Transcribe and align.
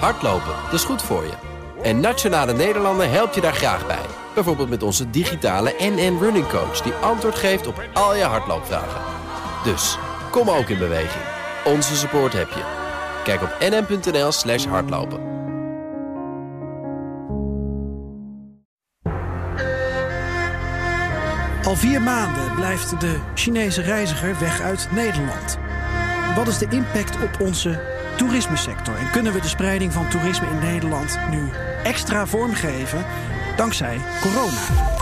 Hardlopen, 0.00 0.54
dat 0.64 0.72
is 0.72 0.84
goed 0.84 1.02
voor 1.02 1.22
je. 1.24 1.32
En 1.82 2.00
Nationale 2.00 2.52
Nederlanden 2.52 3.10
helpt 3.10 3.34
je 3.34 3.40
daar 3.40 3.54
graag 3.54 3.86
bij. 3.86 4.06
Bijvoorbeeld 4.34 4.68
met 4.68 4.82
onze 4.82 5.10
digitale 5.10 5.74
NN 5.78 6.18
Running 6.20 6.48
Coach... 6.48 6.80
die 6.80 6.92
antwoord 6.92 7.34
geeft 7.34 7.66
op 7.66 7.82
al 7.92 8.14
je 8.16 8.22
hardloopvragen. 8.22 9.00
Dus, 9.64 9.98
kom 10.30 10.50
ook 10.50 10.68
in 10.68 10.78
beweging. 10.78 11.24
Onze 11.64 11.96
support 11.96 12.32
heb 12.32 12.48
je. 12.48 12.62
Kijk 13.24 13.42
op 13.42 13.56
nn.nl 13.60 14.32
slash 14.32 14.64
hardlopen. 14.66 15.32
Al 21.64 21.76
vier 21.76 22.02
maanden 22.02 22.54
blijft 22.54 23.00
de 23.00 23.18
Chinese 23.34 23.82
reiziger 23.82 24.38
weg 24.40 24.60
uit 24.60 24.88
Nederland. 24.90 25.58
Wat 26.36 26.48
is 26.48 26.58
de 26.58 26.66
impact 26.70 27.22
op 27.22 27.40
onze 27.40 27.93
toerismesector? 28.16 28.96
En 28.96 29.10
kunnen 29.10 29.32
we 29.32 29.40
de 29.40 29.48
spreiding 29.48 29.92
van 29.92 30.08
toerisme 30.08 30.46
in 30.46 30.58
Nederland 30.58 31.18
nu 31.30 31.50
extra 31.82 32.26
vormgeven 32.26 33.04
dankzij 33.56 34.00
corona? 34.20 34.92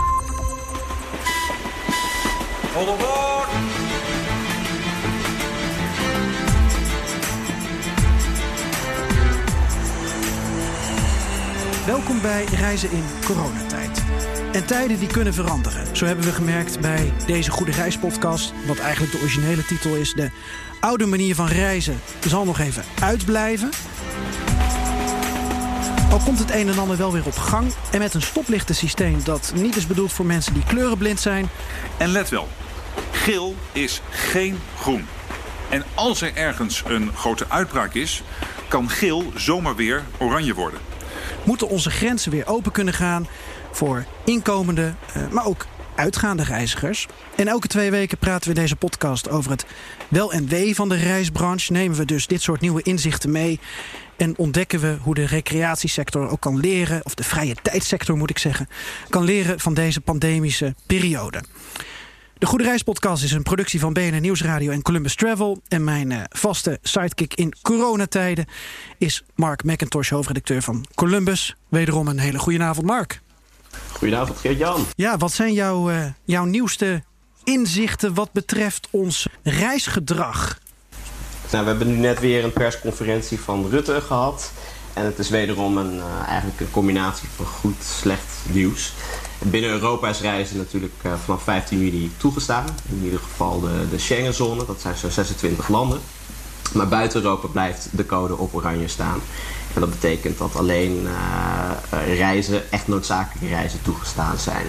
Welkom 11.85 12.21
bij 12.21 12.45
Reizen 12.45 12.91
in 12.91 13.03
coronatijd. 13.25 14.03
En 14.51 14.65
tijden 14.65 14.99
die 14.99 15.07
kunnen 15.07 15.33
veranderen. 15.33 15.95
Zo 15.95 16.05
hebben 16.05 16.25
we 16.25 16.31
gemerkt 16.31 16.79
bij 16.79 17.13
deze 17.25 17.51
Goede 17.51 17.71
Reispodcast. 17.71 18.53
Wat 18.65 18.79
eigenlijk 18.79 19.11
de 19.11 19.19
originele 19.19 19.65
titel 19.65 19.95
is. 19.95 20.13
De 20.13 20.29
oude 20.83 21.05
manier 21.05 21.35
van 21.35 21.47
reizen 21.47 22.01
zal 22.27 22.45
nog 22.45 22.59
even 22.59 22.83
uitblijven. 23.01 23.69
Al 26.11 26.19
komt 26.19 26.39
het 26.39 26.51
een 26.51 26.69
en 26.69 26.77
ander 26.79 26.97
wel 26.97 27.11
weer 27.11 27.25
op 27.25 27.37
gang. 27.37 27.73
En 27.91 27.99
met 27.99 28.13
een 28.13 28.21
stoplichtensysteem 28.21 29.23
dat 29.23 29.51
niet 29.55 29.75
is 29.75 29.87
bedoeld 29.87 30.13
voor 30.13 30.25
mensen 30.25 30.53
die 30.53 30.63
kleurenblind 30.63 31.19
zijn. 31.19 31.49
En 31.97 32.09
let 32.09 32.29
wel, 32.29 32.47
geel 33.11 33.55
is 33.71 34.01
geen 34.09 34.59
groen. 34.79 35.05
En 35.69 35.83
als 35.93 36.21
er 36.21 36.35
ergens 36.35 36.83
een 36.87 37.11
grote 37.15 37.45
uitbraak 37.49 37.93
is, 37.93 38.23
kan 38.67 38.89
geel 38.89 39.31
zomaar 39.35 39.75
weer 39.75 40.03
oranje 40.17 40.53
worden. 40.53 40.79
Moeten 41.43 41.69
onze 41.69 41.89
grenzen 41.89 42.31
weer 42.31 42.47
open 42.47 42.71
kunnen 42.71 42.93
gaan 42.93 43.27
voor 43.71 44.05
inkomende, 44.25 44.93
eh, 45.13 45.21
maar 45.31 45.45
ook 45.45 45.65
uitgaande 45.95 46.43
reizigers. 46.43 47.07
En 47.35 47.47
elke 47.47 47.67
twee 47.67 47.91
weken 47.91 48.17
praten 48.17 48.49
we 48.49 48.55
in 48.55 48.61
deze 48.61 48.75
podcast 48.75 49.29
over 49.29 49.51
het 49.51 49.65
wel 50.07 50.33
en 50.33 50.47
wee 50.47 50.75
van 50.75 50.89
de 50.89 50.95
reisbranche. 50.95 51.71
Nemen 51.71 51.97
we 51.97 52.05
dus 52.05 52.27
dit 52.27 52.41
soort 52.41 52.61
nieuwe 52.61 52.81
inzichten 52.81 53.31
mee. 53.31 53.59
En 54.17 54.37
ontdekken 54.37 54.79
we 54.79 54.97
hoe 55.01 55.13
de 55.13 55.25
recreatiesector 55.25 56.29
ook 56.29 56.41
kan 56.41 56.59
leren, 56.59 57.05
of 57.05 57.13
de 57.13 57.23
vrije 57.23 57.55
tijdsector 57.61 58.17
moet 58.17 58.29
ik 58.29 58.37
zeggen, 58.37 58.67
kan 59.09 59.23
leren 59.23 59.59
van 59.59 59.73
deze 59.73 60.01
pandemische 60.01 60.75
periode. 60.87 61.43
De 62.37 62.49
Goede 62.49 62.63
Reispodcast 62.63 63.23
is 63.23 63.31
een 63.31 63.43
productie 63.43 63.79
van 63.79 63.93
BNN 63.93 64.21
Nieuwsradio 64.21 64.71
en 64.71 64.81
Columbus 64.81 65.15
Travel. 65.15 65.61
En 65.67 65.83
mijn 65.83 66.11
uh, 66.11 66.21
vaste 66.29 66.79
sidekick 66.81 67.33
in 67.33 67.53
coronatijden 67.61 68.45
is 68.97 69.23
Mark 69.35 69.63
McIntosh, 69.63 70.09
hoofdredacteur 70.09 70.61
van 70.61 70.85
Columbus. 70.95 71.55
Wederom 71.69 72.07
een 72.07 72.19
hele 72.19 72.39
goede 72.39 72.63
avond, 72.63 72.87
Mark. 72.87 73.21
Goedenavond, 74.03 74.39
Geert-Jan. 74.39 74.85
Ja, 74.95 75.17
wat 75.17 75.31
zijn 75.31 75.53
jouw, 75.53 75.91
uh, 75.91 76.05
jouw 76.23 76.43
nieuwste 76.45 77.03
inzichten 77.43 78.13
wat 78.13 78.31
betreft 78.31 78.87
ons 78.91 79.27
reisgedrag? 79.43 80.59
Nou, 81.51 81.63
we 81.63 81.69
hebben 81.69 81.87
nu 81.87 81.97
net 81.97 82.19
weer 82.19 82.43
een 82.43 82.53
persconferentie 82.53 83.39
van 83.39 83.69
Rutte 83.69 84.01
gehad. 84.01 84.51
En 84.93 85.05
het 85.05 85.19
is 85.19 85.29
wederom 85.29 85.77
een, 85.77 85.95
uh, 85.95 86.27
eigenlijk 86.27 86.59
een 86.59 86.71
combinatie 86.71 87.29
van 87.35 87.45
goed, 87.45 87.83
slecht 87.83 88.31
nieuws. 88.49 88.93
Binnen 89.39 89.69
Europa 89.69 90.09
is 90.09 90.21
reizen 90.21 90.57
natuurlijk 90.57 90.93
uh, 91.05 91.13
vanaf 91.23 91.43
15 91.43 91.79
juli 91.79 92.11
toegestaan. 92.17 92.65
In 92.89 93.01
ieder 93.03 93.19
geval 93.19 93.59
de, 93.59 93.89
de 93.89 93.99
Schengenzone, 93.99 94.65
dat 94.65 94.81
zijn 94.81 94.95
zo'n 94.95 95.11
26 95.11 95.67
landen. 95.67 95.99
Maar 96.73 96.87
buiten 96.87 97.21
Europa 97.21 97.47
blijft 97.47 97.87
de 97.91 98.05
code 98.05 98.37
op 98.37 98.55
oranje 98.55 98.87
staan. 98.87 99.21
En 99.73 99.81
dat 99.81 99.89
betekent 99.89 100.37
dat 100.37 100.55
alleen 100.55 101.01
uh, 101.03 101.71
reizen, 102.15 102.71
echt 102.71 102.87
noodzakelijke 102.87 103.55
reizen, 103.55 103.81
toegestaan 103.81 104.37
zijn. 104.37 104.65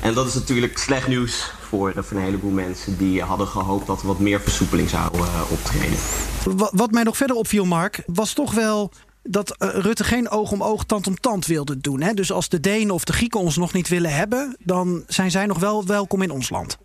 En 0.00 0.14
dat 0.14 0.26
is 0.26 0.34
natuurlijk 0.34 0.78
slecht 0.78 1.08
nieuws 1.08 1.52
voor, 1.68 1.92
voor 1.96 2.16
een 2.16 2.22
heleboel 2.22 2.50
mensen 2.50 2.98
die 2.98 3.22
hadden 3.22 3.46
gehoopt 3.46 3.86
dat 3.86 4.00
er 4.00 4.06
wat 4.06 4.18
meer 4.18 4.40
versoepeling 4.40 4.88
zou 4.88 5.10
optreden. 5.50 5.98
Wat, 6.44 6.70
wat 6.74 6.90
mij 6.90 7.02
nog 7.02 7.16
verder 7.16 7.36
opviel, 7.36 7.64
Mark, 7.64 8.02
was 8.06 8.32
toch 8.32 8.52
wel 8.52 8.92
dat 9.22 9.54
Rutte 9.58 10.04
geen 10.04 10.28
oog 10.28 10.50
om 10.50 10.62
oog, 10.62 10.84
tand 10.84 11.06
om 11.06 11.20
tand 11.20 11.46
wilde 11.46 11.80
doen. 11.80 12.00
Hè? 12.00 12.14
Dus 12.14 12.32
als 12.32 12.48
de 12.48 12.60
Denen 12.60 12.94
of 12.94 13.04
de 13.04 13.12
Grieken 13.12 13.40
ons 13.40 13.56
nog 13.56 13.72
niet 13.72 13.88
willen 13.88 14.14
hebben, 14.14 14.56
dan 14.58 15.04
zijn 15.06 15.30
zij 15.30 15.46
nog 15.46 15.58
wel 15.58 15.86
welkom 15.86 16.22
in 16.22 16.30
ons 16.30 16.50
land. 16.50 16.78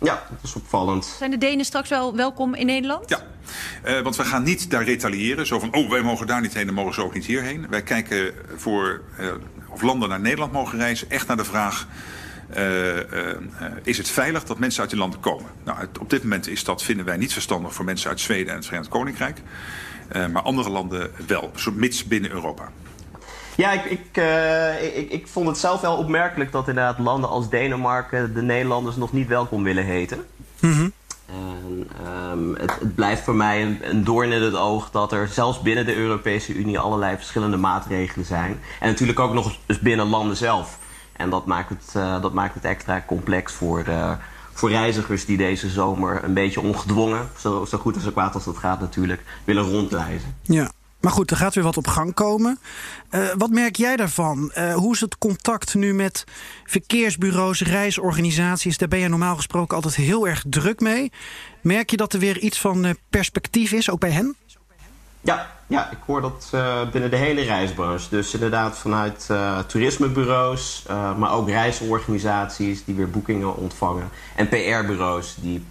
Ja, 0.00 0.22
dat 0.30 0.38
is 0.42 0.54
opvallend. 0.54 1.04
Zijn 1.18 1.30
de 1.30 1.38
Denen 1.38 1.64
straks 1.64 1.88
wel 1.88 2.16
welkom 2.16 2.54
in 2.54 2.66
Nederland? 2.66 3.08
Ja, 3.08 3.20
uh, 3.84 4.00
want 4.00 4.16
we 4.16 4.24
gaan 4.24 4.42
niet 4.42 4.70
daar 4.70 4.84
retaliëren. 4.84 5.46
Zo 5.46 5.58
van, 5.58 5.74
oh, 5.74 5.90
wij 5.90 6.02
mogen 6.02 6.26
daar 6.26 6.40
niet 6.40 6.54
heen, 6.54 6.66
dan 6.66 6.74
mogen 6.74 6.94
ze 6.94 7.04
ook 7.04 7.14
niet 7.14 7.26
hierheen. 7.26 7.66
Wij 7.70 7.82
kijken 7.82 8.34
voor 8.56 9.02
uh, 9.20 9.32
of 9.68 9.82
landen 9.82 10.08
naar 10.08 10.20
Nederland 10.20 10.52
mogen 10.52 10.78
reizen, 10.78 11.10
echt 11.10 11.26
naar 11.26 11.36
de 11.36 11.44
vraag... 11.44 11.86
Uh, 12.56 12.96
is 13.82 13.98
het 13.98 14.08
veilig 14.08 14.44
dat 14.44 14.58
mensen 14.58 14.80
uit 14.80 14.90
die 14.90 14.98
landen 14.98 15.20
komen? 15.20 15.50
Nou, 15.64 15.78
het, 15.78 15.98
op 15.98 16.10
dit 16.10 16.22
moment 16.22 16.48
is 16.48 16.64
dat, 16.64 16.82
vinden 16.82 17.04
wij 17.04 17.16
niet 17.16 17.32
verstandig 17.32 17.74
voor 17.74 17.84
mensen 17.84 18.10
uit 18.10 18.20
Zweden 18.20 18.48
en 18.48 18.54
het 18.54 18.64
Verenigd 18.64 18.90
Koninkrijk. 18.90 19.42
maar 20.12 20.42
andere 20.42 20.70
landen 20.70 21.10
wel, 21.26 21.50
mits 21.74 22.04
binnen 22.04 22.30
Europa. 22.30 22.72
Ja, 23.60 23.72
ik, 23.72 23.84
ik, 23.84 24.16
uh, 24.18 24.96
ik, 24.96 25.10
ik, 25.10 25.26
vond 25.26 25.46
het 25.46 25.58
zelf 25.58 25.80
wel 25.80 25.96
opmerkelijk 25.96 26.52
dat 26.52 26.68
inderdaad 26.68 26.98
landen 26.98 27.30
als 27.30 27.50
Denemarken 27.50 28.34
de 28.34 28.42
Nederlanders 28.42 28.96
nog 28.96 29.12
niet 29.12 29.28
welkom 29.28 29.62
willen 29.62 29.84
heten. 29.84 30.24
Mm 30.60 30.72
-hmm. 30.72 30.92
en, 31.26 31.88
um, 32.32 32.56
het, 32.56 32.76
het, 32.80 32.94
blijft 32.94 33.22
voor 33.22 33.34
mij 33.34 33.62
een, 33.62 33.78
een 33.82 34.04
doorn 34.04 34.32
in 34.32 34.42
het 34.42 34.56
oog 34.56 34.90
dat 34.90 35.12
er 35.12 35.28
zelfs 35.28 35.62
binnen 35.62 35.86
de 35.86 35.96
Europese 35.96 36.54
Unie 36.54 36.78
allerlei 36.78 37.16
verschillende 37.16 37.56
maatregelen 37.56 38.26
zijn. 38.26 38.60
En 38.80 38.88
natuurlijk 38.88 39.20
ook 39.20 39.32
nog 39.32 39.56
eens 39.66 39.80
binnen 39.80 40.06
landen 40.06 40.36
zelf. 40.36 40.78
En 41.12 41.30
dat 41.30 41.46
maakt 41.46 41.68
het, 41.68 41.94
uh, 41.96 42.22
dat 42.22 42.32
maakt 42.32 42.54
het 42.54 42.64
extra 42.64 43.04
complex 43.06 43.52
voor, 43.52 43.84
uh, 43.88 44.12
voor 44.52 44.70
reizigers 44.70 45.24
die 45.24 45.36
deze 45.36 45.68
zomer 45.68 46.24
een 46.24 46.34
beetje 46.34 46.60
ongedwongen, 46.60 47.28
zo, 47.38 47.64
zo 47.64 47.78
goed 47.78 47.94
en 47.94 48.00
zo 48.00 48.10
kwaad 48.10 48.34
als 48.34 48.44
dat 48.44 48.56
gaat 48.56 48.80
natuurlijk, 48.80 49.22
willen 49.44 49.70
rondreizen. 49.70 50.34
Ja. 50.42 50.70
Maar 51.00 51.12
goed, 51.12 51.30
er 51.30 51.36
gaat 51.36 51.54
weer 51.54 51.64
wat 51.64 51.76
op 51.76 51.86
gang 51.86 52.14
komen. 52.14 52.58
Uh, 53.10 53.28
wat 53.38 53.50
merk 53.50 53.76
jij 53.76 53.96
daarvan? 53.96 54.52
Uh, 54.54 54.74
hoe 54.74 54.94
is 54.94 55.00
het 55.00 55.18
contact 55.18 55.74
nu 55.74 55.94
met 55.94 56.24
verkeersbureaus, 56.64 57.62
reisorganisaties? 57.62 58.78
Daar 58.78 58.88
ben 58.88 58.98
je 58.98 59.08
normaal 59.08 59.36
gesproken 59.36 59.76
altijd 59.76 59.94
heel 59.94 60.28
erg 60.28 60.44
druk 60.46 60.80
mee. 60.80 61.12
Merk 61.60 61.90
je 61.90 61.96
dat 61.96 62.12
er 62.12 62.18
weer 62.18 62.38
iets 62.38 62.60
van 62.60 62.84
uh, 62.84 62.90
perspectief 63.10 63.72
is, 63.72 63.90
ook 63.90 64.00
bij 64.00 64.10
hen? 64.10 64.36
Ja, 65.20 65.50
ja 65.66 65.90
ik 65.90 65.98
hoor 66.06 66.20
dat 66.20 66.48
binnen 66.92 67.10
de 67.10 67.16
hele 67.16 67.42
reisbranche. 67.42 68.08
Dus 68.10 68.34
inderdaad 68.34 68.78
vanuit 68.78 69.28
toerismebureaus, 69.66 70.84
maar 71.16 71.32
ook 71.32 71.48
reisorganisaties 71.48 72.84
die 72.84 72.94
weer 72.94 73.10
boekingen 73.10 73.56
ontvangen. 73.56 74.08
En 74.36 74.48
PR-bureaus 74.48 75.36
die 75.40 75.64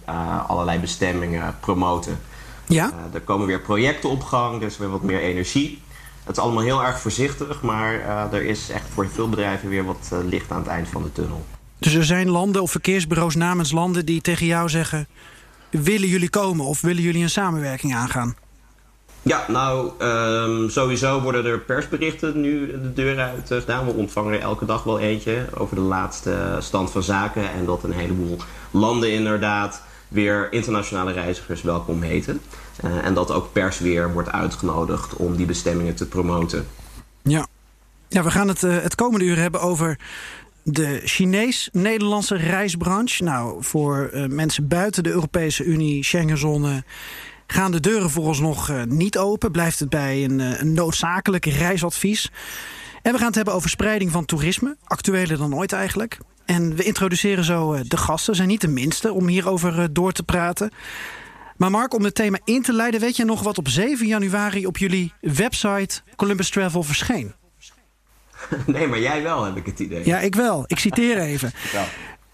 allerlei 0.46 0.78
bestemmingen 0.78 1.56
promoten. 1.60 2.20
Ja? 2.70 2.90
Uh, 2.90 3.14
er 3.14 3.20
komen 3.20 3.46
weer 3.46 3.60
projecten 3.60 4.10
op 4.10 4.22
gang, 4.22 4.60
er 4.60 4.66
is 4.66 4.78
weer 4.78 4.90
wat 4.90 5.02
meer 5.02 5.20
energie. 5.20 5.82
Het 6.24 6.36
is 6.36 6.42
allemaal 6.42 6.62
heel 6.62 6.84
erg 6.84 7.00
voorzichtig, 7.00 7.62
maar 7.62 7.94
uh, 7.94 8.32
er 8.32 8.44
is 8.44 8.70
echt 8.70 8.84
voor 8.94 9.08
veel 9.08 9.28
bedrijven 9.28 9.68
weer 9.68 9.84
wat 9.84 10.10
uh, 10.12 10.18
licht 10.24 10.50
aan 10.50 10.58
het 10.58 10.66
eind 10.66 10.88
van 10.88 11.02
de 11.02 11.12
tunnel. 11.12 11.44
Dus 11.78 11.94
er 11.94 12.04
zijn 12.04 12.28
landen 12.28 12.62
of 12.62 12.70
verkeersbureaus 12.70 13.34
namens 13.34 13.72
landen 13.72 14.06
die 14.06 14.20
tegen 14.20 14.46
jou 14.46 14.68
zeggen... 14.68 15.08
willen 15.70 16.08
jullie 16.08 16.30
komen 16.30 16.66
of 16.66 16.80
willen 16.80 17.02
jullie 17.02 17.22
een 17.22 17.30
samenwerking 17.30 17.94
aangaan? 17.94 18.34
Ja, 19.22 19.44
nou, 19.48 19.90
um, 20.02 20.70
sowieso 20.70 21.20
worden 21.20 21.44
er 21.44 21.58
persberichten 21.58 22.40
nu 22.40 22.66
de 22.66 22.92
deur 22.92 23.18
uit 23.18 23.46
gedaan. 23.46 23.86
We 23.86 23.92
ontvangen 23.92 24.32
er 24.32 24.40
elke 24.40 24.64
dag 24.64 24.82
wel 24.82 24.98
eentje 24.98 25.46
over 25.54 25.74
de 25.74 25.82
laatste 25.82 26.56
stand 26.58 26.90
van 26.90 27.02
zaken. 27.02 27.50
En 27.52 27.64
dat 27.64 27.84
een 27.84 27.92
heleboel 27.92 28.36
landen 28.70 29.12
inderdaad 29.12 29.82
weer 30.08 30.52
internationale 30.52 31.12
reizigers 31.12 31.62
welkom 31.62 32.02
heten. 32.02 32.40
Uh, 32.84 33.04
en 33.04 33.14
dat 33.14 33.30
ook 33.30 33.52
pers 33.52 33.78
weer 33.78 34.12
wordt 34.12 34.30
uitgenodigd 34.30 35.16
om 35.16 35.36
die 35.36 35.46
bestemmingen 35.46 35.94
te 35.94 36.06
promoten. 36.06 36.66
Ja, 37.22 37.46
ja 38.08 38.22
we 38.22 38.30
gaan 38.30 38.48
het 38.48 38.62
uh, 38.62 38.82
het 38.82 38.94
komende 38.94 39.24
uur 39.24 39.36
hebben 39.36 39.60
over 39.60 39.98
de 40.62 41.00
Chinees-Nederlandse 41.04 42.36
reisbranche. 42.36 43.24
Nou, 43.24 43.64
voor 43.64 44.10
uh, 44.14 44.26
mensen 44.26 44.68
buiten 44.68 45.02
de 45.02 45.10
Europese 45.10 45.64
Unie, 45.64 46.04
Schengenzone... 46.04 46.84
gaan 47.46 47.70
de 47.70 47.80
deuren 47.80 48.10
vooralsnog 48.10 48.72
niet 48.88 49.18
open. 49.18 49.52
Blijft 49.52 49.78
het 49.78 49.88
bij 49.88 50.24
een, 50.24 50.38
een 50.38 50.72
noodzakelijk 50.72 51.44
reisadvies. 51.44 52.30
En 53.02 53.12
we 53.12 53.18
gaan 53.18 53.26
het 53.26 53.36
hebben 53.36 53.54
over 53.54 53.70
spreiding 53.70 54.10
van 54.10 54.24
toerisme. 54.24 54.76
Actueler 54.84 55.38
dan 55.38 55.54
ooit 55.54 55.72
eigenlijk. 55.72 56.18
En 56.44 56.76
we 56.76 56.82
introduceren 56.82 57.44
zo 57.44 57.82
de 57.82 57.96
gasten, 57.96 58.34
zijn 58.34 58.48
niet 58.48 58.60
de 58.60 58.68
minste 58.68 59.12
om 59.12 59.26
hierover 59.26 59.92
door 59.92 60.12
te 60.12 60.22
praten. 60.22 60.70
Maar 61.60 61.70
Mark, 61.70 61.94
om 61.94 62.04
het 62.04 62.14
thema 62.14 62.38
in 62.44 62.62
te 62.62 62.72
leiden, 62.72 63.00
weet 63.00 63.16
je 63.16 63.24
nog 63.24 63.42
wat 63.42 63.58
op 63.58 63.68
7 63.68 64.06
januari 64.06 64.66
op 64.66 64.76
jullie 64.76 65.12
website 65.20 66.00
Columbus 66.16 66.50
Travel 66.50 66.82
verscheen? 66.82 67.32
Nee, 68.66 68.86
maar 68.86 69.00
jij 69.00 69.22
wel, 69.22 69.44
heb 69.44 69.56
ik 69.56 69.66
het 69.66 69.78
idee. 69.78 70.06
Ja, 70.06 70.18
ik 70.18 70.34
wel. 70.34 70.64
Ik 70.66 70.78
citeer 70.78 71.18
even. 71.32 71.52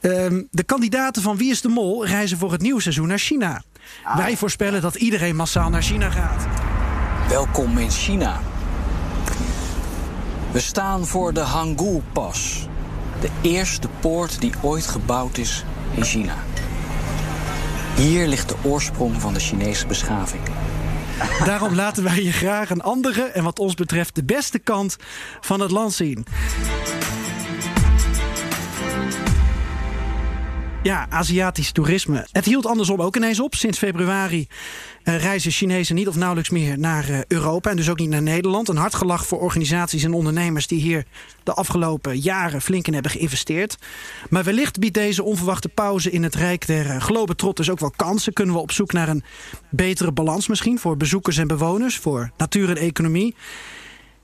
Ehm, 0.01 0.43
de 0.51 0.63
kandidaten 0.63 1.23
van 1.23 1.37
Wie 1.37 1.51
is 1.51 1.61
de 1.61 1.69
Mol 1.69 2.07
reizen 2.07 2.39
voor 2.39 2.53
het 2.53 2.61
nieuwe 2.61 2.81
seizoen 2.81 3.09
naar 3.09 3.19
China. 3.19 3.63
Ah. 4.03 4.17
Wij 4.17 4.37
voorspellen 4.37 4.81
dat 4.81 4.95
iedereen 4.95 5.37
massaal 5.37 5.71
naar 5.71 5.83
China 5.83 6.11
gaat. 6.11 6.47
Welkom 7.29 7.79
in 7.79 7.91
China. 7.91 8.41
We 10.53 10.61
staan 10.61 11.07
voor 11.07 11.33
de 11.33 11.41
Hangul-pas. 11.41 12.69
De 13.21 13.31
eerste 13.43 13.89
poort 14.01 14.41
die 14.41 14.53
ooit 14.63 14.87
gebouwd 14.87 15.39
is 15.39 15.65
in 15.95 16.05
China. 16.05 16.35
Hier 17.97 18.27
ligt 18.27 18.49
de 18.49 18.55
oorsprong 18.63 19.21
van 19.21 19.35
de 19.35 19.41
Chinese 19.41 19.87
beschaving. 19.87 20.43
Daarom 21.45 21.75
laten 21.75 22.05
wij 22.05 22.23
je 22.23 22.33
graag 22.33 22.71
een 22.71 22.81
andere 22.81 23.23
en 23.23 23.45
wat 23.45 23.59
ons 23.59 23.75
betreft 23.75 24.15
de 24.15 24.25
beste 24.25 24.59
kant 24.59 24.97
van 25.41 25.61
het 25.61 25.71
land 25.71 25.93
zien. 25.93 26.27
Ja, 30.83 31.07
Aziatisch 31.11 31.73
toerisme. 31.73 32.27
Het 32.33 32.45
hield 32.45 32.67
andersom 32.67 33.01
ook 33.01 33.17
ineens 33.17 33.41
op. 33.41 33.55
Sinds 33.55 33.79
februari 33.79 34.49
reizen 35.15 35.51
Chinezen 35.51 35.95
niet 35.95 36.09
of 36.09 36.17
nauwelijks 36.17 36.51
meer 36.51 36.79
naar 36.79 37.09
eh, 37.09 37.19
Europa 37.29 37.71
en 37.71 37.77
dus 37.77 37.91
ook 37.91 37.99
niet 37.99 38.09
naar 38.09 38.23
Nederland. 38.23 38.69
Een 38.69 38.77
hard 38.77 38.95
gelach 38.95 39.27
voor 39.27 39.41
organisaties 39.41 40.03
en 40.03 40.13
ondernemers 40.13 40.67
die 40.67 40.81
hier 40.81 41.05
de 41.43 41.53
afgelopen 41.53 42.19
jaren 42.19 42.61
flink 42.61 42.87
in 42.87 42.93
hebben 42.93 43.11
geïnvesteerd. 43.11 43.77
Maar 44.31 44.45
wellicht 44.45 44.79
biedt 44.79 44.95
deze 44.95 45.23
onverwachte 45.23 45.69
pauze 45.69 46.11
in 46.11 46.23
het 46.23 46.35
rijk 46.35 46.67
der 46.67 46.87
uh, 46.87 47.01
globetrotters 47.01 47.71
ook 47.71 47.81
wel 47.81 47.93
kansen. 47.97 48.33
Kunnen 48.33 48.55
we 48.55 48.61
op 48.61 48.73
zoek 48.73 48.93
naar 48.93 49.09
een 49.09 49.25
betere 49.71 50.13
balans 50.13 50.49
misschien 50.49 50.79
voor 50.79 50.97
bezoekers 50.97 51.37
en 51.37 51.47
bewoners, 51.47 51.97
voor 51.97 52.31
natuur 52.37 52.69
en 52.69 52.77
economie. 52.77 53.35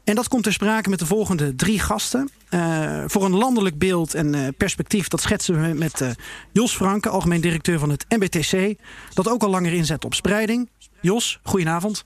En 0.04 0.14
dat 0.14 0.28
komt 0.28 0.42
ter 0.42 0.52
sprake 0.52 0.88
met 0.88 0.98
de 0.98 1.06
volgende 1.06 1.54
drie 1.54 1.78
gasten. 1.78 2.30
Uh, 2.50 3.04
voor 3.06 3.24
een 3.24 3.36
landelijk 3.36 3.78
beeld 3.78 4.14
en 4.14 4.34
uh, 4.34 4.48
perspectief, 4.56 5.08
dat 5.08 5.20
schetsen 5.20 5.62
we 5.62 5.74
met 5.74 6.00
uh, 6.00 6.10
Jos 6.52 6.76
Franke, 6.76 7.08
algemeen 7.08 7.40
directeur 7.40 7.78
van 7.78 7.90
het 7.90 8.04
MBTC. 8.08 8.78
Dat 9.14 9.28
ook 9.28 9.42
al 9.42 9.50
langer 9.50 9.72
inzet 9.72 10.04
op 10.04 10.14
spreiding. 10.14 10.68
Jos, 11.00 11.40
goedenavond. 11.42 12.04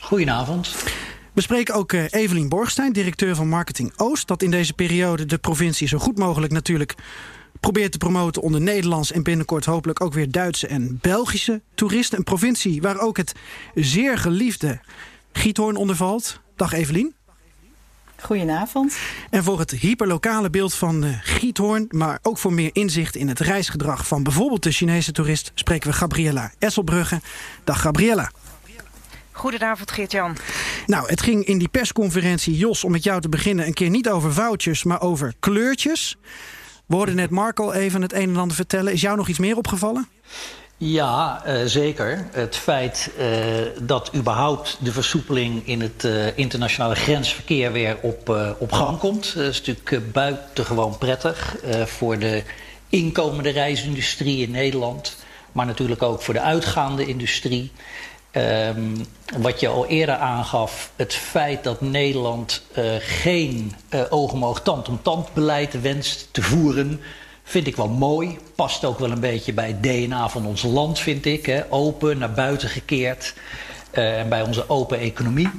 Goedenavond. 0.00 0.74
We 1.32 1.40
spreken 1.40 1.74
ook 1.74 1.92
Evelien 1.92 2.48
Borgstein, 2.48 2.92
directeur 2.92 3.34
van 3.34 3.48
Marketing 3.48 3.92
Oost. 3.96 4.28
Dat 4.28 4.42
in 4.42 4.50
deze 4.50 4.72
periode 4.72 5.26
de 5.26 5.38
provincie 5.38 5.88
zo 5.88 5.98
goed 5.98 6.18
mogelijk 6.18 6.52
natuurlijk 6.52 6.94
probeert 7.60 7.92
te 7.92 7.98
promoten 7.98 8.42
onder 8.42 8.60
Nederlands 8.60 9.12
en 9.12 9.22
binnenkort 9.22 9.64
hopelijk 9.64 10.00
ook 10.00 10.12
weer 10.12 10.30
Duitse 10.30 10.66
en 10.66 10.98
Belgische 11.00 11.62
toeristen. 11.74 12.18
Een 12.18 12.24
provincie 12.24 12.82
waar 12.82 12.98
ook 12.98 13.16
het 13.16 13.32
zeer 13.74 14.18
geliefde 14.18 14.80
Giethoorn 15.32 15.76
onder 15.76 15.96
valt. 15.96 16.40
Dag 16.58 16.72
Evelien. 16.72 17.14
Goedenavond. 18.20 18.96
En 19.30 19.44
voor 19.44 19.58
het 19.58 19.70
hyperlokale 19.70 20.50
beeld 20.50 20.74
van 20.74 21.04
uh, 21.04 21.10
Giethoorn, 21.22 21.86
maar 21.88 22.18
ook 22.22 22.38
voor 22.38 22.52
meer 22.52 22.70
inzicht 22.72 23.16
in 23.16 23.28
het 23.28 23.40
reisgedrag 23.40 24.06
van 24.06 24.22
bijvoorbeeld 24.22 24.62
de 24.62 24.70
Chinese 24.70 25.12
toerist, 25.12 25.50
spreken 25.54 25.90
we 25.90 25.96
Gabriella 25.96 26.52
Esselbrugge. 26.58 27.20
Dag 27.64 27.80
Gabriella. 27.80 28.30
Goedenavond 29.32 29.90
Geert-Jan. 29.90 30.36
Nou, 30.86 31.08
het 31.08 31.22
ging 31.22 31.44
in 31.44 31.58
die 31.58 31.68
persconferentie, 31.68 32.56
Jos, 32.56 32.84
om 32.84 32.90
met 32.90 33.02
jou 33.02 33.20
te 33.20 33.28
beginnen, 33.28 33.66
een 33.66 33.74
keer 33.74 33.90
niet 33.90 34.08
over 34.08 34.32
vouchers, 34.32 34.84
maar 34.84 35.00
over 35.00 35.34
kleurtjes. 35.38 36.16
We 36.86 36.94
hoorden 36.94 37.16
net 37.16 37.30
Marco 37.30 37.72
even 37.72 38.02
het 38.02 38.12
een 38.12 38.28
en 38.28 38.36
ander 38.36 38.56
vertellen. 38.56 38.92
Is 38.92 39.00
jou 39.00 39.16
nog 39.16 39.28
iets 39.28 39.38
meer 39.38 39.56
opgevallen? 39.56 40.08
Ja, 40.80 41.42
uh, 41.46 41.62
zeker. 41.64 42.28
Het 42.32 42.56
feit 42.56 43.10
uh, 43.18 43.26
dat 43.82 44.10
überhaupt 44.14 44.78
de 44.80 44.92
versoepeling 44.92 45.66
in 45.66 45.80
het 45.80 46.04
uh, 46.04 46.38
internationale 46.38 46.94
grensverkeer 46.94 47.72
weer 47.72 47.96
op, 48.02 48.36
op 48.58 48.72
gang 48.72 48.98
komt, 48.98 49.36
is 49.36 49.62
natuurlijk 49.62 50.12
buitengewoon 50.12 50.98
prettig 50.98 51.56
voor 51.84 52.18
de 52.18 52.42
inkomende 52.88 53.50
reisindustrie 53.50 54.42
in 54.42 54.50
Nederland, 54.50 55.16
maar 55.52 55.66
natuurlijk 55.66 56.02
ook 56.02 56.22
voor 56.22 56.34
de 56.34 56.40
uitgaande 56.40 57.06
industrie. 57.06 57.72
Um, 58.32 59.06
wat 59.38 59.60
je 59.60 59.68
al 59.68 59.86
eerder 59.86 60.14
aangaf, 60.14 60.90
het 60.96 61.14
feit 61.14 61.64
dat 61.64 61.80
Nederland 61.80 62.62
geen 62.98 63.74
oog 64.10 64.32
om 64.32 64.44
oog, 64.44 64.62
tand 64.62 64.88
om 64.88 65.02
tand 65.02 65.34
beleid 65.34 65.80
wenst 65.80 66.28
te 66.30 66.42
voeren, 66.42 67.00
Vind 67.48 67.66
ik 67.66 67.76
wel 67.76 67.88
mooi. 67.88 68.38
Past 68.54 68.84
ook 68.84 68.98
wel 68.98 69.10
een 69.10 69.20
beetje 69.20 69.52
bij 69.52 69.66
het 69.66 69.82
DNA 69.82 70.28
van 70.28 70.46
ons 70.46 70.62
land, 70.62 70.98
vind 70.98 71.24
ik. 71.24 71.46
Hè? 71.46 71.62
Open, 71.72 72.18
naar 72.18 72.32
buiten 72.32 72.68
gekeerd. 72.68 73.34
Uh, 73.94 74.18
en 74.18 74.28
bij 74.28 74.42
onze 74.42 74.68
open 74.68 74.98
economie. 74.98 75.50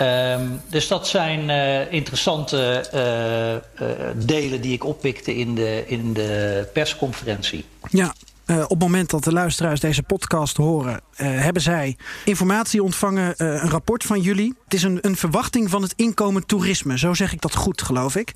Um, 0.00 0.60
dus 0.68 0.88
dat 0.88 1.08
zijn 1.08 1.48
uh, 1.48 1.92
interessante 1.92 2.88
uh, 2.94 4.24
delen 4.26 4.60
die 4.60 4.72
ik 4.72 4.84
oppikte 4.84 5.36
in 5.36 5.54
de, 5.54 5.84
in 5.86 6.12
de 6.12 6.68
persconferentie. 6.72 7.64
Ja, 7.90 8.14
op 8.46 8.68
het 8.68 8.78
moment 8.78 9.10
dat 9.10 9.24
de 9.24 9.32
luisteraars 9.32 9.80
deze 9.80 10.02
podcast 10.02 10.56
horen, 10.56 11.00
hebben 11.16 11.62
zij 11.62 11.96
informatie 12.24 12.82
ontvangen, 12.82 13.34
een 13.36 13.70
rapport 13.70 14.04
van 14.04 14.20
jullie. 14.20 14.54
Het 14.64 14.74
is 14.74 14.82
een, 14.82 14.98
een 15.00 15.16
verwachting 15.16 15.70
van 15.70 15.82
het 15.82 15.92
inkomen 15.96 16.46
toerisme, 16.46 16.98
zo 16.98 17.14
zeg 17.14 17.32
ik 17.32 17.40
dat 17.40 17.54
goed, 17.54 17.82
geloof 17.82 18.16
ik. 18.16 18.32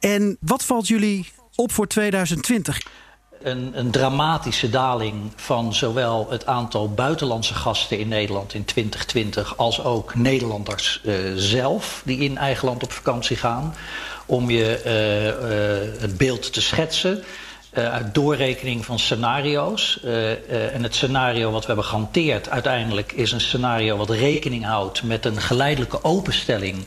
En 0.00 0.36
wat 0.40 0.64
valt 0.64 0.88
jullie 0.88 1.26
op 1.54 1.72
voor 1.72 1.86
2020? 1.86 2.80
Een, 3.42 3.70
een, 3.74 3.90
dramatische 3.90 4.70
daling 4.70 5.32
van 5.36 5.74
zowel 5.74 6.30
het 6.30 6.46
aantal 6.46 6.90
buitenlandse 6.90 7.54
gasten 7.54 7.98
in 7.98 8.08
Nederland 8.08 8.54
in 8.54 8.64
2020 8.64 9.56
als 9.56 9.84
ook 9.84 10.14
Nederlanders 10.14 11.00
uh, 11.04 11.14
zelf 11.36 12.02
die 12.04 12.18
in 12.18 12.36
eigen 12.36 12.68
land 12.68 12.82
op 12.82 12.92
vakantie 12.92 13.36
gaan. 13.36 13.74
Om 14.26 14.50
je 14.50 14.82
uh, 14.86 15.26
uh, 15.26 16.00
het 16.00 16.16
beeld 16.16 16.52
te 16.52 16.60
schetsen. 16.60 17.22
uit 17.72 18.14
doorrekening 18.14 18.84
van 18.84 18.98
scenario's. 18.98 20.00
en 20.72 20.82
het 20.82 20.94
scenario 20.94 21.50
wat 21.50 21.60
we 21.60 21.66
hebben 21.66 21.84
gehanteerd 21.84 22.48
uiteindelijk 22.48 23.12
is 23.12 23.32
een 23.32 23.40
scenario 23.40 23.96
wat 23.96 24.10
rekening 24.10 24.64
houdt 24.64 25.02
met 25.02 25.24
een 25.24 25.40
geleidelijke 25.40 26.04
openstelling 26.04 26.86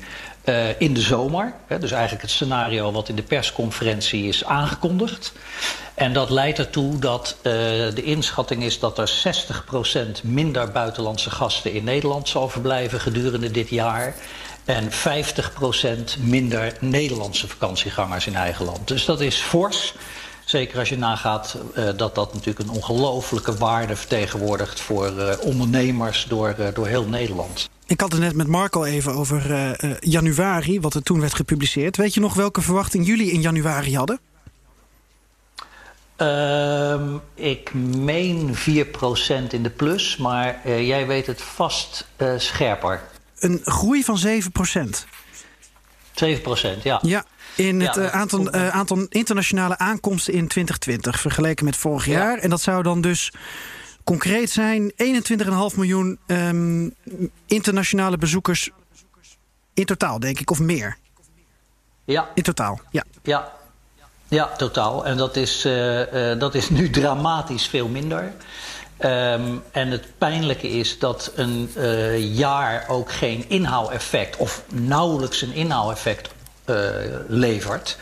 uh, 0.50 0.82
in 0.82 0.94
de 0.94 1.02
zomer. 1.02 1.54
Hè, 1.68 1.80
dus 1.80 1.92
eigenlijk 1.92 2.22
het 2.22 2.32
scenario 2.32 2.92
wat 2.92 3.10
in 3.10 3.16
de 3.16 3.24
persconferentie 3.24 4.28
is 4.28 4.46
aangekondigd. 4.46 5.34
En 5.94 6.14
dat 6.14 6.30
leidt 6.30 6.60
ertoe 6.60 7.00
dat 7.00 7.36
uh, 7.38 7.44
de 7.94 8.04
inschatting 8.04 8.64
is 8.64 8.80
dat 8.80 8.98
er 8.98 9.12
60% 10.22 10.24
minder 10.24 10.72
buitenlandse 10.72 11.30
gasten 11.30 11.74
in 11.74 11.84
Nederland 11.84 12.30
zal 12.30 12.50
verblijven 12.50 13.00
gedurende 13.00 13.52
dit 13.52 13.70
jaar. 13.70 14.16
En 14.66 14.92
50% 14.92 14.96
minder 16.20 16.74
Nederlandse 16.80 17.48
vakantiegangers 17.48 18.28
in 18.28 18.36
eigen 18.36 18.66
land. 18.66 18.88
Dus 18.88 19.06
dat 19.06 19.22
is 19.22 19.36
fors. 19.36 19.94
Zeker 20.48 20.80
als 20.80 20.90
je 20.90 20.98
nagaat 20.98 21.58
uh, 21.76 21.90
dat 21.96 22.16
dat 22.16 22.34
natuurlijk 22.34 22.70
een 22.70 22.76
ongelofelijke 22.76 23.56
waarde 23.58 23.96
vertegenwoordigt 23.96 24.80
voor 24.80 25.12
uh, 25.12 25.34
ondernemers 25.42 26.26
door, 26.30 26.56
uh, 26.60 26.68
door 26.74 26.88
heel 26.88 27.06
Nederland. 27.06 27.70
Ik 27.86 28.02
had 28.02 28.12
het 28.12 28.22
net 28.22 28.36
met 28.36 28.48
Marco 28.48 28.84
even 28.84 29.14
over 29.14 29.76
januari, 30.00 30.80
wat 30.80 30.94
er 30.94 31.04
toen 31.04 31.20
werd 31.20 31.34
gepubliceerd. 31.34 31.98
Weet 31.98 32.14
je 32.14 32.20
nog 32.20 32.34
welke 32.34 32.62
verwachting 32.62 33.06
jullie 33.06 33.32
in 33.32 33.42
januari 33.42 33.96
hadden? 33.96 34.20
Uh, 36.18 37.14
ik 37.34 37.74
meen 37.74 38.56
4% 38.56 38.60
in 39.50 39.64
de 39.64 39.70
plus, 39.76 40.18
maar 40.18 40.62
uh, 40.66 40.88
jij 40.88 41.08
weet 41.08 41.28
het 41.28 41.42
vast 41.42 42.08
uh, 42.18 42.34
scherper. 42.38 43.02
Een 43.40 43.60
groei 43.64 44.04
van 44.04 44.20
7%. 44.20 44.30
7%, 46.26 46.82
ja. 46.84 47.00
Ja, 47.02 47.26
in 47.58 47.82
het 47.82 47.96
ja, 47.96 48.12
aantal, 48.12 48.52
aantal 48.52 49.06
internationale 49.10 49.78
aankomsten 49.78 50.34
in 50.34 50.48
2020 50.48 51.20
vergeleken 51.20 51.66
met 51.66 51.76
vorig 51.76 52.06
ja. 52.06 52.12
jaar. 52.12 52.38
En 52.38 52.50
dat 52.50 52.62
zou 52.62 52.84
dan 52.84 53.02
dus 53.02 53.32
concreet 54.04 54.50
zijn 54.50 54.92
21,5 54.92 54.98
miljoen 55.76 56.20
um, 56.28 56.96
internationale 57.46 58.18
bezoekers 58.18 58.70
in 59.74 59.86
totaal, 59.86 60.20
denk 60.20 60.40
ik, 60.40 60.52
of 60.52 60.60
meer. 60.60 60.98
Ja. 62.06 62.30
In 62.34 62.44
totaal, 62.44 62.80
ja. 62.92 63.04
Ja, 63.24 63.52
ja 64.28 64.46
totaal. 64.58 65.06
En 65.06 65.18
dat 65.18 65.36
is, 65.36 65.66
uh, 65.66 66.32
uh, 66.32 66.40
dat 66.40 66.56
is 66.56 66.70
nu 66.70 66.90
dramatisch 67.00 67.68
veel 67.68 67.88
minder. 67.88 68.34
Um, 69.00 69.64
en 69.72 69.92
het 69.92 70.18
pijnlijke 70.18 70.70
is 70.70 71.00
dat 71.00 71.32
een 71.36 71.72
uh, 71.78 72.36
jaar 72.36 72.86
ook 72.88 73.12
geen 73.12 73.50
inhaaleffect... 73.50 74.38
of 74.38 74.64
nauwelijks 74.74 75.42
een 75.42 75.54
inhaaleffect 75.54 76.30
levert... 77.28 77.98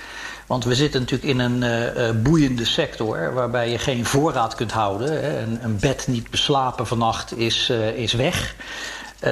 Want 0.45 0.63
we 0.63 0.75
zitten 0.75 1.00
natuurlijk 1.00 1.29
in 1.29 1.39
een 1.39 1.63
uh, 1.98 2.10
boeiende 2.24 2.65
sector 2.65 3.34
waarbij 3.34 3.69
je 3.69 3.77
geen 3.77 4.05
voorraad 4.05 4.55
kunt 4.55 4.72
houden. 4.72 5.12
Hè. 5.12 5.39
Een, 5.39 5.60
een, 5.63 5.79
bed 5.79 6.07
niet 6.07 6.29
beslapen 6.29 6.88
vannacht 6.88 7.38
is, 7.38 7.69
is 7.95 8.13
weg. 8.13 8.55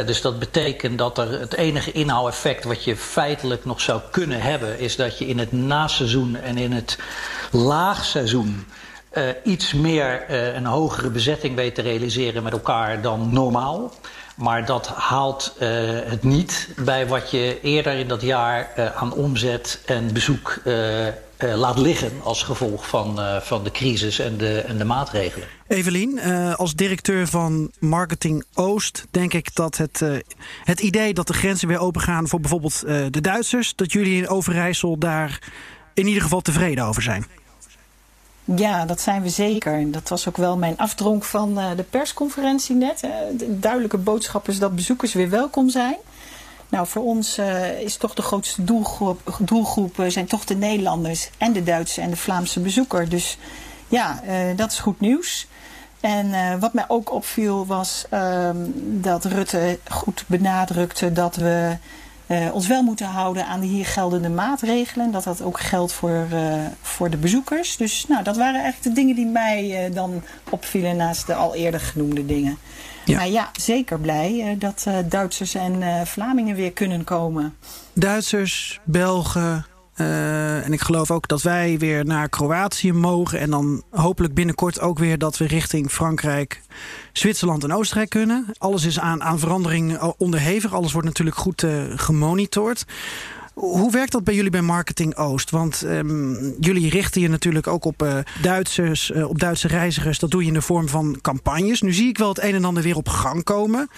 Dus 0.05 0.21
dat 0.21 0.39
betekent 0.39 0.97
dat 0.97 1.17
er 1.17 1.39
het 1.39 1.53
enige 1.53 1.91
inhouweffect 1.91 2.63
wat 2.63 2.83
je 2.83 2.95
feitelijk 2.95 3.65
nog 3.65 3.81
zou 3.81 4.01
kunnen 4.11 4.41
hebben... 4.41 4.79
is 4.79 4.95
dat 4.95 5.17
je 5.17 5.27
in 5.27 5.39
het 5.39 5.51
naseizoen 5.51 6.35
en 6.35 6.57
in 6.57 6.71
het 6.71 6.97
laagseizoen 7.51 8.65
iets 9.43 9.73
meer 9.73 10.33
een 10.55 10.65
hogere 10.65 11.09
bezetting 11.09 11.55
weet 11.55 11.75
te 11.75 11.81
realiseren 11.81 12.43
met 12.43 12.53
elkaar 12.53 13.01
dan 13.01 13.33
normaal. 13.33 13.93
Maar 14.35 14.65
dat 14.65 14.87
haalt 14.87 15.55
uh, 15.59 15.69
het 16.05 16.23
niet 16.23 16.69
bij 16.77 17.07
wat 17.07 17.31
je 17.31 17.59
eerder 17.61 17.93
in 17.93 18.07
dat 18.07 18.21
jaar 18.21 18.91
aan 18.95 19.13
omzet 19.13 19.81
en 19.85 20.13
bezoek 20.13 20.61
laat 21.37 21.77
liggen 21.77 22.11
als 22.23 22.43
gevolg 22.43 22.87
van, 22.87 23.19
van 23.41 23.63
de 23.63 23.71
crisis 23.71 24.19
en 24.19 24.37
de, 24.37 24.59
en 24.59 24.77
de 24.77 24.83
maatregelen. 24.83 25.47
Evelien, 25.67 26.21
als 26.55 26.75
directeur 26.75 27.27
van 27.27 27.71
Marketing 27.79 28.45
Oost 28.53 29.05
denk 29.11 29.33
ik 29.33 29.55
dat 29.55 29.77
het, 29.77 30.01
het 30.63 30.79
idee 30.79 31.13
dat 31.13 31.27
de 31.27 31.33
grenzen 31.33 31.67
weer 31.67 31.79
opengaan 31.79 32.27
voor 32.27 32.39
bijvoorbeeld 32.39 32.79
de 32.85 33.21
Duitsers, 33.21 33.75
dat 33.75 33.91
jullie 33.91 34.17
in 34.17 34.29
Overijssel 34.29 34.97
daar 34.97 35.39
in 35.93 36.07
ieder 36.07 36.21
geval 36.21 36.41
tevreden 36.41 36.85
over 36.85 37.01
zijn. 37.01 37.25
Ja, 38.45 38.85
dat 38.85 39.01
zijn 39.01 39.21
we 39.21 39.29
zeker. 39.29 39.91
Dat 39.91 40.09
was 40.09 40.27
ook 40.27 40.38
wel 40.38 40.57
mijn 40.57 40.77
afdronk 40.77 41.23
van 41.23 41.59
uh, 41.59 41.69
de 41.75 41.83
persconferentie 41.83 42.75
net. 42.75 43.00
De 43.38 43.59
duidelijke 43.59 43.97
boodschap 43.97 44.47
is 44.47 44.59
dat 44.59 44.75
bezoekers 44.75 45.13
weer 45.13 45.29
welkom 45.29 45.69
zijn. 45.69 45.95
Nou, 46.69 46.88
voor 46.88 47.03
ons 47.03 47.39
uh, 47.39 47.79
is 47.79 47.95
toch 47.97 48.13
de 48.13 48.21
grootste 48.21 48.63
doelgroep, 48.63 49.38
doelgroep 49.39 50.03
zijn 50.07 50.25
toch 50.25 50.45
de 50.45 50.55
Nederlanders 50.55 51.29
en 51.38 51.53
de 51.53 51.63
Duitse 51.63 52.01
en 52.01 52.09
de 52.09 52.15
Vlaamse 52.15 52.59
bezoeker. 52.59 53.09
Dus 53.09 53.38
ja, 53.88 54.21
dat 54.55 54.71
is 54.71 54.79
goed 54.79 55.00
nieuws. 55.00 55.47
En 56.00 56.59
wat 56.59 56.73
mij 56.73 56.85
ook 56.88 57.12
opviel 57.12 57.65
was 57.65 58.05
ehm, 58.09 58.57
dat 58.83 59.25
Rutte 59.25 59.79
goed 59.89 60.23
benadrukte 60.27 61.13
dat 61.13 61.35
we 61.35 61.77
uh, 62.33 62.53
ons 62.53 62.67
wel 62.67 62.83
moeten 62.83 63.07
houden 63.07 63.45
aan 63.45 63.59
de 63.59 63.65
hier 63.65 63.85
geldende 63.85 64.29
maatregelen. 64.29 65.11
Dat 65.11 65.23
dat 65.23 65.41
ook 65.41 65.59
geldt 65.59 65.91
voor, 65.91 66.27
uh, 66.33 66.53
voor 66.81 67.09
de 67.09 67.17
bezoekers. 67.17 67.77
Dus 67.77 68.05
nou, 68.07 68.23
dat 68.23 68.37
waren 68.37 68.61
eigenlijk 68.61 68.95
de 68.95 69.01
dingen 69.01 69.15
die 69.15 69.25
mij 69.25 69.87
uh, 69.89 69.95
dan 69.95 70.23
opvielen 70.49 70.95
naast 70.95 71.27
de 71.27 71.35
al 71.35 71.55
eerder 71.55 71.79
genoemde 71.79 72.25
dingen. 72.25 72.57
Ja. 73.05 73.17
Maar 73.17 73.29
ja, 73.29 73.49
zeker 73.59 73.99
blij 73.99 74.55
dat 74.59 74.87
Duitsers 75.09 75.55
en 75.55 76.07
Vlamingen 76.07 76.55
weer 76.55 76.71
kunnen 76.71 77.03
komen. 77.03 77.55
Duitsers, 77.93 78.79
Belgen, 78.83 79.65
uh, 79.97 80.65
en 80.65 80.73
ik 80.73 80.81
geloof 80.81 81.12
ook 81.12 81.27
dat 81.27 81.41
wij 81.41 81.77
weer 81.77 82.05
naar 82.05 82.29
Kroatië 82.29 82.93
mogen. 82.93 83.39
En 83.39 83.50
dan 83.50 83.83
hopelijk 83.89 84.33
binnenkort 84.33 84.79
ook 84.79 85.00
weer 85.00 85.17
dat 85.17 85.38
we 85.38 85.47
richting 85.47 85.91
Frankrijk, 85.91 86.62
Zwitserland 87.12 87.63
en 87.63 87.73
Oostenrijk 87.73 88.09
kunnen. 88.09 88.45
Alles 88.57 88.85
is 88.85 89.00
aan, 89.00 89.23
aan 89.23 89.39
verandering 89.39 90.00
onderhevig. 90.17 90.73
Alles 90.73 90.91
wordt 90.91 91.07
natuurlijk 91.07 91.38
goed 91.38 91.63
uh, 91.63 91.83
gemonitord. 91.95 92.85
Hoe 93.53 93.91
werkt 93.91 94.12
dat 94.12 94.24
bij 94.24 94.36
jullie 94.36 94.51
bij 94.51 94.62
Marketing 94.62 95.15
Oost? 95.15 95.50
Want 95.50 95.81
um, 95.81 96.55
jullie 96.60 96.89
richten 96.89 97.22
je 97.22 97.29
natuurlijk 97.29 97.67
ook 97.67 97.86
op 97.86 98.03
uh, 98.03 98.17
Duitsers, 98.41 99.10
uh, 99.10 99.29
op 99.29 99.39
Duitse 99.39 99.67
reizigers. 99.67 100.19
Dat 100.19 100.31
doe 100.31 100.41
je 100.41 100.48
in 100.48 100.53
de 100.53 100.62
vorm 100.62 100.89
van 100.89 101.17
campagnes. 101.22 101.81
Nu 101.81 101.93
zie 101.93 102.07
ik 102.07 102.17
wel 102.17 102.29
het 102.29 102.43
een 102.43 102.53
en 102.53 102.65
ander 102.65 102.83
weer 102.83 102.95
op 102.95 103.10
gang 103.10 103.43
komen. 103.43 103.89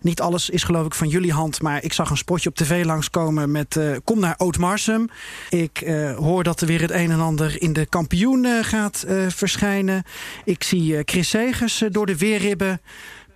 Niet 0.00 0.20
alles 0.20 0.50
is 0.50 0.64
geloof 0.64 0.86
ik 0.86 0.94
van 0.94 1.08
jullie 1.08 1.32
hand, 1.32 1.62
maar 1.62 1.84
ik 1.84 1.92
zag 1.92 2.10
een 2.10 2.16
spotje 2.16 2.48
op 2.48 2.54
tv 2.54 2.84
langskomen 2.84 3.50
met 3.50 3.76
uh, 3.76 3.96
kom 4.04 4.20
naar 4.20 4.36
Oud-Marsum. 4.36 5.08
Ik 5.50 5.92
hoor 6.16 6.42
dat 6.42 6.60
er 6.60 6.66
weer 6.66 6.80
het 6.80 6.90
een 6.90 7.10
en 7.10 7.20
ander 7.20 7.62
in 7.62 7.72
de 7.72 7.86
kampioen 7.86 8.46
gaat 8.64 9.04
verschijnen. 9.28 10.02
Ik 10.44 10.62
zie 10.62 11.02
Chris 11.04 11.28
Segers 11.28 11.84
door 11.88 12.06
de 12.06 12.16
weerribben 12.16 12.80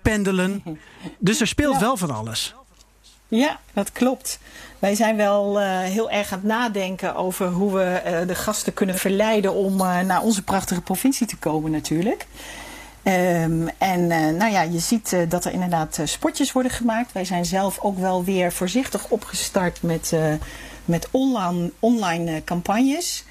pendelen. 0.02 0.62
Dus 1.18 1.40
er 1.40 1.46
speelt 1.46 1.74
ja. 1.74 1.80
wel 1.80 1.96
van 1.96 2.10
alles. 2.10 2.54
Ja, 3.28 3.58
dat 3.72 3.92
klopt. 3.92 4.38
Wij 4.78 4.94
zijn 4.94 5.16
wel 5.16 5.60
uh, 5.60 5.80
heel 5.80 6.10
erg 6.10 6.32
aan 6.32 6.38
het 6.38 6.46
nadenken 6.46 7.14
over 7.14 7.48
hoe 7.48 7.72
we 7.72 8.02
uh, 8.06 8.28
de 8.28 8.34
gasten 8.34 8.74
kunnen 8.74 8.94
verleiden 8.94 9.54
om 9.54 9.80
uh, 9.80 10.00
naar 10.00 10.22
onze 10.22 10.42
prachtige 10.42 10.80
provincie 10.80 11.26
te 11.26 11.36
komen 11.36 11.70
natuurlijk. 11.70 12.26
Um, 13.02 13.68
en 13.78 14.06
nou 14.36 14.50
ja, 14.52 14.62
je 14.62 14.78
ziet 14.78 15.16
dat 15.28 15.44
er 15.44 15.52
inderdaad 15.52 16.00
spotjes 16.04 16.52
worden 16.52 16.72
gemaakt. 16.72 17.12
Wij 17.12 17.24
zijn 17.24 17.44
zelf 17.44 17.78
ook 17.80 17.98
wel 17.98 18.24
weer 18.24 18.52
voorzichtig 18.52 19.08
opgestart 19.08 19.82
met, 19.82 20.12
met 20.84 21.08
online, 21.10 21.72
online 21.80 22.44
campagnes. 22.44 23.24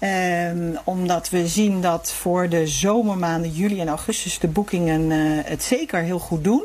Um, 0.00 0.78
omdat 0.84 1.30
we 1.30 1.48
zien 1.48 1.80
dat 1.80 2.12
voor 2.12 2.48
de 2.48 2.66
zomermaanden 2.66 3.50
juli 3.50 3.80
en 3.80 3.88
augustus 3.88 4.38
de 4.38 4.48
boekingen 4.48 5.10
het 5.44 5.62
zeker 5.62 6.00
heel 6.02 6.18
goed 6.18 6.44
doen. 6.44 6.62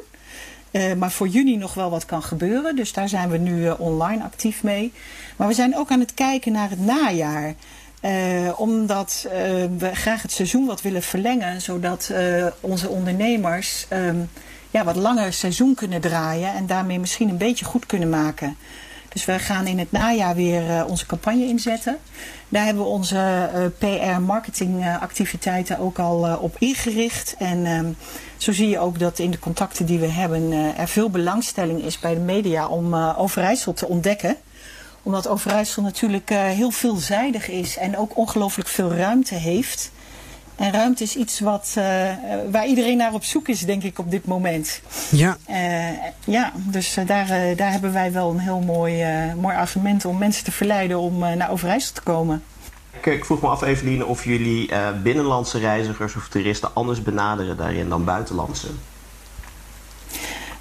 Uh, 0.72 0.94
maar 0.94 1.12
voor 1.12 1.28
juni 1.28 1.58
nog 1.58 1.74
wel 1.74 1.90
wat 1.90 2.06
kan 2.06 2.24
gebeuren. 2.24 2.76
Dus 2.76 2.94
daar 2.94 3.10
zijn 3.10 3.30
we 3.30 3.38
nu 3.38 3.64
uh, 3.64 3.80
online 3.80 4.24
actief 4.24 4.64
mee. 4.64 4.94
Maar 5.36 5.48
we 5.48 5.54
zijn 5.54 5.78
ook 5.78 5.92
aan 5.92 6.00
het 6.00 6.14
kijken 6.14 6.52
naar 6.52 6.70
het 6.70 6.80
najaar. 6.80 7.54
Uh, 8.02 8.60
omdat 8.60 9.28
we 9.78 9.90
graag 9.94 10.22
het 10.22 10.32
seizoen 10.32 10.66
wat 10.66 10.82
willen 10.82 11.04
verlengen. 11.04 11.62
Zodat 11.62 12.12
onze 12.60 12.90
ondernemers 12.90 13.86
um, 13.94 14.30
ja, 14.72 14.84
wat 14.84 14.96
langer 14.96 15.34
seizoen 15.34 15.76
kunnen 15.76 16.02
draaien. 16.02 16.54
En 16.54 16.66
daarmee 16.66 17.00
misschien 17.00 17.30
een 17.30 17.38
beetje 17.38 17.66
goed 17.66 17.86
kunnen 17.86 18.10
maken. 18.10 18.58
Dus 19.10 19.26
we 19.26 19.40
gaan 19.40 19.68
in 19.68 19.80
het 19.80 19.92
najaar 19.92 20.36
weer 20.36 20.86
onze 20.86 21.06
campagne 21.06 21.46
inzetten. 21.46 21.98
Daar 22.50 22.66
hebben 22.66 22.84
we 22.84 22.90
onze 22.90 23.50
PR-marketingactiviteiten 23.78 25.80
ook 25.80 26.00
al 26.00 26.38
op 26.40 26.56
ingericht. 26.60 27.36
En 27.38 27.66
um, 27.66 27.98
zo 28.38 28.52
zie 28.52 28.70
je 28.70 28.80
ook 28.80 29.00
dat 29.00 29.20
in 29.20 29.32
de 29.32 29.40
contacten 29.40 29.86
die 29.86 30.00
we 30.00 30.08
hebben 30.08 30.52
er 30.78 30.88
veel 30.88 31.10
belangstelling 31.10 31.84
is 31.84 32.00
bij 32.00 32.14
de 32.14 32.20
media 32.20 32.68
om 32.68 32.96
Overijssel 32.96 33.74
te 33.74 33.88
ontdekken. 33.88 34.36
Omdat 35.04 35.28
Overijssel 35.28 35.82
natuurlijk 35.82 36.30
heel 36.30 36.72
veelzijdig 36.72 37.50
is 37.50 37.78
en 37.78 37.98
ook 37.98 38.18
ongelooflijk 38.18 38.70
veel 38.70 38.94
ruimte 38.94 39.36
heeft. 39.36 39.92
En 40.58 40.72
ruimte 40.72 41.04
is 41.04 41.16
iets 41.16 41.40
wat, 41.40 41.74
waar 42.52 42.66
iedereen 42.66 42.98
naar 42.98 43.14
op 43.14 43.24
zoek 43.24 43.48
is, 43.48 43.60
denk 43.60 43.84
ik, 43.84 44.00
op 44.00 44.12
dit 44.12 44.26
moment. 44.26 44.82
Ja. 45.12 45.38
ja, 46.26 46.52
dus 46.56 46.98
daar, 47.06 47.56
daar 47.56 47.72
hebben 47.72 47.94
wij 47.94 48.12
wel 48.12 48.30
een 48.30 48.40
heel 48.40 48.60
mooi, 48.60 49.06
mooi 49.40 49.56
argument 49.56 50.06
om 50.06 50.18
mensen 50.18 50.44
te 50.44 50.52
verleiden 50.52 51.00
om 51.00 51.20
naar 51.20 51.52
Overijssel 51.52 51.94
te 51.94 52.02
komen. 52.02 52.44
Ik 53.04 53.26
vroeg 53.26 53.42
me 53.42 53.48
af, 53.48 53.62
Eveline, 53.62 54.06
of 54.06 54.24
jullie 54.24 54.72
uh, 54.72 54.88
binnenlandse 55.04 55.60
reizigers 55.60 56.16
of 56.16 56.28
toeristen 56.28 56.70
anders 56.74 57.02
benaderen 57.02 57.58
daarin 57.58 57.90
dan 57.90 58.06
buitenlandse. 58.06 58.68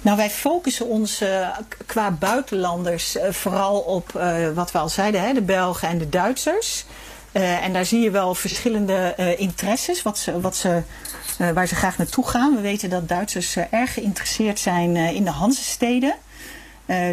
Nou, 0.01 0.17
wij 0.17 0.29
focussen 0.29 0.85
ons 0.85 1.21
uh, 1.21 1.49
qua 1.85 2.11
buitenlanders 2.11 3.15
uh, 3.15 3.31
vooral 3.31 3.79
op 3.79 4.11
wat 4.53 4.71
we 4.71 4.77
al 4.77 4.89
zeiden, 4.89 5.21
hè, 5.21 5.33
de 5.33 5.41
Belgen 5.41 5.87
en 5.87 5.97
de 5.97 6.09
Duitsers. 6.09 6.85
En 7.31 7.73
daar 7.73 7.85
zie 7.85 7.99
je 7.99 8.11
wel 8.11 8.35
verschillende 8.35 9.15
interesses 9.37 10.01
wat 10.01 10.17
ze, 10.17 10.41
wat 10.41 10.55
ze, 10.55 10.81
waar 11.53 11.67
ze 11.67 11.75
graag 11.75 11.97
naartoe 11.97 12.27
gaan. 12.27 12.55
We 12.55 12.61
weten 12.61 12.89
dat 12.89 13.07
Duitsers 13.07 13.55
erg 13.55 13.93
geïnteresseerd 13.93 14.59
zijn 14.59 14.95
in 14.95 15.23
de 15.23 15.29
Hansesteden. 15.29 16.13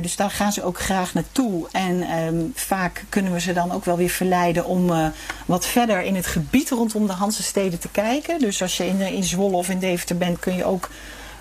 Dus 0.00 0.16
daar 0.16 0.30
gaan 0.30 0.52
ze 0.52 0.62
ook 0.62 0.80
graag 0.80 1.14
naartoe. 1.14 1.68
En 1.72 2.18
um, 2.18 2.52
vaak 2.54 3.04
kunnen 3.08 3.32
we 3.32 3.40
ze 3.40 3.52
dan 3.52 3.72
ook 3.72 3.84
wel 3.84 3.96
weer 3.96 4.08
verleiden 4.08 4.64
om 4.64 5.12
wat 5.46 5.66
verder 5.66 6.02
in 6.02 6.14
het 6.14 6.26
gebied 6.26 6.70
rondom 6.70 7.06
de 7.06 7.12
Hansesteden 7.12 7.78
te 7.78 7.88
kijken. 7.88 8.38
Dus 8.38 8.62
als 8.62 8.76
je 8.76 8.86
in, 8.86 9.00
in 9.00 9.24
Zwolle 9.24 9.56
of 9.56 9.68
in 9.68 9.78
Deventer 9.78 10.16
bent, 10.16 10.38
kun 10.38 10.56
je 10.56 10.64
ook 10.64 10.88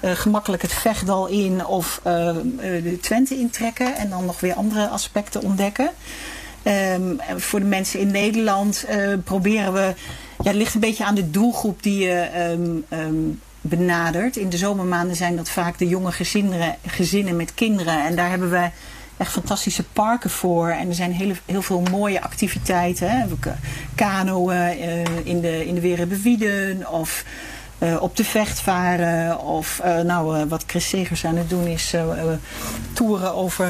gemakkelijk 0.02 0.62
het 0.62 0.74
Vechtdal 0.74 1.28
in 1.28 1.66
of 1.66 2.00
de 2.04 2.98
Twente 3.02 3.40
intrekken. 3.40 3.96
En 3.96 4.10
dan 4.10 4.26
nog 4.26 4.40
weer 4.40 4.54
andere 4.54 4.88
aspecten 4.88 5.42
ontdekken. 5.42 5.90
Um, 6.66 7.20
voor 7.38 7.60
de 7.60 7.66
mensen 7.66 8.00
in 8.00 8.12
Nederland 8.12 8.86
proberen 9.24 9.74
we. 9.74 9.94
Ja, 10.44 10.50
het 10.50 10.56
ligt 10.56 10.74
een 10.74 10.80
beetje 10.80 11.06
aan 11.06 11.16
de 11.16 11.30
doelgroep 11.30 11.84
die 11.84 12.00
je. 12.00 12.30
Um, 12.52 12.86
um, 12.90 13.40
benaderd. 13.64 14.38
In 14.38 14.50
de 14.50 14.58
zomermaanden 14.58 15.16
zijn 15.16 15.36
dat 15.36 15.50
vaak 15.50 15.78
de 15.78 15.88
jonge 15.88 16.12
gezinnen, 16.12 16.76
gezinnen 16.86 17.36
met 17.36 17.54
kinderen. 17.54 18.06
En 18.06 18.16
daar 18.16 18.30
hebben 18.30 18.50
we 18.50 18.70
echt 19.18 19.32
fantastische 19.32 19.84
parken 19.84 20.30
voor. 20.30 20.70
En 20.70 20.88
er 20.90 20.96
zijn 20.96 21.12
heel, 21.12 21.34
heel 21.46 21.62
veel 21.62 21.84
mooie 21.92 22.22
activiteiten. 22.22 23.10
Hè. 23.10 23.26
Kanoën 23.96 24.80
uh, 24.80 25.00
in 25.24 25.42
de, 25.42 25.66
in 25.66 25.76
de 25.76 25.82
Werebewieden 25.82 26.92
of 26.92 27.26
uh, 27.84 28.02
op 28.02 28.18
de 28.18 28.24
vecht 28.24 28.60
varen. 28.60 29.40
Of 29.40 29.82
uh, 29.86 30.00
nou, 30.00 30.38
uh, 30.38 30.44
wat 30.48 30.64
Chris 30.68 30.90
Segers 30.90 31.26
aan 31.26 31.38
het 31.38 31.50
doen 31.50 31.68
is 31.68 31.96
toeren 32.94 33.34
over 33.34 33.68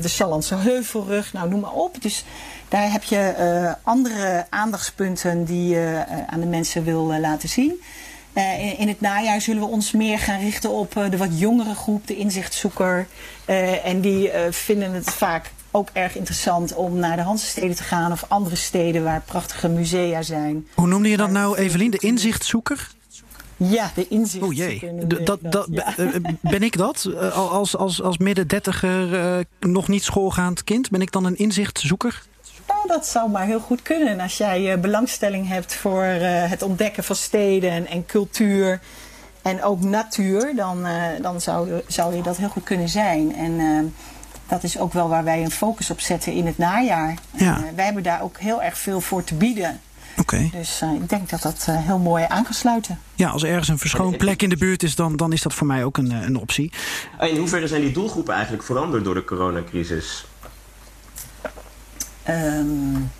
de 0.00 0.08
Sallandse 0.08 0.54
Heuvelrug. 0.54 1.32
Nou, 1.32 1.48
noem 1.48 1.60
maar 1.60 1.72
op. 1.72 2.02
Dus 2.02 2.24
daar 2.68 2.92
heb 2.92 3.02
je 3.02 3.76
andere 3.82 4.46
aandachtspunten 4.50 5.44
die 5.44 5.68
je 5.68 6.04
aan 6.26 6.40
de 6.40 6.46
mensen 6.46 6.84
wil 6.84 7.18
laten 7.20 7.48
zien. 7.48 7.82
Uh, 8.34 8.80
in 8.80 8.88
het 8.88 9.00
najaar 9.00 9.40
zullen 9.40 9.62
we 9.62 9.68
ons 9.68 9.92
meer 9.92 10.18
gaan 10.18 10.40
richten 10.40 10.70
op 10.70 10.96
uh, 10.96 11.10
de 11.10 11.16
wat 11.16 11.38
jongere 11.38 11.74
groep, 11.74 12.06
de 12.06 12.16
inzichtzoeker. 12.16 13.06
Uh, 13.46 13.86
en 13.86 14.00
die 14.00 14.30
vinden 14.50 14.92
het 14.92 15.10
vaak 15.10 15.50
ook 15.70 15.88
erg 15.92 16.16
interessant 16.16 16.74
om 16.74 16.96
naar 16.96 17.16
de 17.16 17.22
Hansesteden 17.22 17.76
te 17.76 17.82
gaan 17.82 18.12
of 18.12 18.24
andere 18.28 18.56
steden 18.56 19.04
waar 19.04 19.22
prachtige 19.24 19.68
musea 19.68 20.22
zijn. 20.22 20.66
Hoe 20.74 20.86
noemde 20.86 21.08
je 21.08 21.16
dat 21.16 21.30
nou, 21.30 21.56
Evelien? 21.56 21.90
De 21.90 21.98
inzichtzoeker? 21.98 22.90
Ja, 23.56 23.90
de 23.94 24.08
inzichtzoeker. 24.08 24.66
Oh 24.66 24.80
jee, 24.80 25.24
dat, 25.24 25.38
dat, 25.42 25.68
ja. 25.70 25.94
ben 26.40 26.62
ik 26.62 26.76
dat? 26.76 27.10
Als, 27.34 27.76
als, 27.76 28.02
als 28.02 28.18
midden 28.18 28.48
dertiger 28.48 29.46
nog 29.60 29.88
niet 29.88 30.04
schoolgaand 30.04 30.64
kind, 30.64 30.90
ben 30.90 31.00
ik 31.00 31.12
dan 31.12 31.24
een 31.24 31.36
inzichtzoeker? 31.36 32.22
Nou, 32.66 32.86
dat 32.86 33.06
zou 33.06 33.30
maar 33.30 33.46
heel 33.46 33.60
goed 33.60 33.82
kunnen. 33.82 34.20
Als 34.20 34.36
jij 34.36 34.72
uh, 34.72 34.80
belangstelling 34.80 35.48
hebt 35.48 35.74
voor 35.74 36.04
uh, 36.04 36.50
het 36.50 36.62
ontdekken 36.62 37.04
van 37.04 37.16
steden 37.16 37.70
en, 37.70 37.86
en, 37.86 38.06
cultuur 38.06 38.80
en 39.42 39.62
ook 39.62 39.80
natuur, 39.80 40.52
dan, 40.56 40.86
dan 41.22 41.40
zou, 41.40 41.82
zou 41.86 42.14
je 42.16 42.22
dat 42.22 42.36
heel 42.36 42.48
goed 42.48 42.64
kunnen 42.64 42.88
zijn. 42.88 43.36
En 43.36 43.60
dat 44.48 44.62
is 44.62 44.78
ook 44.78 44.92
wel 44.92 45.08
waar 45.08 45.24
wij 45.24 45.42
een 45.42 45.50
focus 45.50 45.90
op 45.90 46.00
zetten 46.00 46.32
in 46.32 46.46
het 46.46 46.58
najaar. 46.58 47.14
Ja. 47.30 47.64
wij 47.74 47.84
hebben 47.84 48.02
daar 48.02 48.22
ook 48.22 48.38
heel 48.38 48.62
erg 48.62 48.78
veel 48.78 49.00
voor 49.00 49.24
te 49.24 49.34
bieden. 49.34 49.80
Oké. 50.18 50.48
Dus 50.52 50.82
ik 51.00 51.08
denk 51.08 51.30
dat 51.30 51.42
dat 51.42 51.66
heel 51.70 51.98
mooi 51.98 52.24
aan 52.28 52.44
kan 52.44 52.54
sluiten. 52.54 52.98
Ja, 53.14 53.28
als 53.28 53.42
er 53.42 53.48
ergens 53.48 53.68
een 53.68 53.78
verschoon 53.78 54.16
plek 54.16 54.42
in 54.42 54.48
de 54.48 54.56
buurt 54.56 54.82
is, 54.82 54.94
dan, 54.94 55.16
dan 55.16 55.32
is 55.32 55.42
dat 55.42 55.54
voor 55.54 55.66
mij 55.66 55.84
ook 55.84 55.96
een, 55.96 56.10
een 56.10 56.36
optie. 56.36 56.72
In 57.20 57.36
hoeverre 57.36 57.68
zijn 57.68 57.80
die 57.80 57.92
doelgroepen 57.92 58.34
eigenlijk 58.34 58.64
veranderd 58.64 59.04
door 59.04 59.14
de 59.14 59.24
coronacrisis? 59.24 60.24
Um, 62.28 63.10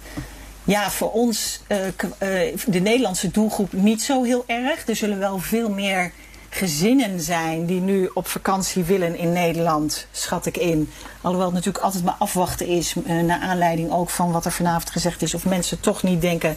ja, 0.65 0.91
voor 0.91 1.13
ons, 1.13 1.61
uh, 1.69 1.87
uh, 1.87 2.57
de 2.67 2.81
Nederlandse 2.81 3.31
doelgroep, 3.31 3.73
niet 3.73 4.03
zo 4.03 4.23
heel 4.23 4.45
erg. 4.47 4.89
Er 4.89 4.97
zullen 4.97 5.19
wel 5.19 5.39
veel 5.39 5.71
meer 5.71 6.13
gezinnen 6.55 7.21
zijn 7.21 7.67
die 7.67 7.81
nu 7.81 8.11
op 8.15 8.27
vakantie 8.27 8.85
willen 8.85 9.17
in 9.17 9.33
Nederland, 9.33 10.07
schat 10.13 10.47
ik 10.47 10.57
in. 10.57 10.91
Alhoewel 11.21 11.47
het 11.47 11.55
natuurlijk 11.55 11.85
altijd 11.85 12.05
maar 12.05 12.15
afwachten 12.19 12.67
is, 12.67 12.95
uh, 12.95 13.21
naar 13.21 13.41
aanleiding 13.41 13.91
ook 13.91 14.11
van 14.11 14.33
wat 14.33 14.45
er 14.45 14.53
vanavond 14.53 14.91
gezegd 14.91 15.23
is. 15.23 15.35
Of 15.35 15.45
mensen 15.45 15.81
toch 15.81 16.03
niet 16.03 16.21
denken, 16.21 16.57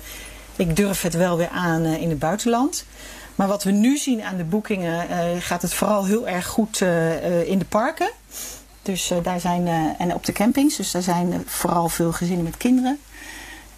ik 0.55 0.75
durf 0.75 1.01
het 1.01 1.13
wel 1.13 1.37
weer 1.37 1.49
aan 1.49 1.85
in 1.85 2.09
het 2.09 2.19
buitenland. 2.19 2.85
Maar 3.35 3.47
wat 3.47 3.63
we 3.63 3.71
nu 3.71 3.97
zien 3.97 4.23
aan 4.23 4.37
de 4.37 4.43
boekingen, 4.43 5.07
gaat 5.41 5.61
het 5.61 5.73
vooral 5.73 6.05
heel 6.05 6.27
erg 6.27 6.45
goed 6.45 6.81
in 7.45 7.59
de 7.59 7.65
parken. 7.69 8.09
Dus 8.81 9.11
daar 9.23 9.39
zijn, 9.39 9.95
en 9.97 10.13
op 10.13 10.25
de 10.25 10.31
campings, 10.31 10.75
dus 10.75 10.91
daar 10.91 11.01
zijn 11.01 11.43
vooral 11.45 11.89
veel 11.89 12.11
gezinnen 12.11 12.43
met 12.43 12.57
kinderen. 12.57 12.99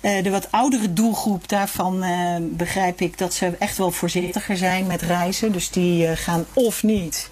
De 0.01 0.29
wat 0.29 0.51
oudere 0.51 0.94
doelgroep, 0.94 1.50
daarvan 1.50 2.03
begrijp 2.51 3.01
ik 3.01 3.18
dat 3.18 3.34
ze 3.34 3.56
echt 3.60 3.77
wel 3.77 3.91
voorzichtiger 3.91 4.58
zijn 4.58 4.88
met 4.88 5.01
reizen. 5.01 5.51
Dus 5.51 5.70
die 5.70 6.15
gaan 6.15 6.46
of 6.53 6.84
niet 6.84 7.29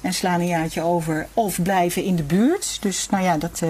en 0.00 0.14
slaan 0.14 0.40
een 0.40 0.46
jaartje 0.46 0.82
over, 0.82 1.26
of 1.34 1.62
blijven 1.62 2.04
in 2.04 2.16
de 2.16 2.22
buurt. 2.22 2.78
Dus 2.80 3.08
nou 3.10 3.24
ja, 3.24 3.36
dat 3.36 3.62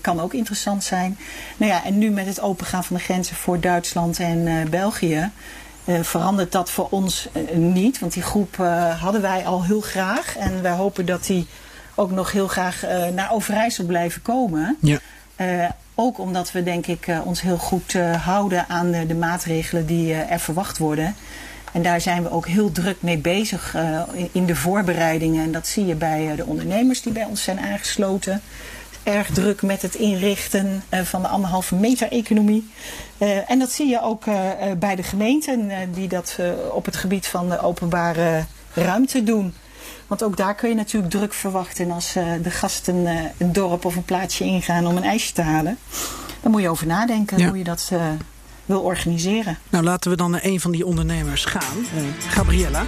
kan 0.00 0.20
ook 0.20 0.34
interessant 0.34 0.84
zijn. 0.84 1.18
Nou 1.56 1.72
ja, 1.72 1.84
en 1.84 1.98
nu 1.98 2.10
met 2.10 2.26
het 2.26 2.40
opengaan 2.40 2.84
van 2.84 2.96
de 2.96 3.02
grenzen 3.02 3.36
voor 3.36 3.60
Duitsland 3.60 4.18
en 4.18 4.70
België. 4.70 5.30
verandert 6.02 6.52
dat 6.52 6.70
voor 6.70 6.86
ons 6.90 7.28
niet, 7.54 7.98
want 7.98 8.12
die 8.12 8.22
groep 8.22 8.56
hadden 9.00 9.20
wij 9.20 9.46
al 9.46 9.64
heel 9.64 9.80
graag. 9.80 10.36
En 10.36 10.62
wij 10.62 10.72
hopen 10.72 11.06
dat 11.06 11.26
die 11.26 11.46
ook 11.94 12.10
nog 12.10 12.32
heel 12.32 12.48
graag 12.48 12.84
naar 13.14 13.32
Overijssel 13.32 13.84
blijven 13.84 14.22
komen. 14.22 14.76
Ja. 14.80 14.98
Uh, 15.36 15.68
ook 15.94 16.18
omdat 16.18 16.52
we 16.52 16.62
denk 16.62 16.86
ik 16.86 17.06
uh, 17.06 17.26
ons 17.26 17.40
heel 17.40 17.58
goed 17.58 17.94
houden 18.22 18.68
aan 18.68 18.90
de, 18.90 19.14
maatregelen 19.14 19.86
die 19.86 20.14
er 20.14 20.40
verwacht 20.40 20.78
worden. 20.78 21.14
En 21.72 21.82
daar 21.82 22.00
zijn 22.00 22.22
we 22.22 22.30
ook 22.30 22.46
heel 22.46 22.72
druk 22.72 22.96
mee 23.02 23.18
bezig 23.18 23.76
in, 24.32 24.46
de 24.46 24.56
voorbereidingen. 24.56 25.44
En 25.44 25.52
dat 25.52 25.66
zie 25.66 25.86
je 25.86 25.94
bij 25.94 26.32
de 26.36 26.44
ondernemers 26.44 27.02
die 27.02 27.12
bij 27.12 27.24
ons 27.24 27.42
zijn 27.42 27.60
aangesloten. 27.60 28.42
Erg 29.02 29.30
druk 29.30 29.62
met 29.62 29.82
het 29.82 29.94
inrichten 29.94 30.82
van 30.90 31.22
de 31.22 31.28
anderhalve 31.28 31.74
meter 31.74 32.12
economie. 32.12 32.70
en 33.46 33.58
dat 33.58 33.72
zie 33.72 33.88
je 33.88 34.02
ook 34.02 34.24
bij 34.78 34.96
de 34.96 35.02
gemeenten 35.02 35.70
die 35.92 36.08
dat 36.08 36.38
op 36.70 36.84
het 36.84 36.96
gebied 36.96 37.26
van 37.26 37.48
de 37.48 37.60
openbare 37.60 38.44
ruimte 38.74 39.24
doen. 39.24 39.54
Want 40.06 40.22
ook 40.22 40.36
daar 40.36 40.54
kun 40.54 40.68
je 40.68 40.74
natuurlijk 40.74 41.12
druk 41.12 41.32
verwachten 41.32 41.90
als 41.90 42.16
uh, 42.16 42.32
de 42.42 42.50
gasten 42.50 43.06
een 43.38 43.52
dorp 43.52 43.84
of 43.84 43.96
een 43.96 44.04
plaatsje 44.04 44.44
ingaan 44.44 44.86
om 44.86 44.96
een 44.96 45.04
ijsje 45.04 45.32
te 45.32 45.42
halen. 45.42 45.78
Dan 46.40 46.50
moet 46.50 46.62
je 46.62 46.68
over 46.68 46.86
nadenken 46.86 47.38
ja. 47.38 47.48
hoe 47.48 47.58
je 47.58 47.64
dat 47.64 47.90
uh, 47.92 48.02
wil 48.66 48.80
organiseren. 48.80 49.58
Nou, 49.70 49.84
laten 49.84 50.10
we 50.10 50.16
dan 50.16 50.30
naar 50.30 50.44
een 50.44 50.60
van 50.60 50.70
die 50.72 50.86
ondernemers 50.86 51.44
gaan. 51.44 51.86
Gabriella. 52.28 52.84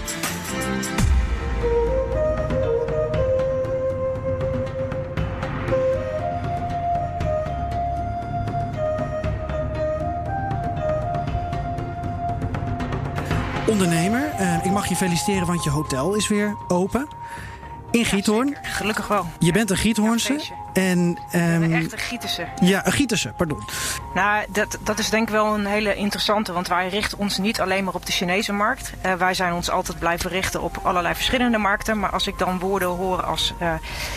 ondernemer. 13.66 14.25
Mag 14.76 14.88
je 14.88 14.96
feliciteren, 14.96 15.46
want 15.46 15.64
je 15.64 15.70
hotel 15.70 16.14
is 16.14 16.28
weer 16.28 16.56
open. 16.68 17.08
In 17.90 18.04
Giethoorn. 18.04 18.48
Ja, 18.48 18.68
Gelukkig 18.68 19.08
wel. 19.08 19.26
Je 19.38 19.52
bent 19.52 19.70
een 19.70 19.76
Giethoornse. 19.76 20.40
En, 20.72 20.98
um, 21.34 21.62
een 21.62 21.72
echte 21.72 21.96
Gieterse. 21.96 22.46
Ja, 22.60 22.86
een 22.86 22.92
Gieterse, 22.92 23.32
pardon. 23.36 23.62
Nou, 24.14 24.44
dat, 24.48 24.78
dat 24.80 24.98
is 24.98 25.10
denk 25.10 25.22
ik 25.22 25.34
wel 25.34 25.54
een 25.54 25.66
hele 25.66 25.94
interessante. 25.94 26.52
Want 26.52 26.68
wij 26.68 26.88
richten 26.88 27.18
ons 27.18 27.38
niet 27.38 27.60
alleen 27.60 27.84
maar 27.84 27.94
op 27.94 28.06
de 28.06 28.12
Chinese 28.12 28.52
markt. 28.52 28.92
Uh, 29.06 29.14
wij 29.14 29.34
zijn 29.34 29.52
ons 29.52 29.70
altijd 29.70 29.98
blijven 29.98 30.30
richten 30.30 30.62
op 30.62 30.78
allerlei 30.82 31.14
verschillende 31.14 31.58
markten. 31.58 31.98
Maar 31.98 32.10
als 32.10 32.26
ik 32.26 32.38
dan 32.38 32.58
woorden 32.58 32.88
hoor 32.88 33.22
als 33.22 33.54
uh, 33.62 33.74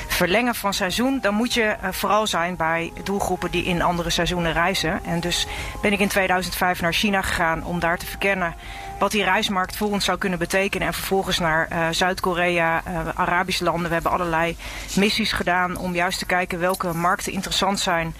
verlengen 0.07 0.55
van 0.55 0.73
seizoen... 0.73 1.19
dan 1.21 1.33
moet 1.33 1.53
je 1.53 1.75
uh, 1.83 1.89
vooral 1.91 2.27
zijn 2.27 2.55
bij 2.55 2.91
doelgroepen 3.03 3.51
die 3.51 3.63
in 3.63 3.81
andere 3.81 4.09
seizoenen 4.09 4.53
reizen. 4.53 5.05
En 5.05 5.19
dus 5.19 5.47
ben 5.81 5.93
ik 5.93 5.99
in 5.99 6.07
2005 6.07 6.81
naar 6.81 6.93
China 6.93 7.21
gegaan 7.21 7.65
om 7.65 7.79
daar 7.79 7.97
te 7.97 8.05
verkennen 8.05 8.55
wat 8.99 9.11
die 9.11 9.23
reismarkt 9.23 9.75
voor 9.75 9.91
ons 9.91 10.05
zou 10.05 10.17
kunnen 10.17 10.39
betekenen. 10.39 10.87
En 10.87 10.93
vervolgens 10.93 11.39
naar 11.39 11.67
uh, 11.71 11.87
Zuid-Korea, 11.91 12.83
uh, 12.87 12.99
Arabische 13.15 13.63
landen. 13.63 13.87
We 13.87 13.93
hebben 13.93 14.11
allerlei 14.11 14.57
missies 14.95 15.31
gedaan 15.31 15.77
om 15.77 15.95
juist 15.95 16.19
te 16.19 16.25
kijken 16.25 16.59
welke 16.59 16.93
markten 16.93 17.31
interessant 17.31 17.79
zijn. 17.79 18.15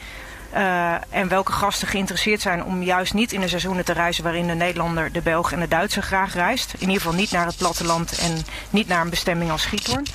Uh, 0.54 0.94
en 1.10 1.28
welke 1.28 1.52
gasten 1.52 1.88
geïnteresseerd 1.88 2.42
zijn 2.42 2.64
om 2.64 2.84
juist 2.84 3.14
niet 3.14 3.34
in 3.34 3.42
de 3.42 3.48
seizoenen 3.48 3.86
te 3.86 3.94
reizen 3.94 4.24
waarin 4.24 4.48
de 4.48 4.54
Nederlander, 4.54 5.12
de 5.12 5.22
Belg 5.22 5.52
en 5.52 5.60
de 5.60 5.68
Duitser 5.68 6.04
graag 6.04 6.34
reist. 6.34 6.74
In 6.74 6.88
ieder 6.88 7.02
geval 7.02 7.18
niet 7.18 7.32
naar 7.32 7.46
het 7.46 7.58
platteland 7.58 8.18
en 8.18 8.46
niet 8.70 8.88
naar 8.88 9.02
een 9.02 9.10
bestemming 9.10 9.52
als 9.52 9.66
Giethoorn. 9.66 10.06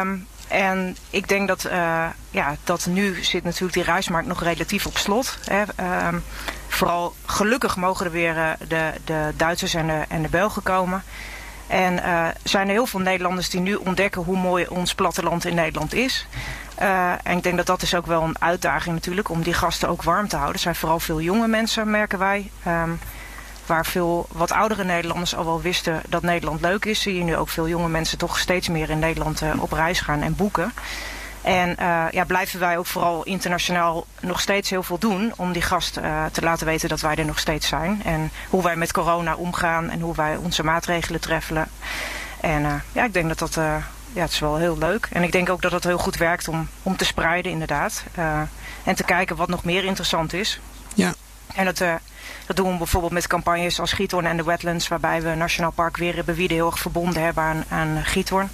Um, 0.00 0.26
en 0.48 0.96
ik 1.10 1.28
denk 1.28 1.48
dat, 1.48 1.64
uh, 1.64 2.06
ja, 2.30 2.56
dat 2.64 2.86
nu 2.86 3.24
zit 3.24 3.44
natuurlijk 3.44 3.72
die 3.72 3.82
reismarkt 3.82 4.28
nog 4.28 4.42
relatief 4.42 4.86
op 4.86 4.98
slot. 4.98 5.38
Hè. 5.44 5.62
Uh, 5.80 6.08
vooral 6.68 7.14
gelukkig 7.26 7.76
mogen 7.76 8.06
er 8.06 8.12
weer 8.12 8.36
uh, 8.36 8.50
de, 8.68 8.92
de 9.04 9.32
Duitsers 9.36 9.74
en 9.74 9.86
de, 9.86 10.04
en 10.08 10.22
de 10.22 10.28
Belgen 10.28 10.62
komen. 10.62 11.02
En 11.66 11.92
uh, 11.92 12.26
zijn 12.42 12.66
er 12.66 12.72
heel 12.72 12.86
veel 12.86 13.00
Nederlanders 13.00 13.50
die 13.50 13.60
nu 13.60 13.74
ontdekken 13.74 14.22
hoe 14.22 14.36
mooi 14.36 14.66
ons 14.66 14.94
platteland 14.94 15.44
in 15.44 15.54
Nederland 15.54 15.94
is. 15.94 16.26
En 17.22 17.36
ik 17.36 17.42
denk 17.42 17.56
dat 17.56 17.66
dat 17.66 17.82
is 17.82 17.94
ook 17.94 18.06
wel 18.06 18.22
een 18.22 18.40
uitdaging 18.40 18.94
natuurlijk 18.94 19.28
om 19.28 19.42
die 19.42 19.54
gasten 19.54 19.88
ook 19.88 20.02
warm 20.02 20.28
te 20.28 20.36
houden. 20.36 20.54
Er 20.54 20.62
zijn 20.62 20.74
vooral 20.74 21.00
veel 21.00 21.20
jonge 21.20 21.48
mensen, 21.48 21.90
merken 21.90 22.18
wij. 22.18 22.50
Um, 22.66 22.98
waar 23.66 23.86
veel 23.86 24.26
wat 24.32 24.52
oudere 24.52 24.84
Nederlanders 24.84 25.36
al 25.36 25.44
wel 25.44 25.60
wisten 25.60 26.02
dat 26.08 26.22
Nederland 26.22 26.60
leuk 26.60 26.84
is, 26.84 27.00
zie 27.00 27.14
je 27.14 27.22
nu 27.22 27.36
ook 27.36 27.48
veel 27.48 27.68
jonge 27.68 27.88
mensen 27.88 28.18
toch 28.18 28.38
steeds 28.38 28.68
meer 28.68 28.90
in 28.90 28.98
Nederland 28.98 29.42
uh, 29.42 29.62
op 29.62 29.72
reis 29.72 30.00
gaan 30.00 30.22
en 30.22 30.36
boeken. 30.36 30.72
En 31.42 31.76
uh, 31.80 32.04
ja, 32.10 32.24
blijven 32.24 32.60
wij 32.60 32.78
ook 32.78 32.86
vooral 32.86 33.22
internationaal 33.22 34.06
nog 34.20 34.40
steeds 34.40 34.70
heel 34.70 34.82
veel 34.82 34.98
doen 34.98 35.32
om 35.36 35.52
die 35.52 35.62
gast 35.62 35.96
uh, 35.96 36.24
te 36.32 36.42
laten 36.42 36.66
weten 36.66 36.88
dat 36.88 37.00
wij 37.00 37.14
er 37.14 37.24
nog 37.24 37.38
steeds 37.38 37.68
zijn. 37.68 38.02
En 38.04 38.30
hoe 38.50 38.62
wij 38.62 38.76
met 38.76 38.92
corona 38.92 39.34
omgaan 39.34 39.90
en 39.90 40.00
hoe 40.00 40.14
wij 40.14 40.36
onze 40.36 40.64
maatregelen 40.64 41.20
treffen. 41.20 41.68
En 42.40 42.82
ja, 42.92 43.04
ik 43.04 43.12
denk 43.12 43.28
dat 43.28 43.38
dat, 43.38 43.54
ja, 44.12 44.22
het 44.22 44.30
is 44.30 44.38
wel 44.38 44.56
heel 44.56 44.78
leuk. 44.78 45.08
En 45.12 45.22
ik 45.22 45.32
denk 45.32 45.50
ook 45.50 45.62
dat 45.62 45.72
het 45.72 45.84
heel 45.84 45.98
goed 45.98 46.16
werkt 46.16 46.48
om, 46.48 46.68
om 46.82 46.96
te 46.96 47.04
spreiden 47.04 47.52
inderdaad. 47.52 48.04
en 48.84 48.94
te 48.94 49.04
kijken 49.04 49.36
wat 49.36 49.48
nog 49.48 49.64
meer 49.64 49.84
interessant 49.84 50.32
is. 50.32 50.60
En 51.56 51.64
dat, 51.64 51.78
dat 52.46 52.56
doen 52.56 52.72
we 52.72 52.78
bijvoorbeeld 52.78 53.12
met 53.12 53.26
campagnes 53.26 53.80
als 53.80 53.92
Giethoorn 53.92 54.26
en 54.26 54.36
de 54.36 54.44
Wetlands, 54.44 54.88
waarbij 54.88 55.22
we 55.22 55.34
Nationaal 55.34 55.70
Park 55.70 55.96
Werenbewiede 55.96 56.54
heel 56.54 56.66
erg 56.66 56.78
verbonden 56.78 57.22
hebben 57.22 57.42
aan, 57.42 57.64
aan 57.68 58.04
Giethoorn. 58.04 58.50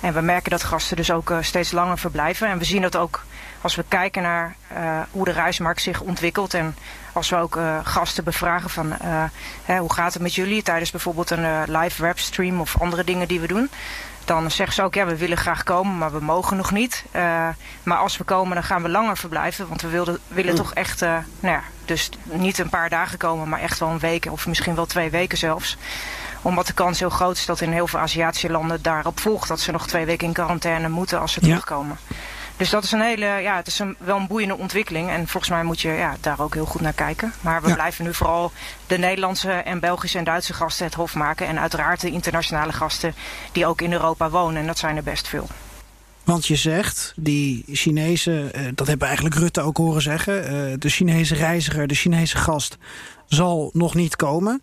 En 0.00 0.14
we 0.14 0.20
merken 0.20 0.50
dat 0.50 0.64
gasten 0.64 0.96
dus 0.96 1.10
ook 1.10 1.30
uh, 1.30 1.38
steeds 1.40 1.72
langer 1.72 1.98
verblijven. 1.98 2.48
En 2.48 2.58
we 2.58 2.64
zien 2.64 2.82
dat 2.82 2.96
ook 2.96 3.24
als 3.60 3.74
we 3.74 3.84
kijken 3.88 4.22
naar 4.22 4.56
uh, 4.72 5.00
hoe 5.10 5.24
de 5.24 5.30
reismarkt 5.30 5.82
zich 5.82 6.00
ontwikkelt. 6.00 6.54
En 6.54 6.76
als 7.12 7.30
we 7.30 7.36
ook 7.36 7.56
uh, 7.56 7.78
gasten 7.82 8.24
bevragen 8.24 8.70
van 8.70 8.92
hè, 9.64 9.78
hoe 9.78 9.92
gaat 9.92 10.12
het 10.12 10.22
met 10.22 10.34
jullie 10.34 10.62
tijdens 10.62 10.90
bijvoorbeeld 10.90 11.30
een 11.30 11.62
live 11.78 12.02
webstream 12.02 12.60
of 12.60 12.80
andere 12.80 13.04
dingen 13.04 13.28
die 13.28 13.40
we 13.40 13.46
doen. 13.46 13.70
Dan 14.24 14.50
zeggen 14.50 14.74
ze 14.74 14.82
ook, 14.82 14.94
ja, 14.94 15.06
we 15.06 15.16
willen 15.16 15.36
graag 15.36 15.62
komen, 15.62 15.98
maar 15.98 16.12
we 16.12 16.20
mogen 16.20 16.56
nog 16.56 16.70
niet. 16.70 17.04
Maar 17.82 17.98
als 17.98 18.16
we 18.16 18.24
komen, 18.24 18.54
dan 18.54 18.64
gaan 18.64 18.82
we 18.82 18.88
langer 18.88 19.16
verblijven. 19.16 19.68
Want 19.68 19.82
we 19.82 19.88
wilden, 19.88 20.18
willen 20.28 20.52
mm. 20.52 20.58
toch 20.58 20.74
echt, 20.74 21.00
nou 21.00 21.24
ja, 21.40 21.62
dus 21.88 22.10
niet 22.22 22.58
een 22.58 22.68
paar 22.68 22.88
dagen 22.88 23.18
komen, 23.18 23.48
maar 23.48 23.60
echt 23.60 23.78
wel 23.78 23.88
een 23.88 23.98
week 23.98 24.26
of 24.30 24.46
misschien 24.46 24.74
wel 24.74 24.86
twee 24.86 25.10
weken 25.10 25.38
zelfs. 25.38 25.76
Omdat 26.42 26.66
de 26.66 26.72
kans 26.72 26.98
heel 26.98 27.10
groot 27.10 27.36
is 27.36 27.46
dat 27.46 27.60
in 27.60 27.72
heel 27.72 27.86
veel 27.86 28.00
Aziatische 28.00 28.50
landen 28.50 28.82
daarop 28.82 29.20
volgt 29.20 29.48
dat 29.48 29.60
ze 29.60 29.72
nog 29.72 29.86
twee 29.86 30.04
weken 30.04 30.26
in 30.26 30.32
quarantaine 30.32 30.88
moeten 30.88 31.20
als 31.20 31.32
ze 31.32 31.40
ja. 31.40 31.46
terugkomen. 31.46 31.98
Dus 32.56 32.70
dat 32.70 32.84
is 32.84 32.92
een 32.92 33.00
hele, 33.00 33.26
ja, 33.26 33.56
het 33.56 33.66
is 33.66 33.78
een, 33.78 33.96
wel 33.98 34.16
een 34.16 34.26
boeiende 34.26 34.56
ontwikkeling. 34.56 35.10
En 35.10 35.28
volgens 35.28 35.52
mij 35.52 35.62
moet 35.62 35.80
je 35.80 35.88
ja, 35.88 36.16
daar 36.20 36.40
ook 36.40 36.54
heel 36.54 36.66
goed 36.66 36.80
naar 36.80 36.92
kijken. 36.92 37.32
Maar 37.40 37.62
we 37.62 37.68
ja. 37.68 37.74
blijven 37.74 38.04
nu 38.04 38.14
vooral 38.14 38.52
de 38.86 38.98
Nederlandse 38.98 39.52
en 39.52 39.80
Belgische 39.80 40.18
en 40.18 40.24
Duitse 40.24 40.54
gasten 40.54 40.86
het 40.86 40.94
hof 40.94 41.14
maken. 41.14 41.46
En 41.46 41.60
uiteraard 41.60 42.00
de 42.00 42.10
internationale 42.10 42.72
gasten 42.72 43.14
die 43.52 43.66
ook 43.66 43.80
in 43.80 43.92
Europa 43.92 44.30
wonen. 44.30 44.60
En 44.60 44.66
dat 44.66 44.78
zijn 44.78 44.96
er 44.96 45.02
best 45.02 45.28
veel. 45.28 45.48
Want 46.26 46.46
je 46.46 46.56
zegt, 46.56 47.12
die 47.16 47.64
Chinezen, 47.72 48.52
eh, 48.52 48.64
dat 48.74 48.86
hebben 48.86 49.06
eigenlijk 49.06 49.36
Rutte 49.36 49.60
ook 49.60 49.76
horen 49.76 50.02
zeggen... 50.02 50.44
Eh, 50.44 50.78
de 50.78 50.88
Chinese 50.88 51.34
reiziger, 51.34 51.86
de 51.86 51.94
Chinese 51.94 52.36
gast 52.36 52.76
zal 53.26 53.70
nog 53.72 53.94
niet 53.94 54.16
komen. 54.16 54.62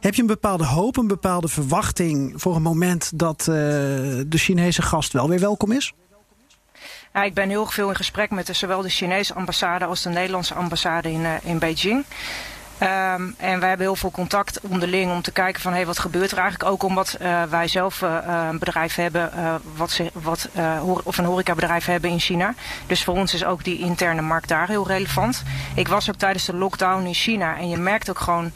Heb 0.00 0.14
je 0.14 0.20
een 0.20 0.26
bepaalde 0.26 0.64
hoop, 0.64 0.96
een 0.96 1.06
bepaalde 1.06 1.48
verwachting... 1.48 2.32
voor 2.36 2.56
een 2.56 2.62
moment 2.62 3.18
dat 3.18 3.40
uh, 3.40 3.46
de 4.26 4.38
Chinese 4.38 4.82
gast 4.82 5.12
wel 5.12 5.28
weer 5.28 5.40
welkom 5.40 5.72
is? 5.72 5.92
Ik 7.22 7.34
ben 7.34 7.48
heel 7.48 7.66
veel 7.66 7.88
in 7.88 7.96
gesprek 7.96 8.30
met 8.30 8.56
zowel 8.56 8.82
de 8.82 8.88
Chinese 8.88 9.34
ambassade 9.34 9.84
als 9.84 10.02
de 10.02 10.08
Nederlandse 10.08 10.54
ambassade 10.54 11.10
in, 11.12 11.26
in 11.42 11.58
Beijing. 11.58 12.04
Um, 12.82 13.34
en 13.38 13.60
wij 13.60 13.68
hebben 13.68 13.86
heel 13.86 13.96
veel 13.96 14.10
contact 14.10 14.60
onderling 14.60 15.10
om 15.10 15.22
te 15.22 15.32
kijken 15.32 15.62
van 15.62 15.72
hey, 15.72 15.86
wat 15.86 15.98
gebeurt 15.98 16.30
er 16.30 16.38
eigenlijk. 16.38 16.70
Ook 16.70 16.82
omdat 16.82 17.16
uh, 17.20 17.42
wij 17.42 17.68
zelf 17.68 18.02
uh, 18.02 18.16
een 18.48 18.58
bedrijf 18.58 18.94
hebben, 18.94 19.30
wat 19.76 19.90
ze, 19.90 20.10
wat, 20.12 20.48
of 21.02 21.18
een 21.18 21.24
horecabedrijf 21.24 21.84
hebben 21.84 22.10
in 22.10 22.20
China. 22.20 22.54
Dus 22.86 23.04
voor 23.04 23.14
ons 23.14 23.34
is 23.34 23.44
ook 23.44 23.64
die 23.64 23.78
interne 23.78 24.22
markt 24.22 24.48
daar 24.48 24.68
heel 24.68 24.86
relevant. 24.86 25.42
Ik 25.74 25.88
was 25.88 26.08
ook 26.08 26.16
tijdens 26.16 26.44
de 26.44 26.56
lockdown 26.56 27.06
in 27.06 27.14
China 27.14 27.56
en 27.56 27.68
je 27.68 27.76
merkt 27.76 28.10
ook 28.10 28.18
gewoon 28.18 28.52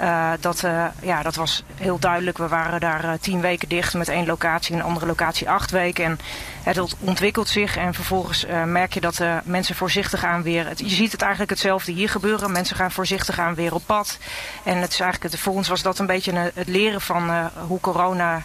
uh, 0.00 0.30
dat, 0.40 0.62
uh, 0.64 0.84
ja, 1.02 1.22
dat 1.22 1.34
was 1.34 1.62
heel 1.74 1.98
duidelijk. 1.98 2.38
We 2.38 2.48
waren 2.48 2.80
daar 2.80 3.04
uh, 3.04 3.10
tien 3.20 3.40
weken 3.40 3.68
dicht 3.68 3.94
met 3.94 4.08
één 4.08 4.26
locatie 4.26 4.74
en 4.74 4.80
een 4.80 4.86
andere 4.86 5.06
locatie 5.06 5.50
acht 5.50 5.70
weken. 5.70 6.04
En 6.04 6.18
het 6.62 6.96
ontwikkelt 7.00 7.48
zich 7.48 7.76
en 7.76 7.94
vervolgens 7.94 8.46
merk 8.66 8.94
je 8.94 9.00
dat 9.00 9.20
mensen 9.44 9.74
voorzichtig 9.74 10.24
aan 10.24 10.42
weer... 10.42 10.72
Je 10.74 10.88
ziet 10.88 11.12
het 11.12 11.20
eigenlijk 11.20 11.50
hetzelfde 11.50 11.92
hier 11.92 12.08
gebeuren. 12.08 12.52
Mensen 12.52 12.76
gaan 12.76 12.90
voorzichtig 12.90 13.38
aan 13.38 13.54
weer 13.54 13.74
op 13.74 13.82
pad. 13.86 14.18
En 14.62 14.76
het 14.76 14.92
is 14.92 15.00
eigenlijk, 15.00 15.32
het, 15.32 15.42
voor 15.42 15.54
ons 15.54 15.68
was 15.68 15.82
dat 15.82 15.98
een 15.98 16.06
beetje 16.06 16.32
het 16.54 16.68
leren 16.68 17.00
van 17.00 17.50
hoe 17.66 17.80
corona 17.80 18.42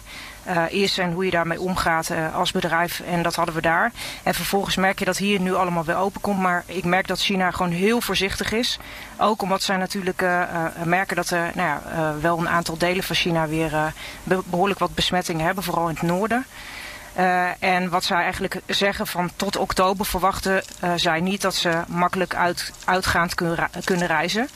is 0.68 0.98
en 0.98 1.12
hoe 1.12 1.24
je 1.24 1.30
daarmee 1.30 1.60
omgaat 1.60 2.10
uh, 2.10 2.34
als 2.34 2.52
bedrijf. 2.52 3.00
En 3.00 3.22
dat 3.22 3.34
hadden 3.34 3.54
we 3.54 3.60
daar. 3.60 3.92
En 4.22 4.34
vervolgens 4.34 4.76
merk 4.76 4.98
je 4.98 5.04
dat 5.04 5.16
hier 5.16 5.40
nu 5.40 5.54
allemaal 5.54 5.84
weer 5.84 5.96
open 5.96 6.20
komt. 6.20 6.40
Maar 6.40 6.64
ik 6.66 6.84
merk 6.84 7.06
dat 7.06 7.20
China 7.20 7.50
gewoon 7.50 7.72
heel 7.72 8.00
voorzichtig 8.00 8.52
is. 8.52 8.78
Ook 9.16 9.42
omdat 9.42 9.62
zij 9.62 9.76
natuurlijk 9.76 10.22
uh, 10.22 10.42
merken 10.84 11.16
dat 11.16 11.30
er 11.30 11.50
nou 11.54 11.68
ja, 11.68 12.14
wel 12.20 12.38
een 12.38 12.48
aantal 12.48 12.78
delen 12.78 13.04
van 13.04 13.16
China 13.16 13.46
weer 13.46 13.92
behoorlijk 14.44 14.78
wat 14.78 14.94
besmettingen 14.94 15.44
hebben. 15.44 15.64
Vooral 15.64 15.88
in 15.88 15.94
het 15.94 16.02
noorden. 16.02 16.46
En 17.58 17.88
wat 17.88 18.04
zij 18.04 18.22
eigenlijk 18.22 18.60
zeggen 18.66 19.06
van 19.06 19.30
tot 19.36 19.56
oktober 19.56 20.06
verwachten 20.06 20.62
zij 20.96 21.20
niet 21.20 21.40
dat 21.40 21.54
ze 21.54 21.82
makkelijk 21.88 22.34
uit, 22.34 22.72
uitgaand 22.84 23.34
kunnen, 23.34 23.70
kunnen 23.84 24.06
reizen. 24.06 24.48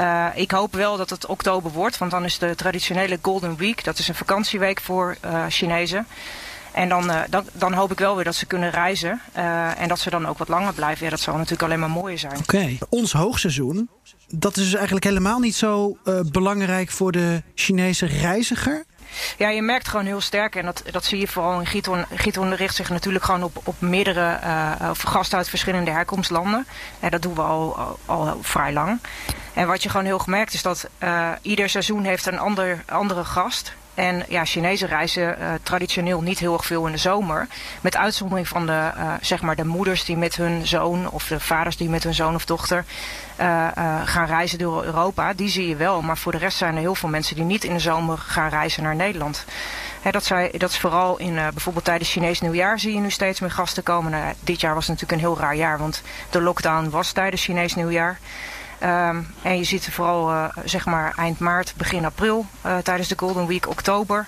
Uh, 0.00 0.26
ik 0.34 0.50
hoop 0.50 0.74
wel 0.74 0.96
dat 0.96 1.10
het 1.10 1.26
oktober 1.26 1.70
wordt, 1.70 1.98
want 1.98 2.10
dan 2.10 2.24
is 2.24 2.38
de 2.38 2.54
traditionele 2.54 3.18
Golden 3.22 3.56
Week. 3.56 3.84
Dat 3.84 3.98
is 3.98 4.08
een 4.08 4.14
vakantieweek 4.14 4.80
voor 4.80 5.16
uh, 5.24 5.44
Chinezen. 5.48 6.06
En 6.72 6.88
dan, 6.88 7.10
uh, 7.10 7.20
dan, 7.30 7.44
dan, 7.52 7.72
hoop 7.72 7.90
ik 7.90 7.98
wel 7.98 8.14
weer 8.14 8.24
dat 8.24 8.34
ze 8.34 8.46
kunnen 8.46 8.70
reizen. 8.70 9.20
en 9.76 9.88
dat 9.88 9.98
ze 9.98 10.10
dan 10.10 10.26
ook 10.26 10.38
wat 10.38 10.48
langer 10.48 10.74
blijven. 10.74 11.04
Ja, 11.04 11.10
dat 11.10 11.20
zou 11.20 11.36
natuurlijk 11.36 11.62
alleen 11.62 11.80
maar 11.80 11.90
mooier 11.90 12.18
zijn. 12.18 12.38
Oké, 12.38 12.78
ons 12.88 13.12
hoogseizoen, 13.12 13.88
dat 14.28 14.56
is 14.56 14.62
dus 14.62 14.74
eigenlijk 14.74 15.04
helemaal 15.04 15.38
niet 15.38 15.54
zo 15.54 15.96
belangrijk 16.30 16.90
voor 16.90 17.12
de 17.12 17.42
Chinese 17.54 18.06
reiziger? 18.06 18.84
Ja, 19.38 19.48
je 19.48 19.62
merkt 19.62 19.88
gewoon 19.88 20.06
heel 20.06 20.20
sterk, 20.20 20.56
en 20.56 20.64
dat, 20.64 20.82
dat 20.90 21.04
zie 21.04 21.18
je 21.18 21.28
vooral 21.28 21.60
in 21.60 21.66
Giton. 21.66 22.04
Giton 22.14 22.54
richt 22.54 22.74
zich 22.74 22.90
natuurlijk 22.90 23.24
gewoon 23.24 23.42
op, 23.42 23.60
op 23.64 23.80
meerdere 23.80 24.38
uh, 24.44 24.90
gasten 24.92 25.38
uit 25.38 25.48
verschillende 25.48 25.90
herkomstlanden. 25.90 26.66
En 27.00 27.10
dat 27.10 27.22
doen 27.22 27.34
we 27.34 27.42
al, 27.42 27.98
al, 28.06 28.38
vrij 28.40 28.72
lang. 28.72 29.00
En 29.52 29.66
wat 29.66 29.82
je 29.82 29.88
gewoon 29.88 30.06
heel 30.06 30.18
gemerkt 30.18 30.54
is 30.54 30.62
dat 30.62 30.88
uh, 31.02 31.28
ieder 31.42 31.68
seizoen 31.68 32.04
heeft 32.04 32.26
een 32.26 32.38
ander, 32.38 32.82
andere 32.86 33.24
gast. 33.24 33.74
En 33.94 34.24
ja, 34.28 34.44
Chinezen 34.44 34.88
reizen 34.88 35.36
uh, 35.40 35.48
traditioneel 35.62 36.20
niet 36.20 36.38
heel 36.38 36.52
erg 36.52 36.64
veel 36.64 36.86
in 36.86 36.92
de 36.92 36.98
zomer. 36.98 37.46
Met 37.80 37.96
uitzondering 37.96 38.48
van 38.48 38.66
de, 38.66 38.90
zeg 39.20 39.42
maar 39.42 39.56
de 39.56 39.64
moeders 39.64 40.04
die 40.04 40.16
met 40.16 40.36
hun 40.36 40.66
zoon 40.66 41.10
of 41.10 41.26
de 41.26 41.40
vaders 41.40 41.76
die 41.76 41.88
met 41.88 42.02
hun 42.02 42.14
zoon 42.14 42.34
of 42.34 42.44
dochter 42.44 42.84
gaan 44.04 44.26
reizen 44.26 44.58
door 44.58 44.84
Europa. 44.84 45.32
Die 45.32 45.48
zie 45.48 45.68
je 45.68 45.76
wel. 45.76 46.02
Maar 46.02 46.18
voor 46.18 46.32
de 46.32 46.38
rest 46.38 46.58
zijn 46.58 46.74
er 46.74 46.80
heel 46.80 46.94
veel 46.94 47.08
mensen 47.08 47.36
die 47.36 47.44
niet 47.44 47.64
in 47.64 47.72
de 47.72 47.78
zomer 47.78 48.18
gaan 48.18 48.48
reizen 48.48 48.82
naar 48.82 48.96
Nederland. 48.96 49.44
Dat, 50.10 50.32
dat 50.52 50.70
is 50.70 50.78
vooral 50.78 51.18
in 51.18 51.34
bijvoorbeeld 51.34 51.84
tijdens 51.84 52.10
Chinees 52.10 52.40
nieuwjaar 52.40 52.78
zie 52.78 52.94
je 52.94 53.00
nu 53.00 53.10
steeds 53.10 53.40
meer 53.40 53.50
gasten 53.50 53.82
komen. 53.82 54.10
Nou, 54.10 54.34
dit 54.40 54.60
jaar 54.60 54.74
was 54.74 54.86
natuurlijk 54.86 55.12
een 55.12 55.26
heel 55.26 55.38
raar 55.38 55.56
jaar, 55.56 55.78
want 55.78 56.02
de 56.30 56.40
lockdown 56.40 56.90
was 56.90 57.12
tijdens 57.12 57.44
Chinees 57.44 57.74
nieuwjaar. 57.74 58.18
Um, 58.82 59.34
en 59.42 59.58
je 59.58 59.64
ziet 59.64 59.88
vooral 59.92 60.50
zeg 60.64 60.86
maar 60.86 61.12
eind 61.16 61.38
maart, 61.38 61.74
begin 61.76 62.04
april 62.04 62.46
tijdens 62.82 63.08
de 63.08 63.18
Golden 63.18 63.46
Week, 63.46 63.68
oktober. 63.68 64.26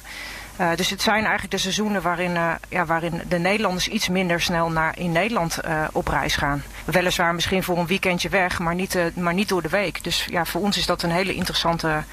Dus 0.76 0.90
het 0.90 1.02
zijn 1.02 1.20
eigenlijk 1.20 1.50
de 1.50 1.58
seizoenen 1.58 2.02
waarin, 2.02 2.38
ja, 2.68 2.84
waarin 2.86 3.22
de 3.28 3.38
Nederlanders 3.38 3.88
iets 3.88 4.08
minder 4.08 4.40
snel 4.40 4.70
naar, 4.70 4.98
in 4.98 5.12
Nederland 5.12 5.60
op 5.92 6.08
reis 6.08 6.36
gaan. 6.36 6.62
Weliswaar 6.86 7.34
misschien 7.34 7.62
voor 7.62 7.78
een 7.78 7.86
weekendje 7.86 8.28
weg, 8.28 8.58
maar 8.58 8.74
niet, 8.74 8.98
maar 9.14 9.34
niet 9.34 9.48
door 9.48 9.62
de 9.62 9.68
week. 9.68 10.04
Dus 10.04 10.26
ja, 10.30 10.44
voor 10.44 10.60
ons 10.60 10.76
is 10.76 10.86
dat 10.86 11.02
een 11.02 11.10
hele 11.10 11.34
interessante 11.34 12.04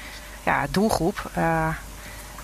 ja, 0.42 0.66
doelgroep. 0.70 1.30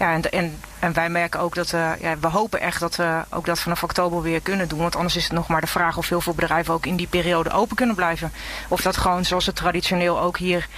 Ja, 0.00 0.12
en, 0.12 0.30
en, 0.30 0.60
en 0.78 0.92
wij 0.92 1.08
merken 1.08 1.40
ook 1.40 1.54
dat, 1.54 1.72
uh, 1.72 1.90
ja, 2.00 2.18
we 2.18 2.26
hopen 2.26 2.60
echt 2.60 2.80
dat 2.80 2.96
we 2.96 3.20
ook 3.30 3.46
dat 3.46 3.60
vanaf 3.60 3.82
oktober 3.82 4.22
weer 4.22 4.40
kunnen 4.40 4.68
doen. 4.68 4.78
Want 4.78 4.96
anders 4.96 5.16
is 5.16 5.24
het 5.24 5.32
nog 5.32 5.48
maar 5.48 5.60
de 5.60 5.66
vraag 5.66 5.96
of 5.96 6.08
heel 6.08 6.20
veel 6.20 6.34
bedrijven 6.34 6.74
ook 6.74 6.86
in 6.86 6.96
die 6.96 7.06
periode 7.06 7.50
open 7.50 7.76
kunnen 7.76 7.96
blijven. 7.96 8.32
Of 8.68 8.80
dat 8.80 8.96
gewoon 8.96 9.24
zoals 9.24 9.46
het 9.46 9.56
traditioneel 9.56 10.20
ook 10.20 10.38
hier 10.38 10.68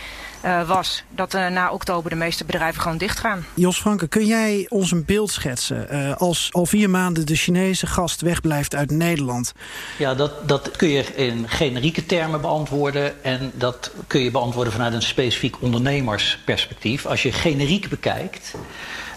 uh, 0.44 0.68
was. 0.68 1.02
Dat 1.10 1.34
uh, 1.34 1.48
na 1.48 1.72
oktober 1.72 2.10
de 2.10 2.16
meeste 2.16 2.44
bedrijven 2.44 2.82
gewoon 2.82 2.98
dicht 2.98 3.18
gaan. 3.18 3.46
Jos 3.54 3.80
Franke, 3.80 4.08
kun 4.08 4.26
jij 4.26 4.66
ons 4.68 4.90
een 4.90 5.04
beeld 5.04 5.30
schetsen? 5.30 5.86
Uh, 5.90 6.16
als 6.16 6.48
al 6.50 6.66
vier 6.66 6.90
maanden 6.90 7.26
de 7.26 7.36
Chinese 7.36 7.86
gast 7.86 8.20
wegblijft 8.20 8.74
uit 8.74 8.90
Nederland. 8.90 9.52
Ja, 9.98 10.14
dat, 10.14 10.48
dat 10.48 10.70
kun 10.70 10.88
je 10.88 11.04
in 11.14 11.48
generieke 11.48 12.06
termen 12.06 12.40
beantwoorden. 12.40 13.24
En 13.24 13.52
dat 13.54 13.90
kun 14.06 14.20
je 14.20 14.30
beantwoorden 14.30 14.72
vanuit 14.72 14.92
een 14.92 15.02
specifiek 15.02 15.62
ondernemersperspectief. 15.62 17.06
Als 17.06 17.22
je 17.22 17.32
generiek 17.32 17.88
bekijkt 17.88 18.54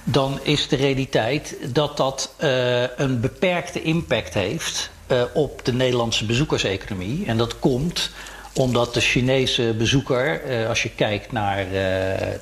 dan 0.07 0.39
is 0.43 0.67
de 0.67 0.75
realiteit 0.75 1.57
dat 1.73 1.97
dat 1.97 2.33
uh, 2.43 2.97
een 2.97 3.19
beperkte 3.19 3.81
impact 3.81 4.33
heeft 4.33 4.89
uh, 5.11 5.23
op 5.33 5.65
de 5.65 5.73
Nederlandse 5.73 6.25
bezoekerseconomie. 6.25 7.25
En 7.25 7.37
dat 7.37 7.59
komt 7.59 8.11
omdat 8.55 8.93
de 8.93 9.01
Chinese 9.01 9.73
bezoeker, 9.77 10.41
uh, 10.45 10.69
als 10.69 10.83
je 10.83 10.89
kijkt 10.89 11.31
naar 11.31 11.65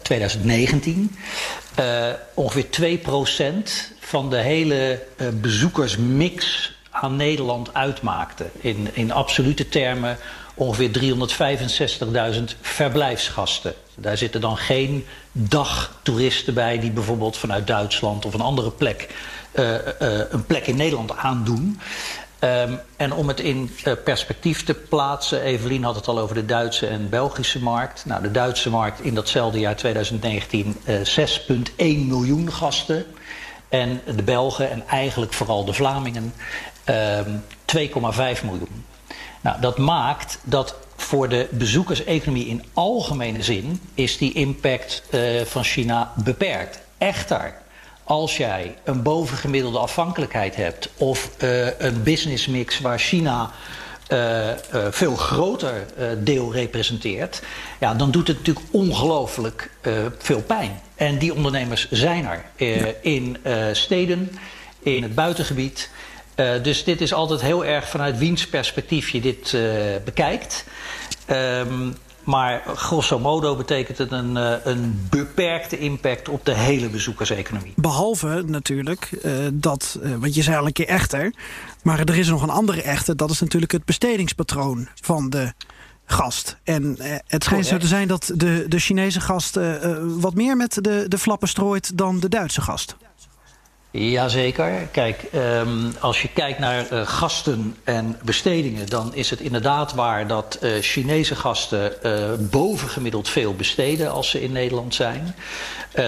2019, 0.01 1.15
ongeveer 2.33 2.65
2% 2.69 3.93
van 3.99 4.29
de 4.29 4.37
hele 4.37 5.01
bezoekersmix 5.41 6.71
aan 6.91 7.15
Nederland 7.15 7.73
uitmaakte. 7.73 8.45
In, 8.59 8.87
in 8.93 9.11
absolute 9.11 9.69
termen 9.69 10.17
ongeveer 10.53 10.89
365.000 12.35 12.41
verblijfsgasten. 12.61 13.73
Daar 13.95 14.17
zitten 14.17 14.41
dan 14.41 14.57
geen 14.57 15.05
dagtoeristen 15.31 16.53
bij 16.53 16.79
die 16.79 16.91
bijvoorbeeld 16.91 17.37
vanuit 17.37 17.67
Duitsland 17.67 18.25
of 18.25 18.33
een 18.33 18.41
andere 18.41 18.71
plek 18.71 19.07
een 20.29 20.45
plek 20.45 20.67
in 20.67 20.75
Nederland 20.75 21.17
aandoen. 21.17 21.79
Um, 22.43 22.79
en 22.97 23.13
om 23.13 23.27
het 23.27 23.39
in 23.39 23.71
uh, 23.85 23.93
perspectief 24.03 24.63
te 24.63 24.73
plaatsen, 24.73 25.41
Evelien 25.41 25.83
had 25.83 25.95
het 25.95 26.07
al 26.07 26.19
over 26.19 26.35
de 26.35 26.45
Duitse 26.45 26.87
en 26.87 27.09
Belgische 27.09 27.59
markt. 27.59 28.05
Nou, 28.05 28.21
de 28.21 28.31
Duitse 28.31 28.69
markt 28.69 29.01
in 29.01 29.13
datzelfde 29.13 29.59
jaar 29.59 29.75
2019 29.75 30.75
6,1 30.85 31.65
miljoen 31.77 32.51
gasten. 32.51 33.05
En 33.69 34.01
de 34.15 34.23
Belgen 34.23 34.71
en 34.71 34.87
eigenlijk 34.87 35.33
vooral 35.33 35.65
de 35.65 35.73
Vlamingen 35.73 36.33
2,5 36.85 38.43
miljoen. 38.43 38.85
Nou, 39.41 39.61
dat 39.61 39.77
maakt 39.77 40.39
dat 40.43 40.75
voor 40.95 41.29
de 41.29 41.47
bezoekerseconomie 41.51 42.47
in 42.47 42.63
algemene 42.73 43.43
zin 43.43 43.81
is 43.93 44.17
die 44.17 44.33
impact 44.33 45.03
uh, 45.11 45.41
van 45.41 45.63
China 45.63 46.13
beperkt. 46.15 46.79
Echter, 46.97 47.53
als 48.03 48.37
jij 48.37 48.75
een 48.83 49.01
bovengemiddelde 49.01 49.77
afhankelijkheid 49.77 50.55
hebt 50.55 50.89
of 50.97 51.29
uh, 51.43 51.79
een 51.79 52.03
businessmix 52.03 52.79
waar 52.79 52.99
China 52.99 53.51
uh, 54.11 54.47
uh, 54.47 54.53
veel 54.89 55.15
groter 55.15 55.85
deel 56.17 56.53
representeert, 56.53 57.41
ja, 57.79 57.93
dan 57.93 58.11
doet 58.11 58.27
het 58.27 58.37
natuurlijk 58.37 58.65
ongelooflijk 58.71 59.69
veel 60.17 60.41
pijn. 60.41 60.81
En 60.95 61.17
die 61.17 61.33
ondernemers 61.33 61.91
zijn 61.91 62.25
er 62.25 62.95
in 63.01 63.37
steden, 63.71 64.31
in 64.79 65.03
het 65.03 65.15
buitengebied. 65.15 65.89
Dus 66.61 66.83
dit 66.83 67.01
is 67.01 67.13
altijd 67.13 67.41
heel 67.41 67.65
erg 67.65 67.89
vanuit 67.89 68.17
wiens 68.17 68.47
perspectief 68.47 69.09
je 69.09 69.21
dit 69.21 69.57
bekijkt. 70.03 70.65
Um, 71.29 71.95
maar 72.23 72.61
grosso 72.75 73.19
modo 73.19 73.55
betekent 73.55 73.97
het 73.97 74.11
een, 74.11 74.35
uh, 74.35 74.53
een 74.63 75.07
beperkte 75.09 75.77
impact 75.77 76.29
op 76.29 76.45
de 76.45 76.53
hele 76.53 76.89
bezoekerseconomie. 76.89 77.73
Behalve 77.75 78.43
natuurlijk 78.45 79.09
dat, 79.53 79.99
want 80.19 80.35
je 80.35 80.43
zei 80.43 80.57
al 80.57 80.65
een 80.65 80.73
keer 80.73 80.87
echter... 80.87 81.33
maar 81.83 81.99
er 81.99 82.17
is 82.17 82.27
nog 82.27 82.41
een 82.41 82.49
andere 82.49 82.81
echter, 82.81 83.17
dat 83.17 83.29
is 83.29 83.39
natuurlijk 83.39 83.71
het 83.71 83.85
bestedingspatroon 83.85 84.87
van 85.01 85.29
de 85.29 85.53
gast. 86.05 86.57
En 86.63 86.97
het 87.27 87.43
schijnt 87.43 87.65
zo 87.65 87.77
te 87.77 87.87
zijn 87.87 88.07
dat 88.07 88.31
de, 88.35 88.65
de 88.67 88.79
Chinese 88.79 89.21
gast 89.21 89.59
wat 90.19 90.33
meer 90.33 90.57
met 90.57 90.77
de, 90.81 91.05
de 91.07 91.17
flappen 91.17 91.47
strooit 91.47 91.97
dan 91.97 92.19
de 92.19 92.29
Duitse 92.29 92.61
gast. 92.61 92.95
Jazeker. 93.99 94.87
Kijk, 94.91 95.23
um, 95.35 95.93
als 95.99 96.21
je 96.21 96.27
kijkt 96.27 96.59
naar 96.59 96.91
uh, 96.91 97.07
gasten 97.07 97.75
en 97.83 98.17
bestedingen, 98.23 98.89
dan 98.89 99.15
is 99.15 99.29
het 99.29 99.39
inderdaad 99.39 99.93
waar 99.93 100.27
dat 100.27 100.57
uh, 100.61 100.71
Chinese 100.81 101.35
gasten 101.35 101.93
uh, 102.03 102.49
bovengemiddeld 102.49 103.29
veel 103.29 103.53
besteden 103.53 104.11
als 104.11 104.29
ze 104.29 104.41
in 104.43 104.51
Nederland 104.51 104.95
zijn. 104.95 105.35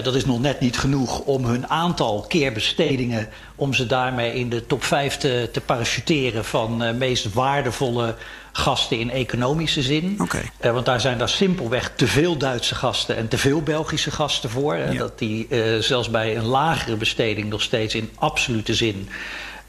dat 0.03 0.15
is 0.15 0.25
nog 0.25 0.39
net 0.39 0.59
niet 0.59 0.77
genoeg 0.77 1.19
om 1.19 1.45
hun 1.45 1.67
aantal 1.67 2.25
keerbestedingen, 2.27 3.29
om 3.55 3.73
ze 3.73 3.85
daarmee 3.85 4.33
in 4.33 4.49
de 4.49 4.65
top 4.65 4.83
5 4.83 5.17
te, 5.17 5.49
te 5.51 5.61
parachuteren 5.61 6.45
van 6.45 6.97
meest 6.97 7.33
waardevolle 7.33 8.15
gasten 8.57 8.99
in 8.99 9.11
economische 9.11 9.81
zin. 9.81 10.17
Okay. 10.21 10.51
Uh, 10.61 10.71
want 10.71 10.85
daar 10.85 11.01
zijn 11.01 11.17
daar 11.17 11.29
simpelweg 11.29 11.91
te 11.95 12.07
veel 12.07 12.37
Duitse 12.37 12.75
gasten 12.75 13.15
en 13.15 13.27
te 13.27 13.37
veel 13.37 13.61
Belgische 13.61 14.11
gasten 14.11 14.49
voor. 14.49 14.77
Ja. 14.77 14.93
Dat 14.93 15.19
die 15.19 15.47
uh, 15.49 15.79
zelfs 15.79 16.09
bij 16.09 16.37
een 16.37 16.45
lagere 16.45 16.95
besteding 16.95 17.49
nog 17.49 17.61
steeds 17.61 17.95
in 17.95 18.09
absolute 18.15 18.73
zin 18.73 19.09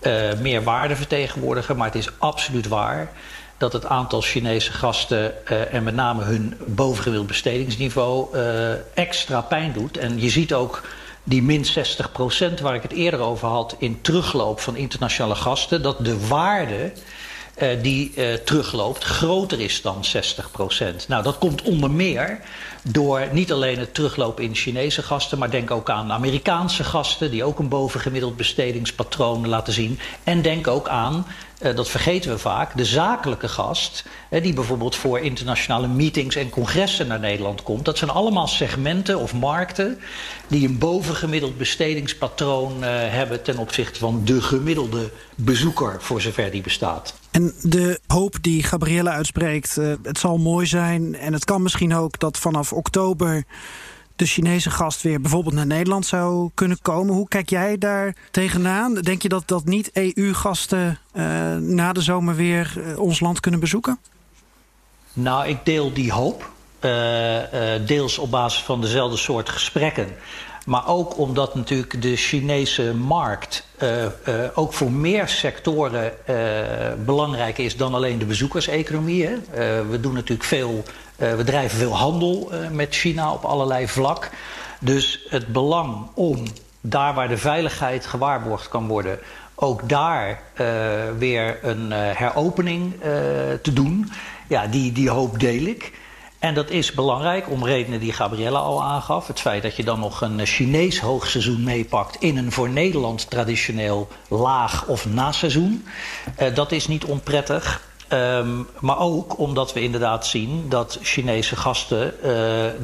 uh, 0.03 0.12
meer 0.40 0.62
waarde 0.62 0.96
vertegenwoordigen. 0.96 1.77
Maar 1.77 1.87
het 1.87 1.94
is 1.94 2.09
absoluut 2.18 2.68
waar 2.68 3.12
dat 3.59 3.72
het 3.72 3.87
aantal 3.87 4.20
Chinese 4.20 4.72
gasten 4.72 5.46
en 5.72 5.83
met 5.83 5.94
name 5.94 6.25
hun 6.25 6.55
bovengemiddeld 6.66 7.27
bestedingsniveau 7.27 8.37
extra 8.94 9.40
pijn 9.40 9.72
doet. 9.72 9.96
En 9.96 10.20
je 10.20 10.31
ziet 10.31 10.55
ook 10.55 10.83
die 11.25 11.42
min 11.42 11.64
60% 11.64 11.68
waar 12.62 12.75
ik 12.75 12.83
het 12.83 12.92
eerder 12.92 13.20
over 13.20 13.49
had 13.49 13.77
in 13.79 14.01
terugloop 14.01 14.61
van 14.61 14.77
internationale 14.77 15.35
gasten, 15.35 15.83
dat 15.83 16.05
de 16.05 16.27
waarde 16.27 16.92
uh, 17.62 17.68
die 17.82 18.12
uh, 18.14 18.34
terugloopt 18.34 19.04
groter 19.04 19.60
is 19.60 19.82
dan 19.82 20.04
60% 20.06 21.06
Nou, 21.08 21.22
dat 21.22 21.38
komt 21.38 21.62
onder 21.62 21.90
meer 21.90 22.40
door 22.82 23.28
niet 23.32 23.52
alleen 23.52 23.78
het 23.78 23.94
teruglopen 23.94 24.44
in 24.44 24.54
Chinese 24.54 25.02
gasten, 25.02 25.38
maar 25.38 25.50
denk 25.50 25.70
ook 25.70 25.90
aan 25.90 26.12
Amerikaanse 26.12 26.84
gasten 26.84 27.30
die 27.30 27.44
ook 27.44 27.58
een 27.58 27.68
bovengemiddeld 27.68 28.36
bestedingspatroon 28.36 29.48
laten 29.48 29.72
zien. 29.72 29.98
En 30.24 30.42
denk 30.42 30.66
ook 30.66 30.88
aan, 30.88 31.26
uh, 31.62 31.76
dat 31.76 31.88
vergeten 31.88 32.30
we 32.30 32.38
vaak, 32.38 32.76
de 32.76 32.84
zakelijke 32.84 33.48
gast, 33.48 34.04
die 34.30 34.52
bijvoorbeeld 34.52 34.96
voor 34.96 35.18
internationale 35.18 35.86
meetings 35.86 36.36
en 36.36 36.50
congressen 36.50 37.06
naar 37.06 37.20
Nederland 37.20 37.62
komt. 37.62 37.84
Dat 37.84 37.98
zijn 37.98 38.10
allemaal 38.10 38.46
segmenten 38.46 39.18
of 39.18 39.34
markten 39.34 39.98
die 40.48 40.68
een 40.68 40.78
bovengemiddeld 40.78 41.58
bestedingspatroon 41.58 42.82
hebben 42.82 43.42
ten 43.42 43.58
opzichte 43.58 43.98
van 43.98 44.24
de 44.24 44.42
gemiddelde 44.42 45.10
bezoeker, 45.34 45.96
voor 45.98 46.20
zover 46.20 46.50
die 46.50 46.62
bestaat. 46.62 47.14
En 47.37 47.53
de 47.62 48.01
hoop 48.07 48.37
die 48.40 48.62
Gabrielle 48.62 49.11
uitspreekt, 49.11 49.77
uh, 49.77 49.94
het 50.03 50.18
zal 50.18 50.38
mooi 50.38 50.66
zijn. 50.66 51.14
En 51.14 51.33
het 51.33 51.44
kan 51.44 51.62
misschien 51.62 51.94
ook 51.94 52.18
dat 52.18 52.38
vanaf 52.38 52.72
oktober 52.72 53.44
de 54.16 54.27
Chinese 54.27 54.70
gast 54.70 55.03
weer 55.03 55.20
bijvoorbeeld 55.20 55.55
naar 55.55 55.66
Nederland 55.66 56.07
zou 56.07 56.51
kunnen 56.55 56.79
komen. 56.83 57.14
Hoe 57.14 57.29
kijk 57.29 57.51
jij 57.51 57.79
daar 57.79 58.16
tegenaan? 58.31 58.94
Denk 58.94 59.22
je 59.22 59.29
dat, 59.29 59.42
dat 59.49 59.64
niet 59.64 59.90
EU-gasten 59.92 60.99
uh, 61.14 61.22
na 61.57 61.92
de 61.92 62.01
zomer 62.01 62.35
weer 62.35 62.75
uh, 62.77 62.99
ons 62.99 63.20
land 63.20 63.40
kunnen 63.40 63.61
bezoeken? 63.61 63.99
Nou, 65.12 65.49
ik 65.49 65.64
deel 65.64 65.92
die 65.92 66.12
hoop. 66.12 66.51
deels 67.87 68.18
op 68.18 68.31
basis 68.31 68.62
van 68.62 68.81
dezelfde 68.81 69.16
soort 69.16 69.49
gesprekken. 69.49 70.09
Maar 70.66 70.88
ook 70.88 71.18
omdat 71.18 71.55
natuurlijk 71.55 72.02
de 72.02 72.16
Chinese 72.16 72.94
markt 72.94 73.66
uh, 73.83 74.02
uh, 74.02 74.09
ook 74.55 74.72
voor 74.72 74.92
meer 74.92 75.29
sectoren 75.29 76.12
uh, 76.31 76.37
belangrijk 77.05 77.59
is 77.59 77.76
dan 77.76 77.94
alleen 77.94 78.18
de 78.18 78.24
bezoekerseconomie. 78.24 79.29
we 79.90 79.98
doen 80.00 80.14
natuurlijk 80.14 80.48
veel, 80.48 80.85
we 81.16 81.44
drijven 81.44 81.79
veel 81.79 81.96
handel 81.96 82.50
met 82.72 82.94
China 82.94 83.33
op 83.33 83.44
allerlei 83.44 83.88
vlak. 83.88 84.31
Dus 84.81 85.26
het 85.29 85.46
belang 85.46 86.07
om 86.14 86.42
daar 86.81 87.14
waar 87.14 87.29
de 87.29 87.38
veiligheid 87.38 88.07
gewaarborgd 88.07 88.68
kan 88.68 88.88
worden, 88.88 89.18
ook 89.55 89.88
daar 89.88 90.40
weer 91.18 91.59
een 91.62 91.92
heropening 91.92 92.92
te 93.62 93.72
doen. 93.72 94.11
Ja, 94.48 94.66
die, 94.66 94.92
die 94.92 95.11
hoop 95.11 95.40
deel 95.40 95.66
ik. 95.66 95.92
En 96.46 96.54
dat 96.54 96.70
is 96.70 96.92
belangrijk 96.92 97.50
om 97.50 97.64
redenen 97.64 98.00
die 98.00 98.12
Gabriella 98.12 98.59
al 98.59 98.82
aangaf. 98.82 99.26
Het 99.26 99.40
feit 99.40 99.62
dat 99.62 99.76
je 99.76 99.85
dan 99.85 100.00
nog 100.00 100.20
een 100.20 100.46
Chinees 100.46 101.00
hoogseizoen 101.00 101.64
meepakt 101.64 102.16
in 102.20 102.37
een 102.37 102.52
voor 102.52 102.68
Nederland 102.68 103.30
traditioneel 103.30 104.09
laag 104.28 104.87
of 104.87 105.06
naseizoen. 105.06 105.87
Uh, 106.38 106.54
dat 106.54 106.72
is 106.72 106.88
niet 106.88 107.04
onprettig. 107.04 107.82
Um, 108.12 108.66
maar 108.80 108.98
ook 108.98 109.38
omdat 109.38 109.72
we 109.72 109.80
inderdaad 109.82 110.26
zien 110.26 110.66
dat 110.68 110.98
Chinese 111.02 111.56
gasten 111.56 112.14
uh, 112.16 112.22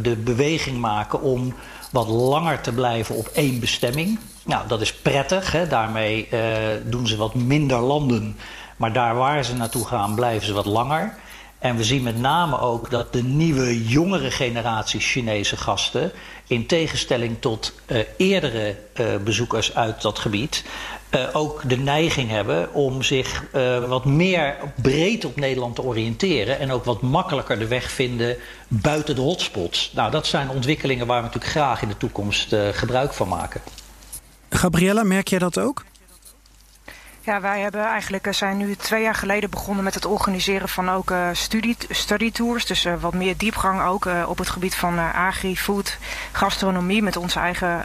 de 0.03 0.17
beweging 0.17 0.79
maken 0.79 1.21
om 1.21 1.55
wat 1.91 2.09
langer 2.09 2.61
te 2.61 2.73
blijven 2.73 3.15
op 3.15 3.27
één 3.27 3.61
bestemming. 3.61 4.19
Nou, 4.45 4.69
dat 4.69 4.81
is 4.81 4.95
prettig. 4.95 5.53
Hè? 5.53 5.67
Daarmee 5.67 6.29
doen 6.85 7.07
ze 7.07 7.17
wat 7.17 7.35
minder 7.35 7.81
landen. 7.81 8.37
Maar 8.77 8.93
daar 8.93 9.15
waar 9.15 9.45
ze 9.45 9.55
naartoe 9.55 9.87
gaan, 9.87 10.15
blijven 10.15 10.47
ze 10.47 10.53
wat 10.53 10.67
langer. 10.67 11.15
En 11.63 11.77
we 11.77 11.85
zien 11.85 12.03
met 12.03 12.19
name 12.19 12.59
ook 12.59 12.91
dat 12.91 13.13
de 13.13 13.23
nieuwe 13.23 13.85
jongere 13.85 14.31
generatie 14.31 15.01
Chinese 15.01 15.57
gasten, 15.57 16.13
in 16.47 16.67
tegenstelling 16.67 17.37
tot 17.41 17.73
uh, 17.87 17.99
eerdere 18.17 18.77
uh, 19.01 19.07
bezoekers 19.25 19.75
uit 19.75 20.03
dat 20.03 20.19
gebied, 20.19 20.65
uh, 21.11 21.29
ook 21.33 21.69
de 21.69 21.77
neiging 21.77 22.31
hebben 22.31 22.75
om 22.75 23.03
zich 23.03 23.45
wat 23.89 24.05
meer 24.05 24.57
breed 24.75 25.25
op 25.25 25.37
Nederland 25.37 25.75
te 25.75 25.83
oriënteren 25.83 26.59
en 26.59 26.73
ook 26.73 26.85
wat 26.85 27.03
makkelijker 27.03 27.59
de 27.59 27.67
weg 27.67 27.91
vinden 27.91 28.37
buiten 28.69 29.15
de 29.15 29.21
hotspots. 29.21 29.93
Nou, 29.95 30.11
dat 30.11 30.27
zijn 30.27 30.51
ontwikkelingen 30.51 31.07
waar 31.07 31.19
we 31.19 31.27
natuurlijk 31.27 31.53
graag 31.53 31.83
in 31.83 31.89
de 31.89 31.97
toekomst 31.97 32.57
gebruik 32.73 33.13
van 33.13 33.29
maken. 33.29 33.61
Gabriella, 34.51 35.03
merk 35.03 35.29
jij 35.29 35.39
dat 35.39 35.59
ook? 35.59 35.85
Ja, 37.25 37.41
wij 37.41 37.61
hebben 37.61 37.85
eigenlijk, 37.85 38.27
eh, 38.27 38.33
zijn 38.33 38.57
nu 38.57 38.77
twee 38.77 39.03
jaar 39.03 39.15
geleden 39.15 39.51
begonnen 39.51 39.85
met 39.85 39.95
het 39.95 40.05
organiseren 40.05 40.69
van 40.69 40.91
ook 40.91 41.11
uh, 41.11 41.29
studie, 41.33 41.77
study 41.89 42.33
tours. 42.33 42.67
Dus 42.67 42.85
uh, 42.85 42.95
wat 43.01 43.15
meer 43.15 43.37
diepgang 43.37 43.83
ook 43.83 44.09
op 44.27 44.39
het 44.39 44.49
gebied 44.49 44.75
van 44.75 44.99
agri, 45.13 45.57
food, 45.57 45.99
gastronomie 46.33 47.03
met 47.03 47.17
onze 47.17 47.41
eigen 47.41 47.85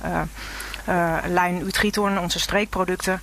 lijn 1.26 1.62
Utrecht, 1.66 1.98
onze 1.98 2.40
streekproducten. 2.40 3.22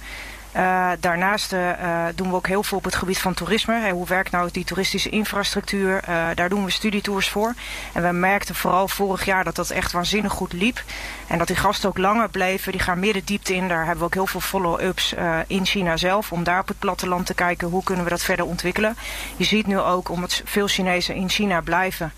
Uh, 0.57 0.91
daarnaast 1.01 1.53
uh, 1.53 1.71
doen 2.15 2.29
we 2.29 2.35
ook 2.35 2.47
heel 2.47 2.63
veel 2.63 2.79
op 2.79 2.85
het 2.85 2.95
gebied 2.95 3.19
van 3.19 3.35
toerisme. 3.35 3.91
Hoe 3.91 4.07
werkt 4.07 4.31
nou 4.31 4.49
die 4.53 4.65
toeristische 4.65 5.09
infrastructuur? 5.09 6.03
Uh, 6.09 6.27
daar 6.35 6.49
doen 6.49 6.65
we 6.65 6.71
studietours 6.71 7.29
voor. 7.29 7.55
En 7.93 8.03
we 8.03 8.13
merkten 8.13 8.55
vooral 8.55 8.89
vorig 8.89 9.25
jaar 9.25 9.45
dat 9.45 9.57
dat 9.57 9.71
echt 9.71 9.93
waanzinnig 9.93 10.33
goed 10.33 10.53
liep. 10.53 10.83
En 11.27 11.39
dat 11.39 11.47
die 11.47 11.57
gasten 11.57 11.89
ook 11.89 11.99
langer 11.99 12.29
bleven. 12.29 12.73
Die 12.73 12.81
gaan 12.81 12.99
meer 12.99 13.13
de 13.13 13.25
diepte 13.25 13.55
in. 13.55 13.69
Daar 13.69 13.79
hebben 13.79 13.99
we 13.99 14.05
ook 14.05 14.15
heel 14.15 14.27
veel 14.27 14.41
follow-ups 14.41 15.15
in 15.47 15.67
China 15.67 15.97
zelf. 15.97 16.33
Om 16.33 16.45
daar 16.45 16.61
op 16.61 16.69
het 16.69 16.79
platteland 16.79 17.27
te 17.27 17.35
kijken 17.35 17.69
hoe 17.69 17.85
kunnen 17.85 18.05
we 18.05 18.11
dat 18.11 18.23
verder 18.23 18.47
ontwikkelen. 18.47 18.97
Je 19.37 19.45
ziet 19.45 19.67
nu 19.67 19.79
ook, 19.79 20.09
omdat 20.09 20.43
veel 20.45 20.67
Chinezen 20.67 21.15
in 21.15 21.29
China 21.29 21.61
blijven... 21.61 22.13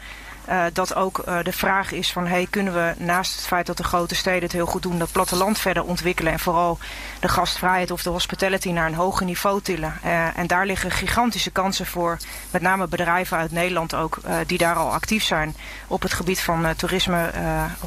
Uh, 0.49 0.65
dat 0.73 0.95
ook 0.95 1.23
uh, 1.29 1.39
de 1.43 1.53
vraag 1.53 1.93
is 1.93 2.13
van 2.13 2.27
hey, 2.27 2.47
kunnen 2.51 2.75
we 2.75 2.95
naast 2.99 3.35
het 3.35 3.47
feit 3.47 3.67
dat 3.67 3.77
de 3.77 3.85
grote 3.85 4.15
steden 4.15 4.43
het 4.43 4.53
heel 4.53 4.67
goed 4.67 4.83
doen, 4.83 4.99
dat 4.99 5.13
platteland 5.13 5.59
verder 5.59 5.85
ontwikkelen 5.85 6.33
en 6.33 6.39
vooral 6.39 6.79
de 7.21 7.29
gastvrijheid 7.29 7.91
of 7.91 8.03
de 8.03 8.11
hospitality 8.11 8.71
naar 8.71 8.87
een 8.87 8.95
hoger 8.95 9.27
niveau 9.27 9.61
tillen. 9.61 9.95
Uh, 10.05 10.39
en 10.39 10.47
daar 10.47 10.67
liggen 10.67 10.91
gigantische 10.91 11.51
kansen 11.51 11.87
voor, 11.87 12.19
met 12.51 12.63
name 12.63 12.89
bedrijven 12.89 13.37
uit 13.37 13.51
Nederland 13.51 13.95
ook, 13.95 14.19
die 14.47 14.59
daar 14.59 14.75
al 14.75 14.93
actief 14.93 15.25
zijn 15.25 15.57
op 15.87 16.03
het 16.03 16.13
gebied 16.13 16.41
van 16.41 16.75
toerisme, 16.77 17.31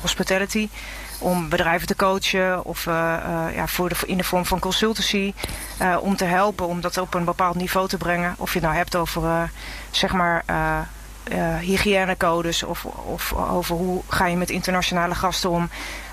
hospitality 0.01 0.69
om 1.19 1.49
bedrijven 1.49 1.87
te 1.87 1.95
coachen 1.95 2.65
of 2.65 2.85
ja, 2.85 3.67
voor 3.67 3.91
in 4.05 4.17
de 4.17 4.23
vorm 4.23 4.45
van 4.45 4.59
consultancy. 4.59 5.33
Om 5.99 6.15
te 6.15 6.25
helpen 6.25 6.67
om 6.67 6.81
dat 6.81 6.97
op 6.97 7.13
een 7.13 7.25
bepaald 7.25 7.55
niveau 7.55 7.87
te 7.87 7.97
brengen. 7.97 8.35
Of 8.37 8.53
je 8.53 8.59
het 8.59 8.67
nou 8.67 8.77
hebt 8.77 8.95
over 8.95 9.51
zeg 9.91 10.13
maar 10.13 10.43
uh, 11.31 11.57
hygiënecodes 11.57 12.63
of, 12.63 12.85
of 12.85 13.33
over 13.33 13.75
hoe 13.75 14.01
ga 14.07 14.25
je 14.25 14.35
met 14.35 14.49
internationale 14.49 15.15
gasten 15.15 15.49
om. 15.49 15.69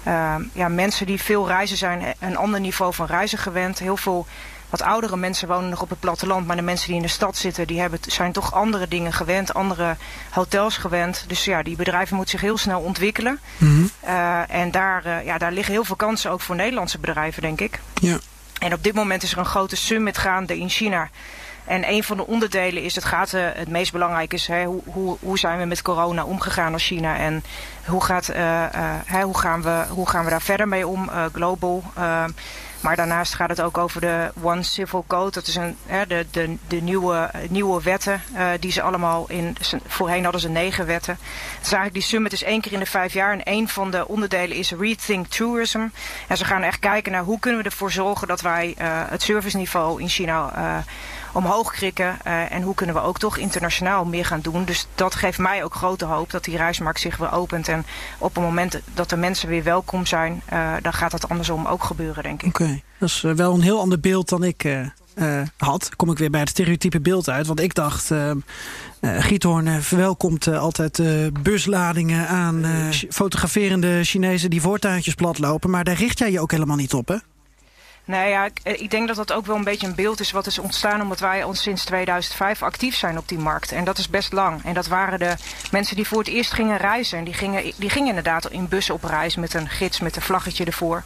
Uh, 0.07 0.35
ja, 0.53 0.69
mensen 0.69 1.07
die 1.07 1.21
veel 1.21 1.47
reizen 1.47 1.77
zijn, 1.77 2.15
een 2.19 2.37
ander 2.37 2.61
niveau 2.61 2.95
van 2.95 3.07
reizen 3.07 3.39
gewend. 3.39 3.79
Heel 3.79 3.97
veel 3.97 4.27
wat 4.71 4.83
oudere 4.83 5.17
mensen 5.17 5.49
wonen 5.49 5.71
nog 5.71 5.83
op 5.83 5.91
het 5.91 6.01
platteland, 6.01 6.47
maar 6.47 6.57
de 6.57 6.63
mensen 6.63 6.87
die 6.87 6.97
in 6.97 7.03
de 7.03 7.09
stad 7.09 7.37
zitten, 7.37 7.67
die 7.67 7.81
hebben, 7.81 7.99
zijn 8.03 8.33
toch 8.33 8.53
andere 8.53 8.89
dingen 8.89 9.13
gewend, 9.13 9.55
andere 9.55 9.97
hotels 10.31 10.77
gewend. 10.77 11.25
Dus 11.27 11.45
ja, 11.45 11.63
die 11.63 11.77
bedrijven 11.77 12.17
moeten 12.17 12.39
zich 12.39 12.49
heel 12.49 12.59
snel 12.59 12.81
ontwikkelen. 12.81 13.39
Mm 13.57 13.69
-hmm. 13.69 13.91
uh, 14.05 14.51
en 14.51 14.71
daar, 14.71 15.25
ja, 15.25 15.39
daar 15.39 15.53
liggen 15.53 15.73
heel 15.73 15.85
veel 15.85 15.97
kansen 15.97 16.31
ook 16.31 16.41
voor 16.41 16.55
Nederlandse 16.55 16.99
bedrijven, 16.99 17.43
denk 17.43 17.61
ik. 17.61 17.81
Ja. 18.01 18.19
En 18.59 18.73
op 18.73 18.83
dit 18.83 18.95
moment 18.95 19.23
is 19.23 19.33
er 19.33 19.39
een 19.39 19.45
grote 19.45 19.77
summit 19.77 20.19
gaande 20.19 20.59
in 20.59 20.69
China. 20.69 21.11
En 21.67 21.89
een 21.89 22.05
van 22.05 22.17
de 22.17 22.27
onderdelen 22.27 22.83
is, 22.83 22.95
het 22.95 23.05
gaat, 23.05 23.33
uh, 23.33 23.47
het 23.55 23.69
meest 23.69 23.93
belangrijk 23.93 24.33
is, 24.33 24.47
hè, 24.47 24.65
hoe, 24.65 24.83
hoe, 24.85 25.17
hoe 25.21 25.39
zijn 25.39 25.59
we 25.59 25.65
met 25.65 25.83
corona 25.83 26.25
omgegaan 26.25 26.73
als 26.73 26.85
China 26.85 27.17
en 27.17 27.45
hoe, 27.85 28.05
gaat, 28.05 28.31
uh, 28.31 28.37
uh, 28.37 28.67
hè, 29.05 29.23
hoe, 29.23 29.39
gaan 29.39 29.63
we, 29.63 29.85
hoe 29.89 30.09
gaan 30.09 30.25
we 30.25 30.31
daar 30.31 30.43
verder 30.43 30.69
mee 30.69 30.87
om, 30.87 31.11
global. 31.33 31.83
Maar 32.81 32.97
daarnaast 32.97 33.35
gaat 33.35 33.49
het 33.49 33.61
ook 33.61 33.79
over 33.79 34.01
de 34.01 34.31
One 34.43 34.63
Civil 34.63 35.05
Code. 35.07 35.31
Dat 35.31 35.47
is 35.47 35.55
een, 35.55 35.77
hè, 35.87 36.07
de, 36.07 36.27
de, 36.31 36.57
de 36.69 36.83
nieuwe, 36.83 37.31
nieuwe 37.49 37.83
wetten 37.83 38.23
die 38.61 38.73
ze 38.73 38.83
allemaal 38.83 39.25
in... 39.29 39.57
Voorheen 39.87 40.23
hadden 40.23 40.41
ze 40.41 40.49
negen 40.49 40.87
wetten. 40.87 41.19
Dus 41.61 41.73
eigenlijk 41.73 41.93
die 41.93 42.03
summit 42.03 42.33
is 42.33 42.43
één 42.43 42.61
keer 42.61 42.73
in 42.73 42.79
de 42.79 42.87
vijf 42.87 43.13
jaar. 43.13 43.33
En 43.33 43.43
één 43.43 43.69
van 43.69 43.91
de 43.91 44.09
onderdelen 44.09 44.57
is 44.57 44.73
Rethink 44.73 45.27
Tourism. 45.27 45.87
En 46.27 46.37
ze 46.37 46.45
gaan 46.45 46.63
echt 46.63 46.79
kijken 46.79 47.13
naar 47.13 47.23
hoe 47.23 47.39
kunnen 47.39 47.63
we 47.63 47.69
ervoor 47.69 47.93
zorgen 47.93 48.29
dat 48.29 48.41
wij 48.41 48.75
het 49.11 49.23
serviceniveau 49.23 50.01
in 50.01 50.09
China... 50.09 50.85
Uh, 51.37 51.45
omhoog 51.45 51.73
krikken. 51.73 52.19
Uh, 52.27 52.53
en 52.53 52.63
hoe 52.63 52.75
kunnen 52.75 52.95
we 52.95 53.01
ook 53.01 53.19
toch 53.19 53.37
internationaal 53.37 54.05
meer 54.05 54.25
gaan 54.25 54.41
doen. 54.41 54.65
Dus 54.65 54.87
dat 54.95 55.15
geeft 55.15 55.39
mij 55.39 55.65
ook 55.65 55.75
grote 55.75 56.05
hoop 56.05 56.31
dat 56.31 56.45
die 56.45 56.57
reismarkt 56.57 57.01
zich 57.01 57.17
weer 57.17 57.33
opent. 57.33 57.69
En 57.69 57.87
op 58.19 58.35
het 58.35 58.45
moment 58.45 58.81
dat 58.95 59.11
de 59.11 59.17
mensen 59.17 59.49
weer 59.49 59.63
welkom 59.63 60.07
zijn, 60.07 60.43
uh, 60.53 60.73
dan 60.83 60.93
gaat 60.93 61.11
dat 61.11 61.29
andersom 61.29 61.67
ook 61.67 61.85
gebeuren, 61.85 62.23
denk 62.23 62.43
ik. 62.43 62.49
Oké, 62.49 62.63
okay. 62.63 62.83
dat 62.99 63.09
is 63.09 63.21
wel 63.21 63.55
een 63.55 63.61
heel 63.61 63.81
ander 63.81 64.01
beeld 64.01 64.29
dan 64.29 64.45
ik 64.45 64.65
uh, 64.65 65.43
had. 65.57 65.97
Kom 65.97 66.11
ik 66.11 66.19
weer 66.19 66.31
bij 66.31 66.41
het 66.41 66.49
stereotype 66.49 67.01
beeld 67.01 67.29
uit. 67.29 67.47
Want 67.47 67.61
ik 67.61 67.75
dacht, 67.75 68.13
Giethoorn 69.01 69.83
verwelkomt 69.83 70.49
altijd 70.49 71.03
busladingen 71.43 72.29
aan 72.29 72.65
fotograferende 73.09 74.05
Chinezen 74.05 74.51
die 74.51 74.61
voortuintjes 74.61 75.15
platlopen. 75.15 75.71
Maar 75.71 75.85
daar 75.85 75.97
richt 75.97 76.19
jij 76.19 76.33
je 76.33 76.41
ook 76.41 76.51
helemaal 76.51 76.77
niet 76.77 76.95
op, 76.95 77.09
hè? 77.09 77.17
Nou 78.07 78.29
ja, 78.29 78.45
ik, 78.45 78.61
ik, 78.63 78.91
denk 78.91 79.07
dat 79.07 79.17
dat 79.17 79.33
ook 79.33 79.47
wel 79.47 79.57
een 79.57 79.65
beetje 79.65 79.87
een 79.87 79.95
beeld 79.95 80.21
is 80.21 80.31
wat 80.31 80.47
is 80.47 80.59
ontstaan 80.59 81.03
omdat 81.03 81.21
wij 81.21 81.45
ons 81.45 81.63
sinds 81.63 81.85
2005 81.85 82.63
actief 82.63 82.97
zijn 82.97 83.19
op 83.19 83.29
die 83.29 83.39
markt. 83.39 83.73
En 83.73 83.85
dat 83.85 83.99
is 83.99 84.09
best 84.09 84.33
lang. 84.33 84.65
En 84.65 84.75
dat 84.75 84.87
waren 84.87 85.19
de 85.19 85.35
mensen 85.71 85.97
die 85.97 86.07
voor 86.07 86.19
het 86.19 86.29
eerst 86.29 86.53
gingen 86.53 86.77
reizen. 86.77 87.19
En 87.19 87.25
die 87.25 87.35
gingen, 87.35 87.73
die 87.77 87.91
gingen 87.91 88.09
inderdaad 88.09 88.51
in 88.51 88.69
bussen 88.69 88.95
op 88.95 89.05
reis 89.05 89.37
met 89.37 89.55
een 89.55 89.69
gids 89.69 90.01
met 90.01 90.17
een 90.17 90.23
vlaggetje 90.23 90.65
ervoor. 90.65 91.03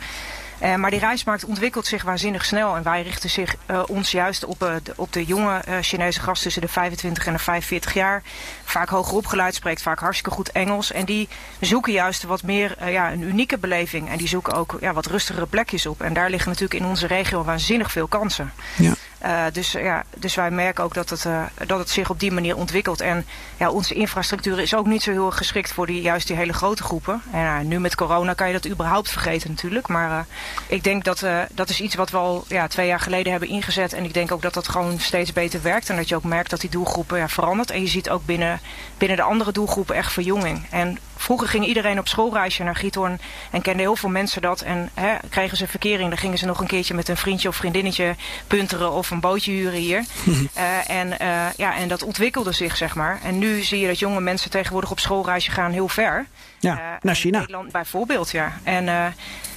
Uh, 0.62 0.74
maar 0.74 0.90
die 0.90 1.00
reismarkt 1.00 1.44
ontwikkelt 1.44 1.86
zich 1.86 2.02
waanzinnig 2.02 2.44
snel. 2.44 2.76
En 2.76 2.82
wij 2.82 3.02
richten 3.02 3.30
zich, 3.30 3.56
uh, 3.70 3.82
ons 3.86 4.10
juist 4.10 4.44
op, 4.44 4.62
uh, 4.62 4.74
de, 4.82 4.92
op 4.96 5.12
de 5.12 5.24
jonge 5.24 5.62
Chinese 5.80 6.20
gast 6.20 6.42
tussen 6.42 6.62
de 6.62 6.68
25 6.68 7.26
en 7.26 7.32
de 7.32 7.38
45 7.38 7.94
jaar. 7.94 8.22
Vaak 8.64 8.88
hoger 8.88 9.16
opgeleid, 9.16 9.54
spreekt 9.54 9.82
vaak 9.82 9.98
hartstikke 9.98 10.30
goed 10.30 10.52
Engels. 10.52 10.92
En 10.92 11.04
die 11.04 11.28
zoeken 11.60 11.92
juist 11.92 12.22
wat 12.22 12.42
meer 12.42 12.90
ja, 12.90 13.12
een 13.12 13.22
unieke 13.22 13.58
beleving. 13.58 14.08
En 14.08 14.18
die 14.18 14.28
zoeken 14.28 14.54
ook 14.54 14.76
ja, 14.80 14.92
wat 14.92 15.06
rustigere 15.06 15.46
plekjes 15.46 15.86
op. 15.86 16.00
En 16.00 16.12
daar 16.12 16.30
liggen 16.30 16.50
natuurlijk 16.50 16.80
in 16.80 16.88
onze 16.88 17.06
regio 17.06 17.44
waanzinnig 17.44 17.92
veel 17.92 18.06
kansen. 18.06 18.52
Ja. 18.76 18.92
Uh, 19.24 19.44
dus, 19.52 19.72
ja, 19.72 20.04
dus 20.16 20.34
wij 20.34 20.50
merken 20.50 20.84
ook 20.84 20.94
dat 20.94 21.10
het, 21.10 21.24
uh, 21.24 21.42
dat 21.66 21.78
het 21.78 21.90
zich 21.90 22.10
op 22.10 22.20
die 22.20 22.32
manier 22.32 22.56
ontwikkelt. 22.56 23.00
En 23.00 23.26
ja, 23.56 23.70
onze 23.70 23.94
infrastructuur 23.94 24.60
is 24.60 24.74
ook 24.74 24.86
niet 24.86 25.02
zo 25.02 25.10
heel 25.10 25.30
geschikt 25.30 25.72
voor 25.72 25.86
die, 25.86 26.02
juist 26.02 26.26
die 26.26 26.36
hele 26.36 26.52
grote 26.52 26.82
groepen. 26.82 27.22
En 27.32 27.68
nu 27.68 27.80
met 27.80 27.94
corona 27.94 28.32
kan 28.32 28.46
je 28.46 28.52
dat 28.52 28.68
überhaupt 28.68 29.10
vergeten 29.10 29.50
natuurlijk. 29.50 29.88
Maar 29.88 30.26
ik 30.66 30.84
denk 30.84 31.04
dat 31.04 31.24
dat 31.52 31.68
is 31.68 31.80
iets 31.80 31.94
wat 31.94 32.10
we 32.10 32.16
al 32.16 32.44
ja, 32.48 32.66
twee 32.66 32.86
jaar 32.86 33.00
geleden 33.00 33.30
hebben 33.30 33.48
ingezet. 33.48 33.92
En 33.92 34.04
ik 34.04 34.14
denk 34.14 34.32
ook 34.32 34.42
dat 34.42 34.54
dat 34.54 34.68
gewoon 34.68 34.98
steeds 34.98 35.32
beter 35.32 35.62
werkt. 35.62 35.90
En 35.90 35.96
dat 35.96 36.08
je 36.08 36.16
ook 36.16 36.24
merkt 36.24 36.50
dat 36.50 36.60
die 36.60 36.70
doelgroepen 36.70 37.18
ja, 37.18 37.28
verandert. 37.28 37.70
En 37.70 37.80
je 37.80 37.88
ziet 37.88 38.10
ook 38.10 38.24
binnen, 38.24 38.60
binnen 38.98 39.16
de 39.16 39.22
andere 39.22 39.52
doelgroepen 39.52 39.96
echt 39.96 40.12
verjonging. 40.12 40.66
En 40.70 40.98
vroeger 41.20 41.48
ging 41.48 41.66
iedereen 41.66 41.98
op 41.98 42.08
schoolreisje 42.08 42.62
naar 42.62 42.76
Giethoorn. 42.76 43.20
En 43.50 43.62
kenden 43.62 43.82
heel 43.82 43.96
veel 43.96 44.08
mensen 44.08 44.42
dat. 44.42 44.60
En 44.60 44.90
hè, 44.94 45.14
kregen 45.28 45.56
ze 45.56 45.66
verkering. 45.66 46.08
Dan 46.08 46.18
gingen 46.18 46.38
ze 46.38 46.46
nog 46.46 46.60
een 46.60 46.66
keertje 46.66 46.94
met 46.94 47.08
een 47.08 47.16
vriendje 47.16 47.48
of 47.48 47.56
vriendinnetje 47.56 48.14
punteren 48.46 48.92
of 48.92 49.10
een 49.10 49.20
bootje 49.20 49.52
huren 49.52 49.78
hier. 49.78 50.04
uh, 50.26 50.90
en, 51.00 51.08
uh, 51.08 51.46
ja, 51.56 51.76
en 51.76 51.88
dat 51.88 52.02
ontwikkelde 52.02 52.52
zich, 52.52 52.76
zeg 52.76 52.94
maar. 52.94 53.20
En 53.24 53.38
nu 53.38 53.62
zie 53.62 53.80
je 53.80 53.86
dat 53.86 53.98
jonge 53.98 54.20
mensen 54.20 54.50
tegenwoordig 54.50 54.90
op 54.90 55.00
schoolreisje 55.00 55.50
gaan 55.50 55.72
heel 55.72 55.88
ver. 55.88 56.26
Ja, 56.58 56.74
uh, 56.74 56.80
naar 57.00 57.14
China. 57.14 57.38
Nederland 57.38 57.72
bijvoorbeeld, 57.72 58.30
ja. 58.30 58.52
En 58.62 59.14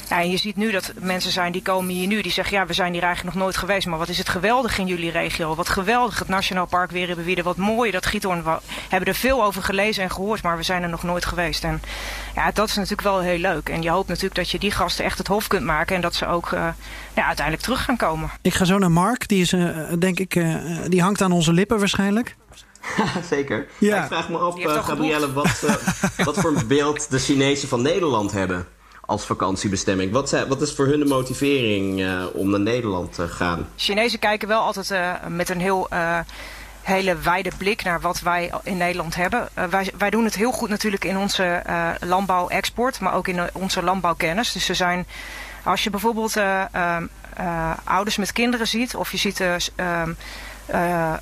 ja, 0.09 0.21
en 0.21 0.29
je 0.29 0.37
ziet 0.37 0.55
nu 0.55 0.71
dat 0.71 0.93
mensen 0.99 1.31
zijn 1.31 1.51
die 1.51 1.61
komen 1.61 1.93
hier 1.93 2.07
nu. 2.07 2.21
Die 2.21 2.31
zeggen, 2.31 2.57
ja, 2.57 2.65
we 2.65 2.73
zijn 2.73 2.93
hier 2.93 3.03
eigenlijk 3.03 3.35
nog 3.35 3.43
nooit 3.43 3.57
geweest. 3.57 3.87
Maar 3.87 3.97
wat 3.97 4.09
is 4.09 4.17
het 4.17 4.29
geweldig 4.29 4.77
in 4.77 4.87
jullie 4.87 5.11
regio. 5.11 5.55
Wat 5.55 5.69
geweldig 5.69 6.19
het 6.19 6.27
Nationaal 6.27 6.65
Park 6.65 6.91
weer 6.91 7.07
hebben 7.07 7.25
weer. 7.25 7.43
Wat 7.43 7.57
mooi 7.57 7.91
dat 7.91 8.05
Giethoorn. 8.05 8.43
We 8.43 8.57
hebben 8.89 9.09
er 9.09 9.15
veel 9.15 9.43
over 9.43 9.63
gelezen 9.63 10.03
en 10.03 10.11
gehoord. 10.11 10.43
Maar 10.43 10.57
we 10.57 10.63
zijn 10.63 10.83
er 10.83 10.89
nog 10.89 11.03
nooit 11.03 11.25
geweest. 11.25 11.63
En 11.63 11.81
ja, 12.35 12.51
dat 12.51 12.67
is 12.67 12.75
natuurlijk 12.75 13.01
wel 13.01 13.19
heel 13.19 13.37
leuk. 13.37 13.69
En 13.69 13.81
je 13.81 13.89
hoopt 13.89 14.07
natuurlijk 14.07 14.35
dat 14.35 14.49
je 14.49 14.59
die 14.59 14.71
gasten 14.71 15.05
echt 15.05 15.17
het 15.17 15.27
hof 15.27 15.47
kunt 15.47 15.65
maken. 15.65 15.95
En 15.95 16.01
dat 16.01 16.15
ze 16.15 16.27
ook 16.27 16.51
uh, 16.51 16.67
ja, 17.13 17.25
uiteindelijk 17.25 17.65
terug 17.65 17.83
gaan 17.83 17.97
komen. 17.97 18.31
Ik 18.41 18.53
ga 18.53 18.65
zo 18.65 18.77
naar 18.77 18.91
Mark. 18.91 19.27
Die 19.27 19.41
is, 19.41 19.53
uh, 19.53 19.77
denk 19.99 20.19
ik, 20.19 20.35
uh, 20.35 20.57
die 20.87 21.01
hangt 21.01 21.21
aan 21.21 21.31
onze 21.31 21.53
lippen 21.53 21.79
waarschijnlijk. 21.79 22.35
Zeker. 23.29 23.67
Ja. 23.77 24.01
Ik 24.01 24.07
vraag 24.07 24.29
me 24.29 24.37
af, 24.37 24.55
Gabrielle, 24.85 25.33
wat, 25.33 25.65
wat 26.25 26.37
voor 26.37 26.65
beeld 26.67 27.11
de 27.11 27.19
Chinezen 27.19 27.67
van 27.67 27.81
Nederland 27.81 28.31
hebben 28.31 28.67
als 29.05 29.25
vakantiebestemming. 29.25 30.11
Wat, 30.11 30.29
zijn, 30.29 30.47
wat 30.47 30.61
is 30.61 30.73
voor 30.73 30.85
hun 30.85 30.99
de 30.99 31.05
motivering 31.05 31.99
uh, 31.99 32.25
om 32.33 32.49
naar 32.49 32.59
Nederland 32.59 33.13
te 33.13 33.27
gaan? 33.27 33.67
Chinezen 33.75 34.19
kijken 34.19 34.47
wel 34.47 34.61
altijd 34.61 34.89
uh, 34.89 35.13
met 35.27 35.49
een 35.49 35.59
heel... 35.59 35.87
Uh, 35.93 36.19
hele 36.81 37.15
wijde 37.15 37.51
blik 37.57 37.83
naar 37.83 38.01
wat 38.01 38.19
wij 38.19 38.51
in 38.63 38.77
Nederland 38.77 39.15
hebben. 39.15 39.49
Wij, 39.69 39.91
wij 39.97 40.09
doen 40.09 40.23
het 40.23 40.35
heel 40.35 40.51
goed 40.51 40.69
natuurlijk 40.69 41.05
in 41.05 41.17
onze 41.17 41.63
landbouw-export, 41.99 42.99
maar 42.99 43.13
ook 43.13 43.27
in 43.27 43.39
onze 43.53 43.83
landbouwkennis. 43.83 44.51
Dus 44.51 44.69
er 44.69 44.75
zijn, 44.75 45.05
als 45.63 45.83
je 45.83 45.89
bijvoorbeeld 45.89 46.35
ouders 47.83 48.17
met 48.17 48.31
kinderen 48.31 48.67
ziet, 48.67 48.95
of 48.95 49.11
je 49.11 49.17
ziet 49.17 49.43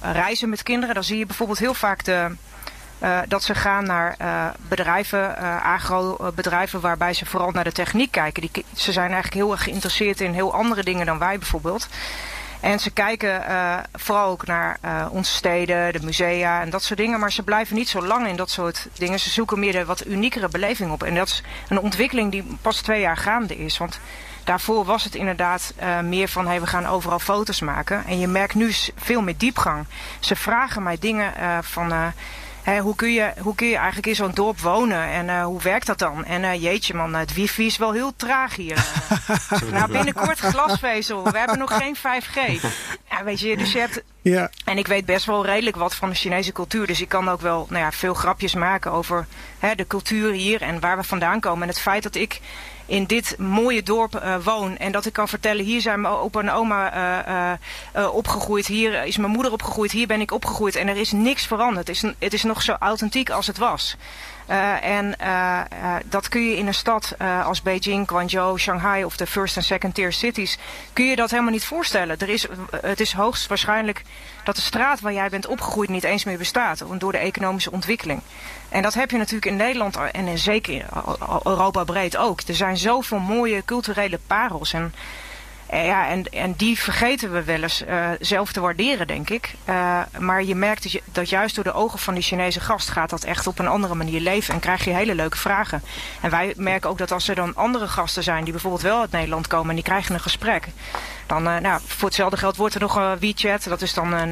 reizen 0.01 0.49
met 0.49 0.63
kinderen, 0.63 0.95
dan 0.95 1.03
zie 1.03 1.17
je 1.17 1.25
bijvoorbeeld 1.25 1.59
heel 1.59 1.73
vaak 1.73 2.03
de, 2.03 2.35
uh, 3.03 3.19
dat 3.27 3.43
ze 3.43 3.55
gaan 3.55 3.85
naar 3.85 4.15
uh, 4.21 4.45
bedrijven, 4.67 5.35
uh, 5.39 5.65
agrobedrijven, 5.65 6.79
waarbij 6.81 7.13
ze 7.13 7.25
vooral 7.25 7.51
naar 7.51 7.63
de 7.63 7.71
techniek 7.71 8.11
kijken. 8.11 8.41
Die, 8.41 8.65
ze 8.75 8.91
zijn 8.91 9.11
eigenlijk 9.11 9.33
heel 9.33 9.51
erg 9.51 9.63
geïnteresseerd 9.63 10.21
in 10.21 10.33
heel 10.33 10.53
andere 10.53 10.83
dingen 10.83 11.05
dan 11.05 11.17
wij 11.17 11.37
bijvoorbeeld. 11.37 11.87
En 12.59 12.79
ze 12.79 12.91
kijken 12.91 13.43
vooral 13.93 14.29
ook 14.29 14.45
naar 14.45 14.79
onze 15.09 15.33
steden, 15.33 15.93
de 15.93 16.03
musea 16.03 16.61
en 16.61 16.69
dat 16.69 16.83
soort 16.83 16.99
dingen. 16.99 17.19
Maar 17.19 17.31
ze 17.31 17.43
blijven 17.43 17.75
niet 17.75 17.89
zo 17.89 18.05
lang 18.05 18.27
in 18.27 18.35
dat 18.35 18.49
soort 18.49 18.87
dingen. 18.97 19.19
Ze 19.19 19.29
zoeken 19.29 19.59
meer 19.59 19.71
de 19.71 19.85
wat 19.85 20.05
uniekere 20.05 20.49
beleving 20.49 20.91
op. 20.91 21.03
En 21.03 21.15
dat 21.15 21.27
is 21.27 21.43
een 21.69 21.79
ontwikkeling 21.79 22.31
die 22.31 22.57
pas 22.61 22.81
twee 22.81 23.01
jaar 23.01 23.17
gaande 23.17 23.57
is. 23.57 23.77
Want 23.77 23.99
daarvoor 24.43 24.85
was 24.85 25.03
het 25.03 25.15
inderdaad 25.15 25.73
meer 26.03 26.27
van 26.27 26.47
hey, 26.47 26.61
we 26.61 26.67
gaan 26.67 26.85
overal 26.85 27.19
foto's 27.19 27.61
maken. 27.61 28.05
En 28.05 28.19
je 28.19 28.27
merkt 28.27 28.55
nu 28.55 28.71
veel 28.95 29.21
meer 29.21 29.37
diepgang. 29.37 29.85
Ze 30.19 30.35
vragen 30.35 30.83
mij 30.83 30.97
dingen 30.99 31.33
van. 31.63 32.13
He, 32.63 32.79
hoe, 32.79 32.95
kun 32.95 33.13
je, 33.13 33.31
hoe 33.39 33.55
kun 33.55 33.67
je 33.67 33.75
eigenlijk 33.75 34.07
in 34.07 34.15
zo'n 34.15 34.31
dorp 34.33 34.59
wonen 34.59 35.03
en 35.03 35.25
uh, 35.25 35.43
hoe 35.43 35.61
werkt 35.61 35.85
dat 35.85 35.99
dan? 35.99 36.25
En 36.25 36.43
uh, 36.43 36.61
jeetje 36.61 36.93
man, 36.93 37.13
het 37.13 37.33
wifi 37.33 37.65
is 37.65 37.77
wel 37.77 37.91
heel 37.91 38.15
traag 38.15 38.55
hier. 38.55 38.85
nou, 39.71 39.91
binnenkort 39.91 40.39
glasvezel. 40.39 41.23
We 41.31 41.37
hebben 41.37 41.57
nog 41.57 41.77
geen 41.77 41.97
5G. 41.97 42.61
Ja, 43.09 43.23
weet 43.23 43.39
je, 43.39 43.57
dus 43.57 43.71
je 43.71 43.79
hebt... 43.79 44.03
Ja. 44.21 44.49
En 44.65 44.77
ik 44.77 44.87
weet 44.87 45.05
best 45.05 45.25
wel 45.25 45.45
redelijk 45.45 45.75
wat 45.75 45.95
van 45.95 46.09
de 46.09 46.15
Chinese 46.15 46.51
cultuur. 46.51 46.87
Dus 46.87 47.01
ik 47.01 47.09
kan 47.09 47.29
ook 47.29 47.41
wel 47.41 47.67
nou 47.69 47.83
ja, 47.83 47.91
veel 47.91 48.13
grapjes 48.13 48.53
maken 48.53 48.91
over 48.91 49.25
hè, 49.59 49.75
de 49.75 49.87
cultuur 49.87 50.31
hier 50.31 50.61
en 50.61 50.79
waar 50.79 50.97
we 50.97 51.03
vandaan 51.03 51.39
komen. 51.39 51.61
En 51.61 51.67
het 51.67 51.79
feit 51.79 52.03
dat 52.03 52.15
ik 52.15 52.39
in 52.85 53.05
dit 53.05 53.35
mooie 53.37 53.83
dorp 53.83 54.15
uh, 54.15 54.35
woon. 54.43 54.77
En 54.77 54.91
dat 54.91 55.05
ik 55.05 55.13
kan 55.13 55.27
vertellen, 55.27 55.65
hier 55.65 55.81
zijn 55.81 56.01
mijn 56.01 56.13
opa 56.13 56.39
en 56.39 56.51
oma 56.51 56.95
uh, 56.95 57.57
uh, 57.95 58.13
opgegroeid. 58.13 58.67
Hier 58.67 59.03
is 59.03 59.17
mijn 59.17 59.31
moeder 59.31 59.51
opgegroeid. 59.51 59.91
Hier 59.91 60.07
ben 60.07 60.21
ik 60.21 60.31
opgegroeid. 60.31 60.75
En 60.75 60.87
er 60.87 60.97
is 60.97 61.11
niks 61.11 61.45
veranderd. 61.45 61.87
Het 61.87 61.95
is, 61.95 62.13
het 62.19 62.33
is 62.33 62.43
nog 62.43 62.61
zo 62.61 62.75
authentiek 62.79 63.29
als 63.29 63.47
het 63.47 63.57
was. 63.57 63.95
Uh, 64.51 64.83
en 64.83 65.15
uh, 65.21 65.59
uh, 65.73 65.95
dat 66.05 66.29
kun 66.29 66.49
je 66.49 66.57
in 66.57 66.67
een 66.67 66.73
stad 66.73 67.15
als 67.43 67.61
Beijing, 67.61 68.07
Guangzhou, 68.07 68.59
Shanghai 68.59 69.03
of 69.03 69.17
de 69.17 69.27
first 69.27 69.55
en 69.55 69.63
second 69.63 69.93
tier 69.93 70.13
cities, 70.13 70.57
kun 70.93 71.05
je 71.05 71.15
dat 71.15 71.29
helemaal 71.29 71.51
niet 71.51 71.65
voorstellen. 71.65 72.17
Er 72.19 72.29
is, 72.29 72.47
het 72.81 72.99
is 72.99 73.13
hoogstwaarschijnlijk 73.13 74.01
dat 74.43 74.55
de 74.55 74.61
straat 74.61 74.99
waar 74.99 75.13
jij 75.13 75.29
bent 75.29 75.47
opgegroeid 75.47 75.89
niet 75.89 76.03
eens 76.03 76.23
meer 76.23 76.37
bestaat 76.37 76.83
door 76.97 77.11
de 77.11 77.17
economische 77.17 77.71
ontwikkeling. 77.71 78.21
En 78.69 78.81
dat 78.81 78.93
heb 78.93 79.11
je 79.11 79.17
natuurlijk 79.17 79.45
in 79.45 79.55
Nederland 79.55 79.97
en 80.11 80.37
zeker 80.37 80.85
Europa 81.43 81.83
breed 81.83 82.17
ook. 82.17 82.41
Er 82.41 82.55
zijn 82.55 82.77
zoveel 82.77 83.19
mooie 83.19 83.65
culturele 83.65 84.19
parels 84.27 84.73
en 84.73 84.93
ja, 85.71 86.07
en, 86.07 86.25
en 86.29 86.53
die 86.53 86.79
vergeten 86.79 87.33
we 87.33 87.43
wel 87.43 87.61
eens 87.61 87.83
uh, 87.87 88.09
zelf 88.19 88.51
te 88.51 88.59
waarderen, 88.59 89.07
denk 89.07 89.29
ik. 89.29 89.53
Uh, 89.69 89.99
maar 90.19 90.43
je 90.43 90.55
merkt 90.55 90.99
dat, 91.11 91.29
juist 91.29 91.55
door 91.55 91.63
de 91.63 91.73
ogen 91.73 91.99
van 91.99 92.13
die 92.13 92.23
Chinese 92.23 92.59
gast 92.59 92.89
gaat 92.89 93.09
dat 93.09 93.23
echt 93.23 93.47
op 93.47 93.59
een 93.59 93.67
andere 93.67 93.95
manier 93.95 94.19
leven. 94.19 94.53
En 94.53 94.59
krijg 94.59 94.83
je 94.83 94.91
hele 94.91 95.15
leuke 95.15 95.37
vragen. 95.37 95.83
En 96.21 96.29
wij 96.29 96.53
merken 96.57 96.89
ook 96.89 96.97
dat 96.97 97.11
als 97.11 97.27
er 97.27 97.35
dan 97.35 97.55
andere 97.55 97.87
gasten 97.87 98.23
zijn 98.23 98.43
die 98.43 98.51
bijvoorbeeld 98.51 98.83
wel 98.83 98.99
uit 98.99 99.11
Nederland 99.11 99.47
komen 99.47 99.69
en 99.69 99.75
die 99.75 99.83
krijgen 99.83 100.13
een 100.13 100.19
gesprek. 100.19 100.67
Dan, 101.25 101.43
nou, 101.43 101.81
voor 101.85 102.07
hetzelfde 102.07 102.37
geld 102.37 102.55
wordt 102.55 102.75
er 102.75 102.81
nog 102.81 102.95
een 102.95 103.19
WeChat. 103.19 103.63
Dat 103.63 103.81
is 103.81 103.93
dan 103.93 104.13
een, 104.13 104.31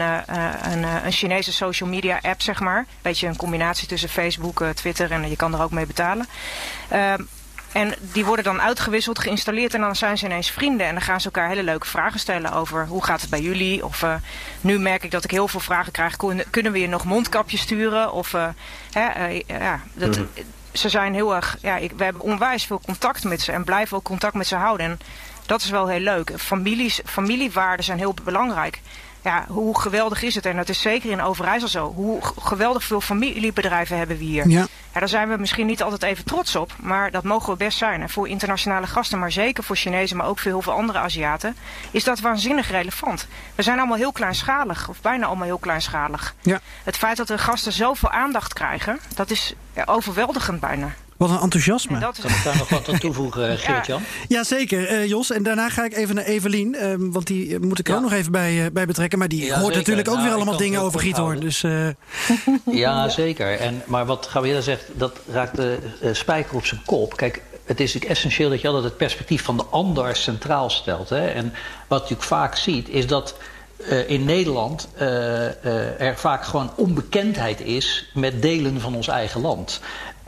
een, 0.71 0.83
een 1.05 1.11
Chinese 1.11 1.53
social 1.53 1.89
media 1.89 2.19
app, 2.21 2.41
zeg 2.41 2.59
maar. 2.59 2.85
Beetje 3.01 3.27
een 3.27 3.35
combinatie 3.35 3.87
tussen 3.87 4.09
Facebook, 4.09 4.63
Twitter 4.73 5.11
en 5.11 5.29
je 5.29 5.35
kan 5.35 5.53
er 5.53 5.61
ook 5.61 5.71
mee 5.71 5.85
betalen. 5.85 6.27
En 7.71 7.93
die 7.99 8.25
worden 8.25 8.45
dan 8.45 8.61
uitgewisseld, 8.61 9.19
geïnstalleerd 9.19 9.73
en 9.73 9.81
dan 9.81 9.95
zijn 9.95 10.17
ze 10.17 10.25
ineens 10.25 10.51
vrienden. 10.51 10.87
En 10.87 10.93
dan 10.93 11.03
gaan 11.03 11.21
ze 11.21 11.25
elkaar 11.25 11.47
hele 11.47 11.63
leuke 11.63 11.87
vragen 11.87 12.19
stellen 12.19 12.53
over 12.53 12.87
hoe 12.87 13.03
gaat 13.03 13.21
het 13.21 13.29
bij 13.29 13.41
jullie. 13.41 13.85
Of 13.85 14.01
uh, 14.01 14.13
nu 14.61 14.79
merk 14.79 15.03
ik 15.03 15.11
dat 15.11 15.23
ik 15.23 15.31
heel 15.31 15.47
veel 15.47 15.59
vragen 15.59 15.91
krijg. 15.91 16.15
Kunnen 16.49 16.71
we 16.71 16.79
je 16.79 16.87
nog 16.87 17.03
mondkapjes 17.05 17.61
sturen? 17.61 18.13
Of 18.13 18.33
uh, 18.33 18.47
hè, 18.91 19.29
uh, 19.29 19.41
ja, 19.47 19.81
dat, 19.93 20.17
mm. 20.17 20.27
ze 20.73 20.89
zijn 20.89 21.13
heel 21.13 21.35
erg. 21.35 21.57
Ja, 21.61 21.77
ik, 21.77 21.91
we 21.95 22.03
hebben 22.03 22.21
onwijs 22.21 22.65
veel 22.65 22.81
contact 22.85 23.23
met 23.23 23.41
ze 23.41 23.51
en 23.51 23.63
blijven 23.63 23.97
ook 23.97 24.03
contact 24.03 24.33
met 24.33 24.47
ze 24.47 24.55
houden. 24.55 24.85
En 24.85 24.99
Dat 25.45 25.61
is 25.61 25.69
wel 25.69 25.87
heel 25.87 25.99
leuk. 25.99 26.31
Families, 26.37 27.01
familiewaarden 27.05 27.85
zijn 27.85 27.97
heel 27.97 28.15
belangrijk 28.23 28.81
ja, 29.29 29.45
hoe 29.47 29.79
geweldig 29.79 30.21
is 30.21 30.35
het? 30.35 30.45
En 30.45 30.55
dat 30.55 30.69
is 30.69 30.81
zeker 30.81 31.11
in 31.11 31.21
Overijssel 31.21 31.69
zo. 31.69 31.93
Hoe 31.93 32.19
geweldig 32.41 32.83
veel 32.83 33.01
familiebedrijven 33.01 33.97
hebben 33.97 34.17
we 34.17 34.23
hier. 34.23 34.49
Ja. 34.49 34.65
ja. 34.93 34.99
daar 34.99 35.09
zijn 35.09 35.29
we 35.29 35.37
misschien 35.37 35.65
niet 35.65 35.83
altijd 35.83 36.03
even 36.03 36.25
trots 36.25 36.55
op. 36.55 36.73
Maar 36.79 37.11
dat 37.11 37.23
mogen 37.23 37.51
we 37.51 37.57
best 37.57 37.77
zijn. 37.77 38.01
En 38.01 38.09
voor 38.09 38.27
internationale 38.27 38.87
gasten, 38.87 39.19
maar 39.19 39.31
zeker 39.31 39.63
voor 39.63 39.75
Chinezen, 39.75 40.17
maar 40.17 40.27
ook 40.27 40.39
voor 40.39 40.51
heel 40.51 40.61
veel 40.61 40.73
andere 40.73 40.99
Aziaten, 40.99 41.55
is 41.91 42.03
dat 42.03 42.19
waanzinnig 42.19 42.71
relevant. 42.71 43.27
We 43.55 43.63
zijn 43.63 43.77
allemaal 43.77 43.97
heel 43.97 44.11
kleinschalig, 44.11 44.89
of 44.89 45.01
bijna 45.01 45.25
allemaal 45.25 45.45
heel 45.45 45.57
kleinschalig. 45.57 46.35
Ja. 46.41 46.59
Het 46.83 46.97
feit 46.97 47.17
dat 47.17 47.27
de 47.27 47.37
gasten 47.37 47.71
zoveel 47.71 48.11
aandacht 48.11 48.53
krijgen, 48.53 48.99
dat 49.15 49.29
is 49.29 49.53
overweldigend 49.85 50.59
bijna. 50.59 50.93
Wat 51.19 51.29
een 51.29 51.39
enthousiasme. 51.39 51.99
dat 51.99 52.17
is... 52.17 52.23
Kan 52.23 52.31
ik 52.31 52.43
daar 52.43 52.57
nog 52.57 52.69
wat 52.69 52.89
aan 52.89 52.99
toevoegen, 53.09 53.57
Geert-Jan? 53.57 54.01
Ja, 54.27 54.43
zeker, 54.43 54.91
uh, 54.91 55.07
Jos. 55.07 55.31
En 55.31 55.43
daarna 55.43 55.69
ga 55.69 55.85
ik 55.85 55.95
even 55.95 56.15
naar 56.15 56.23
Evelien. 56.23 56.75
Uh, 56.75 56.93
want 56.97 57.27
die 57.27 57.59
moet 57.59 57.79
ik 57.79 57.89
er 57.89 57.95
ook 57.95 58.01
nog 58.01 58.11
even 58.11 58.31
bij, 58.31 58.53
uh, 58.53 58.65
bij 58.73 58.85
betrekken. 58.85 59.19
Maar 59.19 59.27
die 59.27 59.53
hoort 59.53 59.75
natuurlijk 59.75 60.07
ook 60.07 60.13
nou, 60.15 60.27
weer 60.27 60.35
allemaal 60.35 60.57
dingen 60.57 60.81
over 60.81 60.99
Giethoorn. 60.99 61.39
Dus, 61.39 61.63
ja, 62.65 63.09
zeker. 63.09 63.59
En, 63.59 63.81
maar 63.85 64.05
wat 64.05 64.25
Gabriella 64.25 64.61
zegt, 64.61 64.83
dat 64.93 65.19
raakt 65.31 65.55
de 65.55 65.79
spijker 66.11 66.55
op 66.55 66.65
zijn 66.65 66.81
kop. 66.85 67.17
Kijk, 67.17 67.41
het 67.65 67.79
is 67.79 67.85
natuurlijk 67.85 68.11
essentieel 68.11 68.49
dat 68.49 68.61
je 68.61 68.67
altijd 68.67 68.85
het 68.85 68.97
perspectief 68.97 69.43
van 69.43 69.57
de 69.57 69.65
ander 69.65 70.15
centraal 70.15 70.69
stelt. 70.69 71.09
Hè? 71.09 71.27
En 71.27 71.53
wat 71.87 72.09
je 72.09 72.15
vaak 72.17 72.55
ziet, 72.55 72.89
is 72.89 73.07
dat... 73.07 73.35
Uh, 73.79 74.09
in 74.09 74.25
Nederland 74.25 74.87
uh, 74.95 75.01
uh, 75.01 76.01
er 76.01 76.17
vaak 76.17 76.45
gewoon 76.45 76.71
onbekendheid 76.75 77.61
is 77.61 78.09
met 78.13 78.41
delen 78.41 78.81
van 78.81 78.95
ons 78.95 79.07
eigen 79.07 79.41
land. 79.41 79.79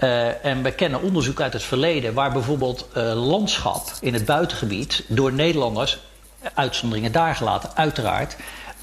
Uh, 0.03 0.45
en 0.45 0.63
we 0.63 0.71
kennen 0.71 1.01
onderzoek 1.01 1.41
uit 1.41 1.53
het 1.53 1.63
verleden 1.63 2.13
waar 2.13 2.31
bijvoorbeeld 2.31 2.87
uh, 2.97 3.27
landschap 3.27 3.91
in 3.99 4.13
het 4.13 4.25
buitengebied 4.25 5.03
door 5.07 5.33
Nederlanders, 5.33 5.99
uitzonderingen 6.53 7.11
daar 7.11 7.35
gelaten, 7.35 7.69
uiteraard, 7.75 8.35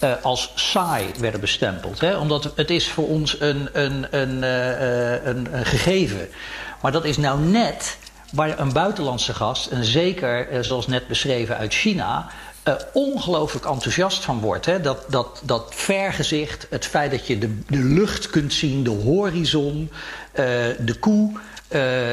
uh, 0.05 0.13
als 0.23 0.53
saai 0.55 1.07
werden 1.19 1.41
bestempeld. 1.41 2.01
Hè? 2.01 2.17
Omdat 2.17 2.53
het 2.55 2.71
is 2.71 2.89
voor 2.91 3.09
ons 3.09 3.41
een, 3.41 3.69
een, 3.73 4.07
een, 4.11 4.43
een, 5.29 5.55
een 5.55 5.67
gegeven. 5.67 6.29
Maar 6.83 6.93
dat 6.93 7.05
is 7.05 7.17
nou 7.17 7.41
net 7.41 7.99
waar 8.33 8.59
een 8.59 8.73
buitenlandse 8.73 9.35
gast, 9.35 9.67
en 9.67 9.85
zeker 9.85 10.65
zoals 10.65 10.87
net 10.87 11.09
beschreven 11.09 11.57
uit 11.57 11.75
China, 11.75 12.29
uh, 12.69 12.75
ongelooflijk 12.93 13.67
enthousiast 13.67 14.25
van 14.25 14.41
wordt. 14.41 14.67
Hè? 14.67 14.81
Dat, 14.81 15.05
dat, 15.09 15.41
dat 15.45 15.67
vergezicht, 15.75 16.67
het 16.71 16.87
feit 16.87 17.11
dat 17.11 17.27
je 17.27 17.39
de, 17.39 17.59
de 17.67 17.83
lucht 17.83 18.31
kunt 18.31 18.53
zien, 18.53 18.85
de 18.85 18.91
horizon, 18.91 19.91
uh, 19.91 20.45
de 20.79 20.97
koe, 21.01 21.31
uh, 21.33 21.41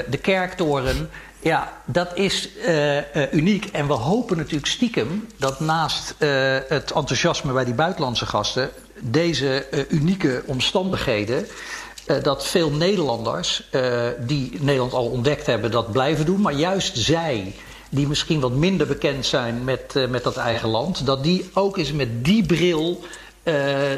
de 0.09 0.17
kerktoren. 0.21 1.09
Ja, 1.39 1.73
dat 1.85 2.17
is 2.17 2.49
uniek. 3.31 3.65
En 3.65 3.87
we 3.87 3.93
hopen 3.93 4.37
natuurlijk 4.37 4.65
stiekem 4.65 5.27
dat 5.37 5.59
naast 5.59 6.15
het 6.67 6.91
enthousiasme 6.91 7.53
bij 7.53 7.65
die 7.65 7.73
buitenlandse 7.73 8.25
gasten, 8.25 8.69
deze 8.99 9.65
unieke 9.89 10.43
omstandigheden. 10.45 11.47
dat 12.21 12.47
veel 12.47 12.71
Nederlanders 12.71 13.69
die 14.19 14.57
Nederland 14.59 14.93
al 14.93 15.05
ontdekt 15.05 15.45
hebben, 15.45 15.71
dat 15.71 15.91
blijven 15.91 16.25
doen. 16.25 16.41
Maar 16.41 16.53
juist 16.53 16.97
zij 16.97 17.55
die 17.95 18.07
misschien 18.07 18.39
wat 18.39 18.51
minder 18.51 18.87
bekend 18.87 19.25
zijn 19.25 19.63
met, 19.63 19.93
uh, 19.97 20.07
met 20.07 20.23
dat 20.23 20.37
eigen 20.37 20.69
land, 20.69 21.05
dat 21.05 21.23
die 21.23 21.49
ook 21.53 21.77
eens 21.77 21.91
met 21.91 22.25
die 22.25 22.45
bril 22.45 23.03
uh, 23.43 23.53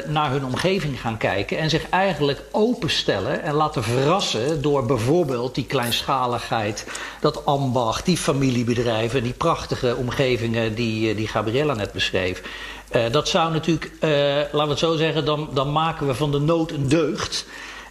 naar 0.06 0.30
hun 0.30 0.44
omgeving 0.44 1.00
gaan 1.00 1.16
kijken 1.16 1.58
en 1.58 1.70
zich 1.70 1.88
eigenlijk 1.88 2.42
openstellen 2.50 3.42
en 3.42 3.54
laten 3.54 3.82
verrassen 3.82 4.62
door 4.62 4.86
bijvoorbeeld 4.86 5.54
die 5.54 5.66
kleinschaligheid, 5.66 6.86
dat 7.20 7.44
ambacht, 7.44 8.04
die 8.04 8.16
familiebedrijven, 8.16 9.22
die 9.22 9.32
prachtige 9.32 9.96
omgevingen 9.96 10.74
die, 10.74 11.10
uh, 11.10 11.16
die 11.16 11.28
Gabriella 11.28 11.74
net 11.74 11.92
beschreef. 11.92 12.42
dat 13.10 13.28
zou 13.28 13.52
natuurlijk, 13.52 13.90
laten 14.00 14.62
we 14.62 14.68
het 14.68 14.78
zo 14.78 14.96
zeggen, 14.96 15.24
dan, 15.24 15.48
dan 15.54 15.72
maken 15.72 16.06
we 16.06 16.14
van 16.14 16.30
de 16.30 16.38
nood 16.38 16.70
een 16.70 16.88
deugd. 16.88 17.46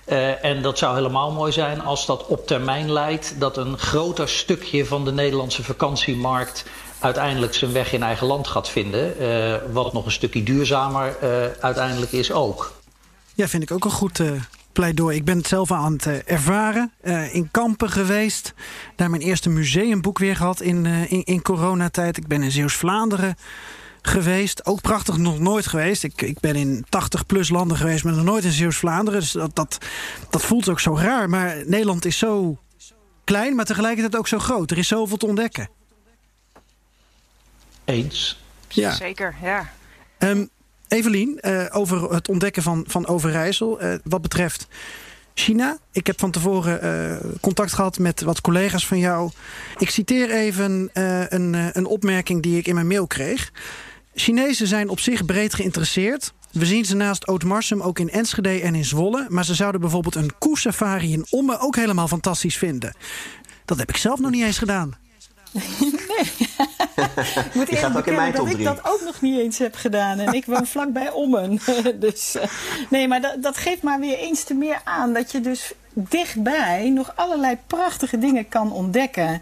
Uh, 0.09 0.45
en 0.45 0.61
dat 0.61 0.77
zou 0.77 0.95
helemaal 0.95 1.31
mooi 1.31 1.51
zijn 1.51 1.81
als 1.81 2.05
dat 2.05 2.25
op 2.25 2.47
termijn 2.47 2.91
leidt 2.91 3.39
dat 3.39 3.57
een 3.57 3.77
groter 3.77 4.29
stukje 4.29 4.85
van 4.85 5.05
de 5.05 5.11
Nederlandse 5.11 5.63
vakantiemarkt 5.63 6.65
uiteindelijk 6.99 7.53
zijn 7.53 7.71
weg 7.71 7.93
in 7.93 8.03
eigen 8.03 8.27
land 8.27 8.47
gaat 8.47 8.69
vinden. 8.69 9.21
Uh, 9.21 9.55
wat 9.71 9.93
nog 9.93 10.05
een 10.05 10.11
stukje 10.11 10.43
duurzamer 10.43 11.17
uh, 11.23 11.29
uiteindelijk 11.59 12.11
is 12.11 12.31
ook. 12.31 12.73
Ja, 13.33 13.47
vind 13.47 13.63
ik 13.63 13.71
ook 13.71 13.85
een 13.85 13.91
goed 13.91 14.21
pleidooi. 14.71 15.15
Ik 15.15 15.25
ben 15.25 15.37
het 15.37 15.47
zelf 15.47 15.71
aan 15.71 15.93
het 15.93 16.23
ervaren. 16.23 16.91
in 17.31 17.49
Kampen 17.51 17.89
geweest. 17.89 18.53
Daar 18.95 19.09
mijn 19.09 19.21
eerste 19.21 19.49
museumboek 19.49 20.19
weer 20.19 20.35
gehad 20.35 20.61
in, 20.61 20.85
in, 20.85 21.23
in 21.23 21.41
coronatijd. 21.41 22.17
Ik 22.17 22.27
ben 22.27 22.43
in 22.43 22.51
Zeeuws-Vlaanderen 22.51 23.35
geweest. 24.07 24.65
Ook 24.65 24.81
prachtig, 24.81 25.17
nog 25.17 25.39
nooit 25.39 25.67
geweest. 25.67 26.03
Ik, 26.03 26.21
ik 26.21 26.39
ben 26.39 26.55
in 26.55 26.85
80 26.89 27.25
plus 27.25 27.49
landen 27.49 27.77
geweest, 27.77 28.03
maar 28.03 28.13
nog 28.13 28.23
nooit 28.23 28.43
in 28.43 28.51
Zeeuws-Vlaanderen. 28.51 29.19
Dus 29.19 29.31
dat, 29.31 29.55
dat, 29.55 29.77
dat 30.29 30.41
voelt 30.41 30.69
ook 30.69 30.79
zo 30.79 30.95
raar. 30.95 31.29
Maar 31.29 31.63
Nederland 31.65 32.05
is 32.05 32.17
zo 32.17 32.57
klein, 33.23 33.55
maar 33.55 33.65
tegelijkertijd 33.65 34.15
ook 34.15 34.27
zo 34.27 34.39
groot. 34.39 34.71
Er 34.71 34.77
is 34.77 34.87
zoveel 34.87 35.17
te 35.17 35.25
ontdekken. 35.25 35.69
Eens. 37.85 38.39
Ja. 38.67 38.91
Zeker, 38.91 39.35
ja. 39.41 39.73
Um, 40.19 40.49
Evelien, 40.87 41.39
uh, 41.41 41.65
over 41.71 42.13
het 42.13 42.29
ontdekken 42.29 42.63
van, 42.63 42.83
van 42.87 43.07
Overijssel. 43.07 43.83
Uh, 43.83 43.93
wat 44.03 44.21
betreft 44.21 44.67
China. 45.33 45.77
Ik 45.91 46.07
heb 46.07 46.19
van 46.19 46.31
tevoren 46.31 46.85
uh, 46.85 47.31
contact 47.41 47.73
gehad 47.73 47.99
met 47.99 48.21
wat 48.21 48.41
collega's 48.41 48.87
van 48.87 48.99
jou. 48.99 49.31
Ik 49.77 49.89
citeer 49.89 50.31
even 50.31 50.89
een, 50.93 51.53
een 51.77 51.85
opmerking 51.85 52.41
die 52.41 52.57
ik 52.57 52.67
in 52.67 52.75
mijn 52.75 52.87
mail 52.87 53.07
kreeg. 53.07 53.51
Chinezen 54.19 54.67
zijn 54.67 54.89
op 54.89 54.99
zich 54.99 55.25
breed 55.25 55.53
geïnteresseerd. 55.53 56.33
We 56.51 56.65
zien 56.65 56.85
ze 56.85 56.95
naast 56.95 57.27
Ootmarsum 57.27 57.81
ook 57.81 57.99
in 57.99 58.09
Enschede 58.09 58.61
en 58.61 58.75
in 58.75 58.85
Zwolle. 58.85 59.25
Maar 59.29 59.45
ze 59.45 59.55
zouden 59.55 59.81
bijvoorbeeld 59.81 60.15
een 60.15 60.37
koesafari 60.37 61.13
in 61.13 61.25
Omme 61.29 61.59
ook 61.59 61.75
helemaal 61.75 62.07
fantastisch 62.07 62.57
vinden. 62.57 62.95
Dat 63.65 63.77
heb 63.77 63.89
ik 63.89 63.97
zelf 63.97 64.19
nog 64.19 64.31
niet 64.31 64.43
eens 64.43 64.57
gedaan. 64.57 64.97
Nee. 65.51 65.63
ik 67.45 67.53
moet 67.53 67.67
eerlijk 67.67 67.93
bekennen 67.93 68.33
dat 68.33 68.49
ik 68.49 68.63
dat 68.63 68.79
ook 68.83 69.01
nog 69.03 69.21
niet 69.21 69.39
eens 69.39 69.57
heb 69.57 69.75
gedaan. 69.75 70.19
En 70.19 70.33
ik 70.33 70.45
woon 70.45 70.67
vlakbij 70.75 71.11
Ommen. 71.11 71.59
dus, 71.99 72.35
uh, 72.35 72.43
nee, 72.89 73.07
maar 73.07 73.21
dat, 73.21 73.43
dat 73.43 73.57
geeft 73.57 73.81
maar 73.81 73.99
weer 73.99 74.17
eens 74.17 74.43
te 74.43 74.53
meer 74.53 74.81
aan... 74.83 75.13
dat 75.13 75.31
je 75.31 75.41
dus 75.41 75.73
dichtbij 75.93 76.89
nog 76.89 77.11
allerlei 77.15 77.57
prachtige 77.67 78.17
dingen 78.17 78.49
kan 78.49 78.71
ontdekken... 78.71 79.41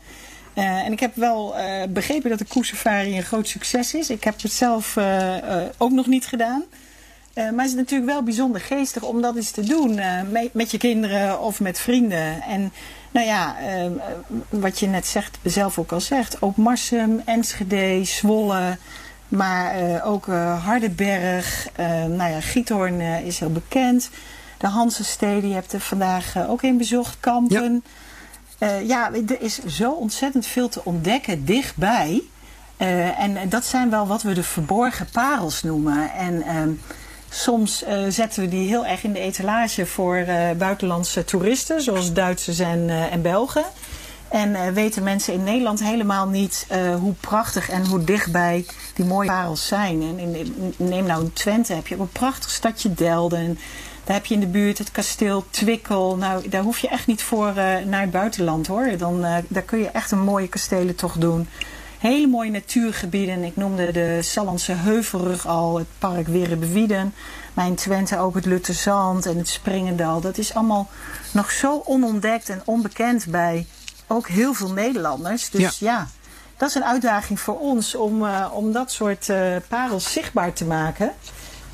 Uh, 0.56 0.86
en 0.86 0.92
ik 0.92 1.00
heb 1.00 1.16
wel 1.16 1.58
uh, 1.58 1.84
begrepen 1.90 2.30
dat 2.30 2.40
de 2.40 2.46
koersafari 2.46 3.18
een 3.18 3.24
groot 3.24 3.48
succes 3.48 3.94
is. 3.94 4.10
Ik 4.10 4.24
heb 4.24 4.42
het 4.42 4.52
zelf 4.52 4.96
uh, 4.96 5.36
ook 5.78 5.92
nog 5.92 6.08
niet 6.08 6.26
gedaan. 6.26 6.64
maar 7.34 7.46
het 7.46 7.66
is 7.66 7.74
natuurlijk 7.74 8.12
wel 8.12 8.24
bijzonder 8.24 8.62
geestig 8.62 9.04
om 9.04 9.22
dat 9.22 9.36
eens 9.36 9.52
te 9.52 9.64
doen. 9.64 10.00
Met, 10.52 10.72
je 10.72 10.78
kinderen 10.78 11.40
of 11.40 11.60
met 11.60 11.80
vrienden. 11.80 12.42
En 12.42 12.72
nou 13.12 13.26
ja, 13.26 13.56
wat 14.50 14.80
je 14.80 14.88
net 14.88 15.06
zegt, 15.06 15.38
zelf 15.44 15.80
ook 15.80 15.92
al 15.92 16.02
zegt. 16.02 16.42
Ook 16.42 16.56
Marsum, 16.58 17.22
Enschede, 17.26 18.04
Zwolle. 18.04 18.78
Maar 19.28 20.04
ook 20.04 20.26
Hardenberg. 20.64 21.68
nou 22.08 22.32
ja, 22.32 22.42
Giethoorn 22.42 23.02
is 23.02 23.40
heel 23.40 23.52
bekend. 23.52 24.10
De 24.58 24.68
Hansensteden, 24.68 25.50
je 25.50 25.56
hebt 25.56 25.74
er 25.74 25.80
vandaag 25.80 26.48
ook 26.48 26.62
een 26.62 26.78
bezocht. 26.78 27.18
Kampen. 27.20 27.74
Ja. 27.74 28.05
Uh, 28.60 28.88
ja, 28.88 29.12
er 29.14 29.42
is 29.42 29.60
zo 29.66 29.92
ontzettend 29.92 30.46
veel 30.46 30.70
te 30.70 30.82
ontdekken 30.84 31.46
dichtbij. 31.46 32.22
Uh, 32.78 33.20
en 33.20 33.50
dat 33.50 33.66
zijn 33.66 33.90
wel 33.90 34.08
wat 34.08 34.22
we 34.22 34.34
de 34.34 34.44
verborgen 34.44 35.08
parels 35.12 35.64
noemen. 35.64 36.12
En 36.14 36.34
uh, 36.34 36.62
soms 37.30 37.84
uh, 37.84 37.98
zetten 38.10 38.42
we 38.42 38.50
die 38.50 38.68
heel 38.68 38.86
erg 38.86 39.04
in 39.04 39.14
de 39.14 39.20
etalage 39.20 39.86
voor 39.86 40.26
buitenlandse 40.58 41.26
toeristen, 41.26 41.82
zoals 41.82 42.14
Duitsers 42.14 42.60
en, 42.60 42.90
en 42.90 43.22
Belgen. 43.22 43.64
En 44.28 44.74
weten 44.74 45.04
mensen 45.04 45.34
in 45.34 45.44
Nederland 45.44 45.84
helemaal 45.84 46.28
niet 46.28 46.68
hoe 47.00 47.14
prachtig 47.14 47.70
en 47.70 47.86
hoe 47.86 48.04
dichtbij 48.04 48.66
die 48.94 49.06
mooie 49.06 49.28
parels 49.28 49.68
zijn. 49.68 50.02
En 50.02 50.20
in, 50.20 50.74
neem 50.78 51.06
nou 51.06 51.30
Twente, 51.34 51.74
heb 51.74 51.88
je 51.88 51.96
ook 51.96 52.02
een 52.02 52.10
prachtig 52.10 52.50
stadje 52.50 52.94
Delden. 52.94 53.60
Daar 54.06 54.16
heb 54.16 54.26
je 54.26 54.34
in 54.34 54.40
de 54.40 54.48
buurt 54.48 54.78
het 54.78 54.92
kasteel 54.92 55.46
Twikkel. 55.50 56.18
Nou, 56.18 56.50
daar 56.50 56.64
hoef 56.64 56.80
je 56.80 56.88
echt 56.88 57.08
niet 57.08 57.24
voor 57.24 57.48
uh, 57.48 57.56
naar 57.78 58.02
het 58.02 58.12
buitenland 58.12 58.68
hoor. 58.68 58.98
Dan, 58.98 59.26
uh, 59.26 59.36
daar 59.48 59.64
kun 59.64 59.80
je 59.80 59.90
echt 59.90 60.12
een 60.12 60.24
mooie 60.24 60.48
kastelen 60.48 60.96
toch 60.96 61.14
doen. 61.14 61.48
Hele 62.00 62.28
mooie 62.28 62.52
natuurgebieden. 62.52 63.44
Ik 63.44 63.56
noemde 63.56 63.92
de 63.92 64.22
Sallandse 64.22 64.72
Heuvelrug 64.72 65.48
al, 65.48 65.78
het 65.78 65.88
park 65.98 66.28
Werebewieden. 66.28 67.14
Maar 67.54 67.68
in 67.68 67.76
Twente 67.76 68.18
ook 68.18 68.36
het 68.36 68.46
Lutterzand 68.46 69.26
en 69.26 69.38
het 69.38 69.48
Springendal. 69.48 70.22
Dat 70.22 70.38
is 70.38 70.54
allemaal 70.54 70.90
nog 71.32 71.52
zo 71.52 71.82
onontdekt 71.86 72.50
en 72.50 72.62
onbekend 72.66 73.26
bij 73.28 73.68
ook 74.08 74.28
heel 74.28 74.54
veel 74.54 74.72
Nederlanders. 74.72 75.50
Dus 75.50 75.80
ja, 75.80 75.92
ja 75.92 76.08
dat 76.58 76.70
is 76.70 76.76
een 76.76 76.86
uitdaging 76.86 77.40
voor 77.40 77.60
ons 77.60 77.96
om, 77.96 78.24
uh, 78.24 78.48
om 78.54 78.72
dat 78.72 78.92
soort 78.92 79.32
parels 79.68 80.12
zichtbaar 80.12 80.54
te 80.54 80.66
maken. 80.66 81.14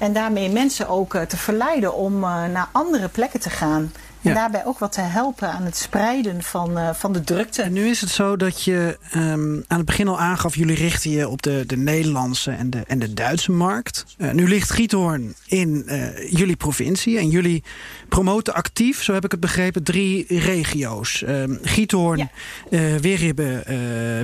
En 0.02 0.14
daarmee 0.14 0.50
mensen 0.50 0.88
ook 0.88 1.18
te 1.18 1.38
verleiden 1.38 1.96
om 1.96 2.20
naar 2.20 2.70
andere 2.72 3.08
plekken 3.08 3.40
te 3.40 3.50
gaan. 3.50 3.92
En 4.22 4.34
daarbij 4.34 4.66
ook 4.66 4.80
wat 4.80 4.92
te 4.92 5.02
helpen 5.02 5.52
aan 5.52 5.64
het 5.64 5.78
spreiden 5.78 6.44
van, 6.44 6.78
uh, 6.78 6.90
van 6.94 7.14
de 7.14 7.24
drukte. 7.24 7.62
En 7.62 7.74
nu 7.74 7.88
is 7.88 8.02
het 8.02 8.10
zo 8.10 8.38
dat 8.38 8.64
je 8.64 8.98
um, 9.16 9.64
aan 9.68 9.78
het 9.78 9.86
begin 9.86 10.08
al 10.08 10.20
aangaf... 10.20 10.56
jullie 10.56 10.76
richten 10.76 11.12
je 11.12 11.30
op 11.30 11.42
de, 11.42 11.64
de 11.68 11.78
Nederlandse 11.78 12.52
en 12.52 12.70
de, 12.70 12.84
en 12.88 13.00
de 13.00 13.14
Duitse 13.14 13.52
markt. 13.52 14.06
Uh, 14.18 14.32
nu 14.32 14.48
ligt 14.48 14.72
Giethoorn 14.72 15.36
in 15.46 15.84
uh, 15.86 16.32
jullie 16.32 16.56
provincie. 16.56 17.18
En 17.18 17.30
jullie 17.30 17.64
promoten 18.10 18.54
actief, 18.54 19.04
zo 19.04 19.14
heb 19.14 19.26
ik 19.26 19.32
het 19.32 19.40
begrepen, 19.40 19.84
drie 19.84 20.26
regio's. 20.28 21.24
Giethoorn, 21.62 22.30
ja. 22.70 23.00
Weerhibbe, 23.00 23.64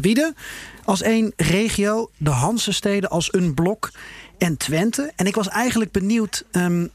Wiede. 0.02 0.34
Als 0.84 1.02
één 1.02 1.34
regio, 1.36 2.10
de 2.18 2.30
Hansensteden 2.30 3.10
als 3.10 3.34
een 3.34 3.54
blok 3.54 3.92
en 4.38 4.58
Twente. 4.58 5.12
En 5.16 5.26
ik 5.26 5.36
was 5.36 5.48
eigenlijk 5.48 5.92
benieuwd... 5.92 6.46
Um, 6.52 6.92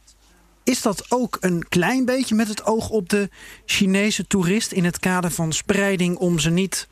is 0.64 0.82
dat 0.82 1.04
ook 1.08 1.36
een 1.40 1.68
klein 1.68 2.04
beetje 2.04 2.34
met 2.34 2.48
het 2.48 2.64
oog 2.64 2.88
op 2.90 3.08
de 3.08 3.28
Chinese 3.66 4.26
toerist 4.26 4.72
in 4.72 4.84
het 4.84 4.98
kader 4.98 5.30
van 5.30 5.52
spreiding 5.52 6.16
om 6.16 6.38
ze 6.38 6.50
niet 6.50 6.88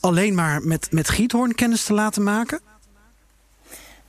alleen 0.00 0.34
maar 0.34 0.62
met, 0.62 0.92
met 0.92 1.08
giethoorn 1.08 1.54
kennis 1.54 1.84
te 1.84 1.92
laten 1.92 2.22
maken? 2.22 2.60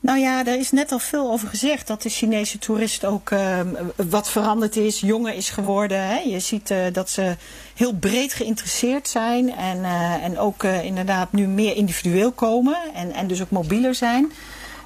Nou 0.01 0.19
ja, 0.19 0.45
er 0.45 0.59
is 0.59 0.71
net 0.71 0.91
al 0.91 0.99
veel 0.99 1.31
over 1.31 1.47
gezegd 1.47 1.87
dat 1.87 2.01
de 2.01 2.09
Chinese 2.09 2.57
toerist 2.57 3.05
ook 3.05 3.29
uh, 3.29 3.59
wat 3.95 4.29
veranderd 4.29 4.75
is, 4.75 4.99
jonger 4.99 5.33
is 5.33 5.49
geworden. 5.49 6.07
Hè. 6.07 6.19
Je 6.19 6.39
ziet 6.39 6.69
uh, 6.69 6.77
dat 6.91 7.09
ze 7.09 7.35
heel 7.75 7.93
breed 7.93 8.33
geïnteresseerd 8.33 9.07
zijn 9.07 9.55
en, 9.55 9.77
uh, 9.77 10.23
en 10.23 10.37
ook 10.37 10.63
inderdaad 10.63 11.31
nu 11.31 11.47
meer 11.47 11.75
individueel 11.75 12.31
komen 12.31 12.77
en, 12.93 13.11
en 13.11 13.27
dus 13.27 13.41
ook 13.41 13.49
mobieler 13.49 13.95
zijn. 13.95 14.31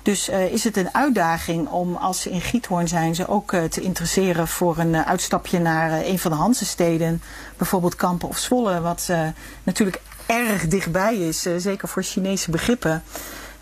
Dus 0.04 0.30
uh, 0.30 0.52
is 0.52 0.64
het 0.64 0.78
een 0.78 0.94
uitdaging 0.94 1.68
om 1.68 1.96
als 1.96 2.22
ze 2.22 2.30
in 2.30 2.42
Giethoorn 2.42 2.88
zijn 2.88 3.16
ze 3.16 3.28
ook 3.28 3.52
uh, 3.52 3.64
te 3.64 3.82
interesseren 3.82 4.48
voor 4.48 4.78
een 4.78 4.94
uh, 4.94 5.08
uitstapje 5.08 5.60
naar 5.60 6.06
een 6.06 6.20
van 6.20 6.32
de 6.32 6.38
Hansensteden. 6.38 7.22
Bijvoorbeeld 7.58 7.96
Kampen 7.96 8.28
of 8.28 8.38
Zwolle, 8.38 8.82
wat 8.82 9.10
natuurlijk 9.64 10.02
erg 10.26 10.68
dichtbij 10.68 11.16
is, 11.16 11.48
zeker 11.58 11.88
voor 11.88 12.04
Chinese 12.04 12.52
begrippen. 12.52 13.04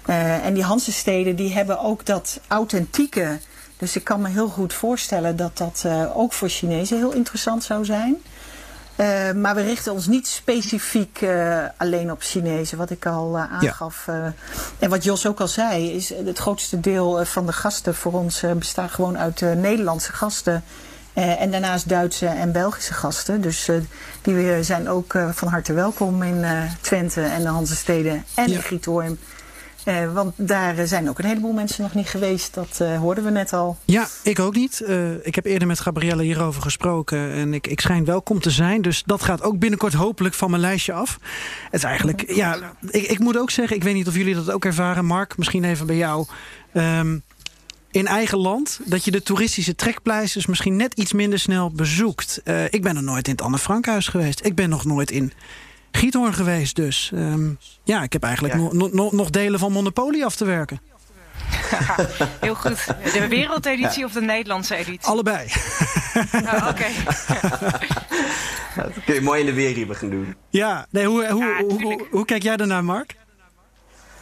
en 0.06 0.54
die 0.54 0.64
Hansensteden 0.64 1.36
die 1.36 1.54
hebben 1.54 1.80
ook 1.80 2.06
dat 2.06 2.40
authentieke. 2.48 3.40
Dus 3.78 3.96
ik 3.96 4.04
kan 4.04 4.22
me 4.22 4.30
heel 4.30 4.48
goed 4.48 4.74
voorstellen 4.74 5.36
dat 5.36 5.58
dat 5.58 5.86
ook 6.14 6.34
voor 6.34 6.50
Chinezen 6.50 6.98
heel 6.98 7.12
interessant 7.12 7.64
zou 7.64 7.86
zijn. 7.86 8.22
Uh, 9.02 9.32
maar 9.32 9.56
we 9.56 9.62
richten 9.62 9.94
ons 9.94 10.08
niet 10.08 10.28
specifiek 10.28 11.22
uh, 11.22 11.64
alleen 11.78 12.12
op 12.12 12.22
Chinezen, 12.22 12.78
wat 12.78 12.90
ik 12.90 13.06
al 13.06 13.38
uh, 13.38 13.52
aangaf. 13.52 14.04
Ja. 14.08 14.34
en 14.80 14.90
wat 14.90 15.04
Jos 15.04 15.28
ook 15.28 15.40
al 15.40 15.48
zei, 15.48 15.92
is 15.92 16.10
het 16.10 16.38
grootste 16.38 16.80
deel 16.80 17.26
van 17.26 17.46
de 17.46 17.54
gasten 17.54 17.96
voor 17.96 18.14
ons 18.14 18.44
bestaat 18.58 18.92
gewoon 18.92 19.18
uit 19.18 19.42
Nederlandse 19.42 20.14
gasten. 20.14 20.64
en 21.14 21.52
daarnaast 21.52 21.90
Duitse 21.90 22.26
en 22.26 22.52
Belgische 22.52 22.94
gasten. 22.94 23.42
Dus 23.42 23.70
die 24.22 24.64
zijn 24.64 24.90
ook 24.90 25.14
van 25.32 25.48
harte 25.48 25.74
welkom 25.74 26.24
in 26.24 26.46
Twente 26.82 27.22
en 27.22 27.42
de 27.42 27.48
Hanzesteden 27.48 28.26
en 28.34 28.50
ja. 28.50 28.56
in 28.56 28.62
Giethoorn. 28.62 29.20
Uh, 29.86 30.14
want 30.14 30.34
daar 30.38 30.88
zijn 30.88 31.10
ook 31.10 31.20
een 31.20 31.26
heleboel 31.26 31.52
mensen 31.52 31.84
nog 31.84 31.94
niet 31.94 32.08
geweest. 32.08 32.54
Dat 32.54 32.80
uh, 32.82 32.98
hoorden 32.98 33.24
we 33.24 33.30
net 33.30 33.54
al. 33.54 33.78
Ja, 33.86 34.08
ik 34.24 34.40
ook 34.40 34.56
niet. 34.56 34.82
Uh, 34.88 35.26
ik 35.26 35.36
heb 35.36 35.46
eerder 35.46 35.68
met 35.68 35.80
Gabrielle 35.80 36.24
hierover 36.24 36.62
gesproken. 36.62 37.32
En 37.32 37.54
ik, 37.54 37.68
ik 37.68 37.80
schijn 37.80 38.06
welkom 38.06 38.40
te 38.40 38.50
zijn. 38.50 38.82
Dus 38.82 39.04
dat 39.06 39.24
gaat 39.24 39.42
ook 39.42 39.60
binnenkort 39.60 39.94
hopelijk 39.94 40.36
van 40.36 40.50
mijn 40.50 40.62
lijstje 40.62 40.94
af. 40.94 41.20
Het 41.64 41.74
is 41.74 41.84
eigenlijk... 41.84 42.32
Ja, 42.34 42.74
ik, 42.90 43.04
ik 43.04 43.20
moet 43.20 43.38
ook 43.38 43.52
zeggen... 43.52 43.76
Ik 43.76 43.84
weet 43.84 43.94
niet 43.94 44.08
of 44.08 44.16
jullie 44.16 44.36
dat 44.36 44.52
ook 44.52 44.66
ervaren. 44.66 45.06
Mark, 45.06 45.38
misschien 45.38 45.64
even 45.64 45.86
bij 45.86 45.98
jou. 45.98 46.26
Um, 46.74 47.24
in 47.92 48.08
eigen 48.08 48.38
land... 48.38 48.80
dat 48.86 49.06
je 49.06 49.12
de 49.12 49.24
toeristische 49.24 49.76
trekpleisters 49.76 50.46
misschien 50.46 50.76
net 50.76 50.94
iets 50.94 51.14
minder 51.14 51.40
snel 51.40 51.72
bezoekt. 51.72 52.42
ik 52.70 52.82
ben 52.82 52.94
nog 52.94 53.04
nooit 53.04 53.28
in 53.28 53.34
het 53.34 53.42
Anne 53.42 53.58
Frankhuis 53.58 54.08
geweest. 54.08 54.46
Ik 54.46 54.56
ben 54.56 54.70
nog 54.70 54.86
nooit 54.86 55.12
in 55.12 55.34
Giethoorn 55.92 56.34
geweest 56.34 56.76
dus. 56.76 57.12
Um, 57.14 57.58
ja, 57.84 58.04
ik 58.04 58.14
heb 58.14 58.24
eigenlijk 58.24 58.54
ja. 58.54 58.60
nog, 58.72 58.92
nog, 58.92 59.12
nog 59.12 59.30
delen 59.30 59.60
van 59.60 59.72
Monopoly 59.72 60.24
af 60.24 60.36
te 60.36 60.46
werken. 60.46 60.82
Heel 62.42 62.56
goed. 62.56 62.86
De 63.14 63.28
wereldeditie 63.30 64.00
ja. 64.00 64.06
of 64.06 64.12
de 64.12 64.22
Nederlandse 64.22 64.76
editie? 64.76 65.10
Allebei. 65.10 65.48
Oh, 66.14 66.68
Oké. 66.70 66.86
dat 68.82 69.04
kun 69.06 69.14
je 69.14 69.22
mooi 69.22 69.40
in 69.40 69.46
de 69.46 69.54
weerriemen 69.54 69.96
gaan 69.96 70.10
doen. 70.10 70.36
Ja, 70.50 70.86
nee, 70.90 71.06
hoe, 71.06 71.28
hoe, 71.28 71.44
ja, 71.44 71.64
hoe, 71.64 71.82
hoe, 71.82 72.08
hoe, 72.12 72.26
kijk 72.26 72.44
jij 72.44 72.58
daarnaar, 72.58 72.84
Mark? 72.84 73.16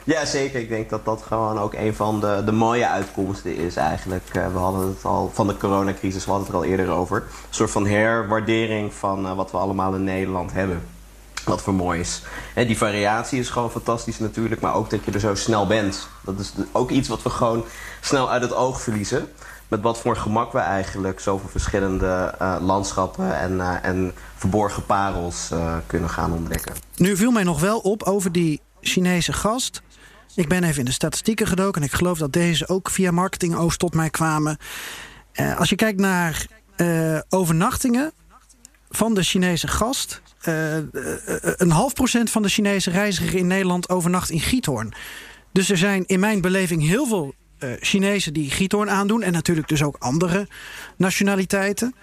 Ja, 0.04 0.26
zeker. 0.26 0.60
Ik 0.60 0.70
denk 0.70 0.90
dat 0.90 1.06
dat 1.06 1.22
gewoon 1.22 1.58
ook 1.58 1.74
een 1.74 1.96
van 1.96 2.20
de, 2.20 2.42
de 2.46 2.52
mooie 2.52 2.88
uitkomsten 2.88 3.56
is 3.56 3.76
eigenlijk. 3.76 4.36
Uh, 4.36 4.54
we 4.54 4.58
hadden 4.58 4.88
het 4.88 5.06
al 5.06 5.32
van 5.34 5.48
de 5.48 5.58
coronacrisis, 5.58 6.26
we 6.26 6.32
hadden 6.32 6.48
het 6.48 6.58
er 6.58 6.64
al 6.64 6.70
eerder 6.70 6.90
over. 6.90 7.18
Een 7.18 7.28
soort 7.50 7.72
van 7.72 7.88
herwaardering 7.88 8.94
van 8.94 9.26
uh, 9.26 9.36
wat 9.36 9.52
we 9.52 9.58
allemaal 9.58 9.96
in 9.96 10.04
Nederland 10.04 10.54
hebben. 10.54 10.82
Wat 11.46 11.62
voor 11.62 11.74
mooi 11.74 12.00
is. 12.00 12.22
Die 12.56 12.78
variatie 12.78 13.40
is 13.40 13.50
gewoon 13.50 13.72
fantastisch 13.72 14.20
natuurlijk. 14.20 14.62
Maar 14.62 14.74
ook 14.74 14.90
dat 14.90 15.06
je 15.06 15.12
er 15.12 15.20
zo 15.20 15.36
snel 15.36 15.68
bent. 15.68 16.08
Dat 16.22 16.40
is 16.40 16.54
ook 16.72 16.90
iets 16.90 17.08
wat 17.08 17.24
we 17.24 17.30
gewoon 17.30 17.66
snel 18.02 18.32
uit 18.32 18.42
het 18.42 18.54
oog 18.54 18.82
verliezen. 18.82 19.30
Met 19.68 19.82
wat 19.82 20.00
voor 20.00 20.16
gemak 20.16 20.52
we 20.52 20.60
eigenlijk 20.60 21.20
zoveel 21.20 21.50
verschillende 21.50 22.36
uh, 22.42 22.58
landschappen 22.62 23.40
en, 23.40 23.52
uh, 23.52 23.86
en 23.86 24.14
verborgen 24.36 24.86
parels 24.86 25.50
uh, 25.54 25.78
kunnen 25.88 26.10
gaan 26.10 26.34
ontdekken. 26.34 26.74
Nu 26.96 27.18
viel 27.18 27.32
mij 27.32 27.44
nog 27.44 27.60
wel 27.60 27.80
op 27.80 28.04
over 28.04 28.32
die 28.32 28.62
Chinese 28.82 29.34
gast. 29.34 29.82
Ik 30.36 30.48
ben 30.48 30.64
even 30.64 30.80
in 30.80 30.86
de 30.86 30.92
statistieken 30.92 31.48
gedoken 31.48 31.82
en 31.82 31.88
ik 31.88 31.94
geloof 31.94 32.18
dat 32.18 32.34
deze 32.34 32.68
ook 32.68 32.90
via 32.90 33.12
Marketing 33.12 33.56
Oost 33.56 33.80
tot 33.80 33.94
mij 33.94 34.10
kwamen. 34.10 34.58
als 35.58 35.70
je 35.70 35.76
kijkt 35.76 36.00
naar 36.00 36.48
overnachtingen 37.30 38.12
van 38.90 39.14
de 39.14 39.24
Chinese 39.24 39.68
gast 39.68 40.22
uh, 40.48 40.76
een 41.58 41.72
half 41.72 41.94
procent 41.94 42.30
van 42.30 42.42
de 42.42 42.50
Chinese 42.50 42.92
reizigers 42.92 43.34
in 43.34 43.48
Nederland 43.48 43.90
overnacht 43.90 44.30
in 44.30 44.40
Giethoorn. 44.40 44.94
Dus 45.52 45.70
er 45.70 45.78
zijn 45.78 46.04
in 46.06 46.20
mijn 46.20 46.42
beleving 46.42 46.88
heel 46.88 47.06
veel 47.06 47.34
uh, 47.60 47.72
Chinezen 47.80 48.34
die 48.34 48.52
Giethoorn 48.52 48.90
aandoen. 48.90 49.22
En 49.22 49.32
natuurlijk 49.32 49.68
dus 49.68 49.84
ook 49.84 49.96
andere 50.00 50.48
nationaliteiten. 50.98 51.96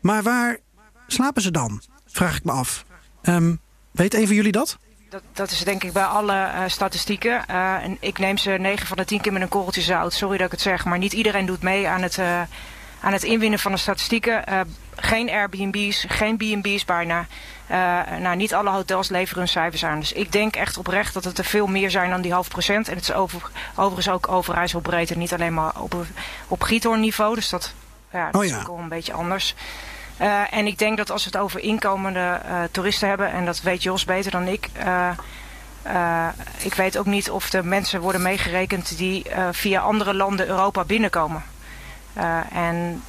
Maar 0.00 0.22
waar 0.22 0.58
slapen 1.06 1.42
ze 1.42 1.50
dan? 1.50 1.82
Vraag 2.06 2.36
ik 2.36 2.44
me 2.44 2.52
af. 2.52 2.84
Um, 3.22 3.60
weet 3.90 4.14
een 4.14 4.26
van 4.26 4.36
jullie 4.36 4.52
dat? 4.52 4.78
Dat, 5.08 5.22
dat, 5.32 5.50
is 5.50 5.64
denk 5.64 5.84
ik 5.84 5.92
bij 5.92 6.04
alle 6.04 6.50
statistieken. 6.66 7.46
En 7.46 7.96
ik 8.00 8.18
neem 8.18 8.38
ze 8.38 8.50
9 8.50 8.86
van 8.86 8.96
de 8.96 9.04
10 9.04 9.20
keer 9.20 9.32
met 9.32 9.42
een 9.42 9.48
korreltje 9.48 9.80
zout. 9.80 10.12
Sorry 10.12 10.36
dat 10.36 10.46
ik 10.46 10.52
het 10.52 10.60
zeg, 10.60 10.84
maar 10.84 10.98
niet 10.98 11.12
iedereen 11.12 11.46
doet 11.46 11.62
mee 11.62 11.88
aan 11.88 12.02
het, 12.02 12.18
aan 13.00 13.12
het 13.12 13.22
inwinnen 13.22 13.58
van 13.58 13.72
de 13.72 13.78
statistieken. 13.78 14.44
Geen 14.96 15.30
Airbnb's, 15.30 16.04
geen 16.08 16.36
B&B's 16.36 16.84
bijna. 16.84 17.26
Uh, 17.70 17.76
nou, 18.18 18.36
niet 18.36 18.54
alle 18.54 18.70
hotels 18.70 19.08
leveren 19.08 19.38
hun 19.38 19.48
cijfers 19.48 19.84
aan. 19.84 20.00
Dus 20.00 20.12
ik 20.12 20.32
denk 20.32 20.56
echt 20.56 20.78
oprecht 20.78 21.14
dat 21.14 21.24
het 21.24 21.38
er 21.38 21.44
veel 21.44 21.66
meer 21.66 21.90
zijn 21.90 22.10
dan 22.10 22.20
die 22.20 22.32
half 22.32 22.48
procent. 22.48 22.88
En 22.88 22.94
het 22.94 23.02
is 23.02 23.12
over, 23.12 23.50
overigens 23.74 24.08
ook 24.08 24.28
over 24.28 24.54
IJsselbreed 24.54 25.10
en 25.10 25.18
niet 25.18 25.32
alleen 25.32 25.54
maar 25.54 25.72
op, 25.80 25.94
op 26.48 26.62
giethoornniveau. 26.62 27.34
Dus 27.34 27.48
dat, 27.48 27.72
ja, 28.10 28.30
dat 28.30 28.40
oh, 28.40 28.46
ja. 28.46 28.54
is 28.54 28.60
ook 28.60 28.66
wel 28.66 28.78
een 28.78 28.88
beetje 28.88 29.12
anders. 29.12 29.54
Uh, 30.20 30.54
en 30.54 30.66
ik 30.66 30.78
denk 30.78 30.96
dat 30.96 31.10
als 31.10 31.24
we 31.24 31.30
het 31.32 31.40
over 31.40 31.60
inkomende 31.60 32.40
uh, 32.46 32.62
toeristen 32.70 33.08
hebben, 33.08 33.32
en 33.32 33.44
dat 33.44 33.60
weet 33.60 33.82
Jos 33.82 34.04
beter 34.04 34.30
dan 34.30 34.46
ik. 34.46 34.70
ik 36.58 36.74
weet 36.74 36.98
ook 36.98 37.06
niet 37.06 37.30
of 37.30 37.50
de 37.50 37.62
mensen 37.62 38.00
worden 38.00 38.22
meegerekend 38.22 38.96
die 38.96 39.26
via 39.50 39.80
andere 39.80 40.14
landen 40.14 40.48
Europa 40.48 40.84
binnenkomen. 40.84 41.42
en, 42.52 43.02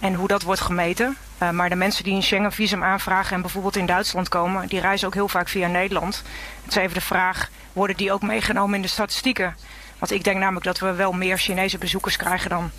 en 0.00 0.14
hoe 0.14 0.28
dat 0.28 0.42
wordt 0.42 0.60
gemeten. 0.60 1.16
Uh, 1.42 1.50
maar 1.50 1.68
de 1.68 1.74
mensen 1.74 2.04
die 2.04 2.14
een 2.14 2.22
Schengen-visum 2.22 2.82
aanvragen 2.82 3.34
en 3.34 3.40
bijvoorbeeld 3.40 3.76
in 3.76 3.86
Duitsland 3.86 4.28
komen, 4.28 4.68
die 4.68 4.80
reizen 4.80 5.06
ook 5.06 5.14
heel 5.14 5.28
vaak 5.28 5.48
via 5.48 5.68
Nederland. 5.68 6.22
Het 6.62 6.76
is 6.76 6.82
even 6.82 6.94
de 6.94 7.00
vraag, 7.00 7.50
worden 7.72 7.96
die 7.96 8.12
ook 8.12 8.22
meegenomen 8.22 8.74
in 8.74 8.82
de 8.82 8.88
statistieken? 8.88 9.56
Want 9.98 10.12
ik 10.12 10.24
denk 10.24 10.38
namelijk 10.38 10.64
dat 10.64 10.78
we 10.78 10.92
wel 10.92 11.12
meer 11.12 11.38
Chinese 11.38 11.78
bezoekers 11.78 12.16
krijgen 12.16 12.50
dan... 12.50 12.70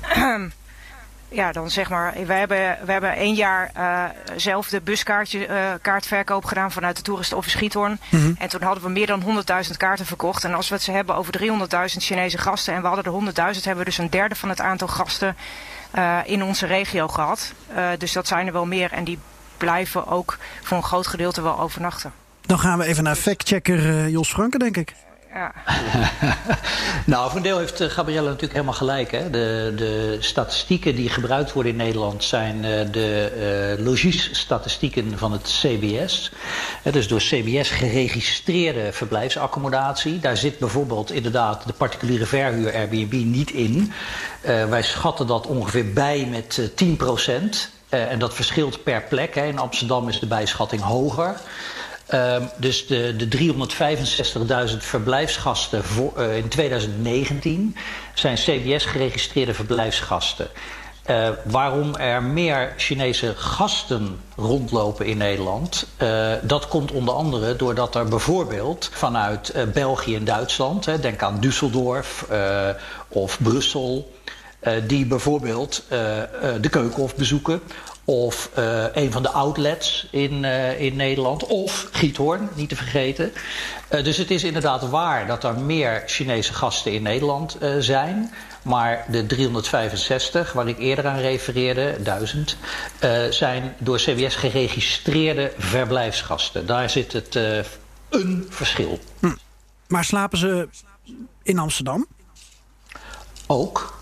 ja, 1.28 1.52
dan 1.52 1.70
zeg 1.70 1.88
maar, 1.88 2.12
we 2.26 2.32
hebben, 2.32 2.78
we 2.84 2.92
hebben 2.92 3.12
één 3.12 3.34
jaar 3.34 3.70
uh, 3.76 4.04
zelf 4.36 4.68
de 4.68 4.80
buskaartje, 4.80 5.48
uh, 5.48 5.72
kaartverkoop 5.82 6.44
gedaan 6.44 6.72
vanuit 6.72 6.96
de 6.96 7.02
toeristenoffice 7.02 7.58
Giethoorn. 7.58 8.00
Mm 8.10 8.20
-hmm. 8.20 8.34
En 8.38 8.48
toen 8.48 8.62
hadden 8.62 8.82
we 8.82 8.90
meer 8.90 9.06
dan 9.06 9.22
100.000 9.66 9.76
kaarten 9.76 10.06
verkocht. 10.06 10.44
En 10.44 10.54
als 10.54 10.68
we 10.68 10.74
het 10.74 10.84
ze 10.84 10.90
hebben 10.92 11.14
over 11.14 11.38
300.000 11.38 11.44
Chinese 11.84 12.38
gasten 12.38 12.74
en 12.74 12.80
we 12.80 12.86
hadden 12.86 13.04
er 13.04 13.54
100.000, 13.54 13.62
hebben 13.62 13.84
we 13.84 13.90
dus 13.90 13.98
een 13.98 14.10
derde 14.10 14.34
van 14.34 14.48
het 14.48 14.60
aantal 14.60 14.88
gasten 14.88 15.36
uh, 15.98 16.18
in 16.24 16.42
onze 16.42 16.66
regio 16.66 17.08
gehad. 17.08 17.52
Uh, 17.76 17.88
dus 17.98 18.12
dat 18.12 18.26
zijn 18.26 18.46
er 18.46 18.52
wel 18.52 18.66
meer 18.66 18.92
en 18.92 19.04
die 19.04 19.18
blijven 19.56 20.06
ook 20.06 20.38
voor 20.62 20.76
een 20.76 20.82
groot 20.82 21.06
gedeelte 21.06 21.42
wel 21.42 21.60
overnachten. 21.60 22.12
Dan 22.40 22.58
gaan 22.58 22.78
we 22.78 22.84
even 22.84 23.04
naar 23.04 23.16
factchecker 23.16 23.78
uh, 23.78 24.08
Jos 24.08 24.28
Franken, 24.28 24.58
denk 24.58 24.76
ik. 24.76 24.94
Nou, 27.06 27.28
voor 27.28 27.36
een 27.36 27.42
deel 27.42 27.58
heeft 27.58 27.82
Gabrielle 27.82 28.26
natuurlijk 28.26 28.52
helemaal 28.52 28.74
gelijk. 28.74 29.10
Hè? 29.10 29.30
De, 29.30 29.72
de 29.76 30.16
statistieken 30.20 30.94
die 30.94 31.08
gebruikt 31.08 31.52
worden 31.52 31.72
in 31.72 31.78
Nederland 31.78 32.24
zijn 32.24 32.60
de 32.90 33.76
uh, 33.78 33.84
logiesstatistieken 33.84 35.18
van 35.18 35.32
het 35.32 35.42
CBS. 35.42 36.32
dus 36.82 37.08
door 37.08 37.18
CBS 37.18 37.70
geregistreerde 37.70 38.92
verblijfsaccommodatie. 38.92 40.18
Daar 40.18 40.36
zit 40.36 40.58
bijvoorbeeld 40.58 41.12
inderdaad 41.12 41.66
de 41.66 41.72
particuliere 41.72 42.26
verhuur 42.26 42.74
Airbnb 42.74 43.12
niet 43.12 43.50
in. 43.50 43.92
Wij 44.68 44.82
schatten 44.82 45.26
dat 45.26 45.46
ongeveer 45.46 45.92
bij 45.92 46.26
met 46.30 46.56
uh, 46.60 46.66
10 46.74 46.96
procent. 46.96 47.70
en 47.88 48.18
dat 48.18 48.34
verschilt 48.34 48.82
per 48.82 49.02
plek. 49.02 49.34
Hè. 49.34 49.46
In 49.46 49.58
Amsterdam 49.58 50.08
is 50.08 50.20
de 50.20 50.26
bijschatting 50.26 50.82
hoger. 50.82 51.36
Uh, 52.14 52.36
dus 52.56 52.86
de, 52.86 53.16
de 53.16 53.28
365.000 54.70 54.76
verblijfsgasten 54.78 55.82
uh, 56.18 56.36
in 56.36 56.48
2019 56.48 57.76
zijn 58.14 58.36
CBS-geregistreerde 58.36 59.54
verblijfsgasten. 59.54 60.48
Uh, 61.10 61.28
waarom 61.44 61.94
er 61.94 62.22
meer 62.22 62.72
Chinese 62.76 63.32
gasten 63.36 64.20
rondlopen 64.36 65.06
in 65.06 65.16
Nederland, 65.16 65.86
uh, 66.02 66.32
dat 66.42 66.68
komt 66.68 66.92
onder 66.92 67.14
andere 67.14 67.56
doordat 67.56 67.94
er 67.94 68.04
bijvoorbeeld 68.04 68.90
vanuit 68.92 69.54
België 69.72 70.16
en 70.16 70.24
Duitsland, 70.24 70.84
hè, 70.84 71.00
denk 71.00 71.22
aan 71.22 71.40
Düsseldorf 71.40 72.28
of 73.08 73.38
Brussel, 73.42 74.14
die 74.86 75.06
bijvoorbeeld 75.06 75.82
de 76.60 76.68
Keukenhof 76.70 77.14
bezoeken 77.16 77.60
of 78.08 78.50
uh, 78.58 78.84
een 78.92 79.12
van 79.12 79.22
de 79.22 79.30
outlets 79.30 80.08
in, 80.10 80.42
uh, 80.42 80.80
in 80.80 80.96
Nederland. 80.96 81.46
Of 81.46 81.88
Giethoorn, 81.92 82.48
niet 82.54 82.68
te 82.68 82.76
vergeten. 82.76 83.32
Uh, 83.90 84.04
dus 84.04 84.16
het 84.16 84.30
is 84.30 84.44
inderdaad 84.44 84.88
waar 84.88 85.26
dat 85.26 85.44
er 85.44 85.58
meer 85.58 86.02
Chinese 86.06 86.54
gasten 86.54 86.92
in 86.92 87.02
Nederland 87.02 87.58
zijn. 87.78 88.32
Maar 88.62 89.04
de 89.10 89.26
365, 89.26 90.52
waar 90.52 90.68
ik 90.68 90.78
eerder 90.78 91.06
aan 91.06 91.18
refereerde, 91.18 91.96
1000, 92.02 92.56
zijn 93.30 93.74
door 93.78 93.96
CBS 93.96 94.34
geregistreerde 94.34 95.52
verblijfsgasten. 95.58 96.66
Daar 96.66 96.90
zit 96.90 97.12
het 97.12 97.34
een 98.08 98.46
verschil. 98.48 98.98
Hm. 99.20 99.34
Maar 99.88 100.04
slapen 100.04 100.38
ze 100.38 100.68
in 101.42 101.58
Amsterdam? 101.58 102.06
Ook. 103.46 103.95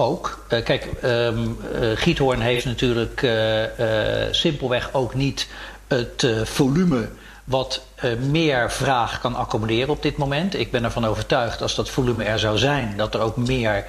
Ook. 0.00 0.44
Uh, 0.52 0.64
kijk, 0.64 0.88
um, 1.04 1.58
Giethoorn 1.94 2.40
heeft 2.40 2.64
natuurlijk 2.64 3.22
uh, 3.22 3.64
simpelweg 4.30 4.88
ook 4.92 5.14
niet 5.14 5.48
het 5.86 6.26
volume 6.44 7.08
wat 7.44 7.82
meer 8.30 8.70
vraag 8.70 9.20
kan 9.20 9.34
accommoderen 9.34 9.88
op 9.88 10.02
dit 10.02 10.16
moment. 10.16 10.58
Ik 10.58 10.70
ben 10.70 10.84
ervan 10.84 11.06
overtuigd 11.06 11.62
als 11.62 11.74
dat 11.74 11.90
volume 11.90 12.24
er 12.24 12.38
zou 12.38 12.58
zijn, 12.58 12.94
dat 12.96 13.14
er 13.14 13.20
ook 13.20 13.36
meer 13.36 13.84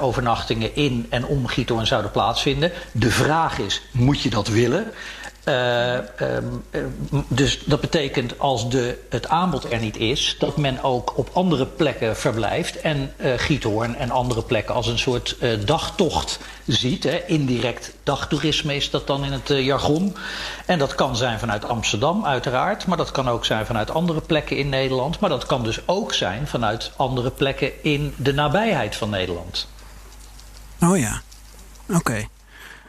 overnachtingen 0.00 0.76
in 0.76 1.06
en 1.10 1.26
om 1.26 1.46
Giethoorn 1.46 1.86
zouden 1.86 2.10
plaatsvinden. 2.10 2.72
De 2.92 3.10
vraag 3.10 3.58
is, 3.58 3.82
moet 3.90 4.22
je 4.22 4.30
dat 4.30 4.48
willen? 4.48 4.92
Uh, 5.48 5.94
um, 6.20 6.64
dus 7.28 7.64
dat 7.64 7.80
betekent 7.80 8.38
als 8.38 8.70
de, 8.70 9.06
het 9.10 9.28
aanbod 9.28 9.72
er 9.72 9.80
niet 9.80 9.96
is, 9.96 10.36
dat 10.38 10.56
men 10.56 10.82
ook 10.82 11.18
op 11.18 11.30
andere 11.32 11.66
plekken 11.66 12.16
verblijft 12.16 12.80
en 12.80 13.12
uh, 13.16 13.32
Giethoorn 13.36 13.96
en 13.96 14.10
andere 14.10 14.42
plekken 14.42 14.74
als 14.74 14.86
een 14.86 14.98
soort 14.98 15.36
dagtocht 15.64 16.38
ziet. 16.66 17.04
Hè. 17.04 17.22
Indirect 17.26 17.94
dagtoerisme 18.02 18.74
is 18.74 18.90
dat 18.90 19.06
dan 19.06 19.24
in 19.24 19.32
het 19.32 19.48
jargon. 19.48 20.16
En 20.66 20.78
dat 20.78 20.94
kan 20.94 21.16
zijn 21.16 21.38
vanuit 21.38 21.64
Amsterdam, 21.64 22.24
uiteraard, 22.24 22.86
maar 22.86 22.96
dat 22.96 23.10
kan 23.10 23.28
ook 23.28 23.44
zijn 23.44 23.66
vanuit 23.66 23.90
andere 23.90 24.20
plekken 24.20 24.56
in 24.56 24.68
Nederland. 24.68 25.20
Maar 25.20 25.30
dat 25.30 25.46
kan 25.46 25.64
dus 25.64 25.80
ook 25.84 26.14
zijn 26.14 26.46
vanuit 26.46 26.92
andere 26.96 27.30
plekken 27.30 27.84
in 27.84 28.14
de 28.16 28.32
nabijheid 28.32 28.96
van 28.96 29.10
Nederland. 29.10 29.68
Oh 30.80 30.98
ja, 30.98 31.22
oké. 31.88 32.26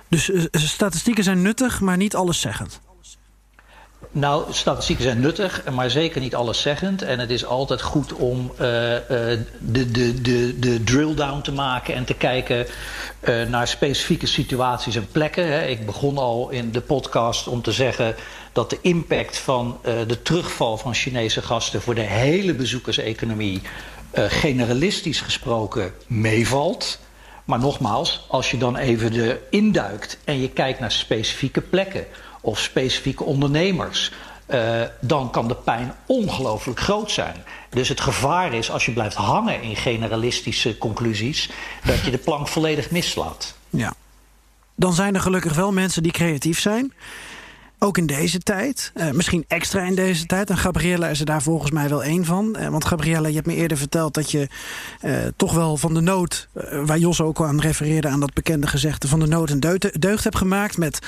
Dus 0.10 0.30
uh, 0.30 0.44
statistieken 0.52 1.24
zijn 1.24 1.42
nuttig, 1.42 1.82
maar 1.82 1.98
niet 1.98 2.16
alleszeggend. 2.16 2.80
Nou, 4.12 4.54
statistieken 4.54 5.04
zijn 5.04 5.20
nuttig, 5.20 5.64
maar 5.72 5.90
zeker 5.90 6.22
niet 6.22 6.36
alleszeggend. 6.36 7.02
En 7.02 7.20
het 7.20 7.30
is 7.30 7.46
altijd 7.46 7.82
goed 7.82 8.14
om 8.14 8.52
uh, 8.52 8.58
de, 8.58 9.46
de, 9.92 10.22
de, 10.22 10.60
de 10.60 10.84
drill 10.84 11.16
down 11.16 11.42
te 11.42 11.52
maken 11.52 11.94
en 11.94 12.06
te 12.06 12.14
kijken 12.14 12.68
naar 13.48 13.68
specifieke 13.68 14.28
situaties 14.28 14.96
en 14.96 15.08
plekken. 15.12 15.70
Ik 15.70 15.86
begon 15.86 16.18
al 16.18 16.50
in 16.50 16.72
de 16.72 16.82
podcast 16.82 17.48
om 17.48 17.62
te 17.62 17.72
zeggen 17.72 18.16
dat 18.52 18.70
de 18.70 18.78
impact 18.82 19.38
van 19.38 19.80
de 19.84 20.22
terugval 20.22 20.78
van 20.78 20.94
Chinese 20.94 21.42
gasten 21.42 21.82
voor 21.82 21.96
de 21.96 22.02
hele 22.02 22.54
bezoekerseconomie 22.54 23.62
generalistisch 24.14 25.22
gesproken 25.22 25.94
meevalt. 26.08 27.00
Maar 27.48 27.60
nogmaals, 27.60 28.26
als 28.28 28.52
je 28.52 28.58
dan 28.58 28.78
even 28.78 29.12
de 29.12 29.48
induikt 29.50 30.18
en 30.24 30.42
je 30.42 30.50
kijkt 30.50 30.80
naar 30.80 30.92
specifieke 30.92 31.62
plekken 31.62 32.06
of 32.42 32.60
specifieke 32.60 33.24
ondernemers, 33.24 34.12
uh, 34.48 34.82
dan 35.02 35.32
kan 35.32 35.48
de 35.48 35.56
pijn 35.56 35.94
ongelooflijk 36.06 36.80
groot 36.80 37.12
zijn. 37.12 37.36
Dus 37.70 37.90
het 37.90 38.00
gevaar 38.00 38.54
is 38.54 38.72
als 38.72 38.86
je 38.86 38.92
blijft 38.92 39.16
hangen 39.16 39.62
in 39.62 39.76
generalistische 39.76 40.78
conclusies, 40.78 41.50
dat 41.84 42.00
je 42.00 42.12
de 42.12 42.18
plank 42.18 42.48
volledig 42.48 42.92
mislaat. 42.92 43.56
Ja. 43.70 43.94
Dan 44.76 44.94
zijn 44.94 45.16
er 45.16 45.22
gelukkig 45.22 45.54
wel 45.54 45.72
mensen 45.72 46.04
die 46.04 46.12
creatief 46.12 46.60
zijn. 46.60 46.94
Ook 47.80 47.98
in 47.98 48.06
deze 48.06 48.40
tijd. 48.40 48.92
Uh, 48.96 49.12
misschien 49.12 49.46
extra 49.48 49.82
in 49.82 49.96
deze 49.96 50.26
tijd. 50.26 50.50
En 50.50 50.58
Gabriella 50.58 51.08
is 51.08 51.20
er 51.20 51.26
daar 51.26 51.42
volgens 51.42 51.72
mij 51.72 51.90
wel 51.90 52.04
één 52.04 52.26
van. 52.26 52.56
Uh, 52.60 52.68
want 52.68 52.86
Gabriella, 52.86 53.28
je 53.28 53.34
hebt 53.34 53.48
me 53.48 53.56
eerder 53.56 53.78
verteld 53.78 54.14
dat 54.14 54.32
je 54.32 54.48
uh, 55.02 55.18
toch 55.36 55.54
wel 55.54 55.78
van 55.78 55.94
de 55.94 56.02
nood... 56.02 56.48
waar 56.86 56.98
Jos 56.98 57.22
ook 57.22 57.40
al 57.40 57.46
aan 57.46 57.60
refereerde 57.60 58.08
aan 58.08 58.20
dat 58.20 58.34
bekende 58.34 58.68
gezegde... 58.68 59.08
van 59.08 59.20
de 59.20 59.28
nood 59.28 59.50
een 59.50 59.60
deugd, 60.00 60.24
hebt 60.24 60.38
gemaakt 60.38 60.78
met 60.78 61.00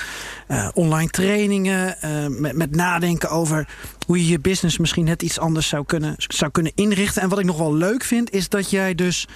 online 0.74 1.10
trainingen... 1.10 1.96
Met, 2.40 2.56
met, 2.56 2.76
nadenken 2.76 3.30
over 3.30 3.68
hoe 4.06 4.18
je 4.18 4.28
je 4.28 4.40
business 4.40 4.78
misschien 4.78 5.04
net 5.04 5.22
iets 5.22 5.38
anders 5.38 5.68
zou 5.68 5.84
kunnen, 5.84 6.14
zou 6.16 6.50
kunnen 6.50 6.72
inrichten. 6.74 7.22
En 7.22 7.28
wat 7.28 7.38
ik 7.38 7.44
nog 7.44 7.58
wel 7.58 7.74
leuk 7.74 8.04
vind, 8.04 8.30
is 8.30 8.48
dat 8.48 8.70
jij 8.70 8.94
dus... 8.94 9.28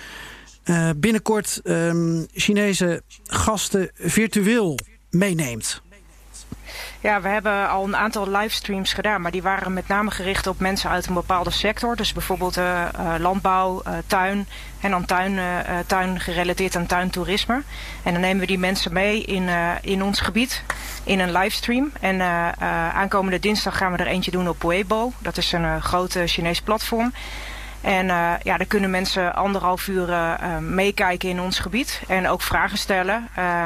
binnenkort 0.96 1.60
um, 1.64 2.26
Chinese 2.32 3.02
gasten 3.26 3.90
virtueel 3.94 4.78
meeneemt. 5.10 5.82
Ja, 7.04 7.20
we 7.20 7.28
hebben 7.28 7.68
al 7.68 7.84
een 7.84 7.96
aantal 7.96 8.30
livestreams 8.30 8.92
gedaan, 8.92 9.20
maar 9.20 9.30
die 9.30 9.42
waren 9.42 9.72
met 9.72 9.88
name 9.88 10.10
gericht 10.10 10.46
op 10.46 10.60
mensen 10.60 10.90
uit 10.90 11.06
een 11.06 11.14
bepaalde 11.14 11.50
sector. 11.50 11.96
Dus 11.96 12.12
bijvoorbeeld 12.12 12.56
uh, 12.56 12.64
uh, 12.64 13.14
landbouw, 13.18 13.82
uh, 13.86 13.92
tuin 14.06 14.48
en 14.80 14.90
dan 14.90 15.04
tuin, 15.04 15.38
tuin 15.86 16.20
gerelateerd 16.20 16.76
aan 16.76 16.86
tuintoerisme. 16.86 17.62
En 18.02 18.12
dan 18.12 18.20
nemen 18.20 18.40
we 18.40 18.46
die 18.46 18.58
mensen 18.58 18.92
mee 18.92 19.22
in, 19.22 19.48
in 19.82 20.02
ons 20.02 20.20
gebied 20.20 20.62
in 21.02 21.20
een 21.20 21.32
livestream. 21.32 21.92
En 22.00 22.20
aankomende 22.94 23.38
dinsdag 23.38 23.76
gaan 23.76 23.92
we 23.92 23.98
er 23.98 24.06
eentje 24.06 24.30
doen 24.30 24.48
op 24.48 24.62
Weibo. 24.62 25.12
Dat 25.18 25.36
is 25.36 25.52
een 25.52 25.82
grote 25.82 26.26
Chinees 26.26 26.60
platform. 26.60 27.12
En 27.80 28.06
uh, 28.06 28.32
ja, 28.42 28.56
daar 28.56 28.66
kunnen 28.66 28.90
mensen 28.90 29.34
anderhalf 29.34 29.88
uur 29.88 30.38
meekijken 30.60 31.28
in 31.28 31.40
ons 31.40 31.58
gebied 31.58 32.02
en 32.08 32.28
ook 32.28 32.42
vragen 32.42 32.78
stellen. 32.78 33.28
Uh, 33.38 33.64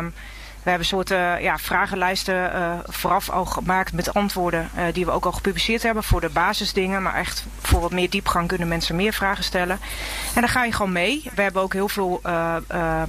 we 0.63 0.71
hebben 0.71 0.87
soorten 0.87 1.43
ja, 1.43 1.59
vragenlijsten 1.59 2.55
uh, 2.55 2.73
vooraf 2.85 3.31
al 3.31 3.45
gemaakt 3.45 3.93
met 3.93 4.15
antwoorden 4.15 4.71
uh, 4.77 4.83
die 4.93 5.05
we 5.05 5.11
ook 5.11 5.25
al 5.25 5.33
gepubliceerd 5.33 5.83
hebben 5.83 6.03
voor 6.03 6.21
de 6.21 6.29
basisdingen. 6.29 7.03
Maar 7.03 7.15
echt 7.15 7.47
voor 7.61 7.81
wat 7.81 7.93
meer 7.93 8.11
diepgang 8.11 8.49
kunnen 8.49 8.69
mensen 8.69 8.97
meer 8.97 9.13
vragen 9.13 9.45
stellen. 9.45 9.79
En 10.35 10.41
dan 10.41 10.49
ga 10.49 10.65
je 10.65 10.73
gewoon 10.73 10.93
mee. 10.93 11.31
We 11.35 11.43
hebben 11.43 11.63
ook 11.63 11.73
heel 11.73 11.89
veel 11.89 12.21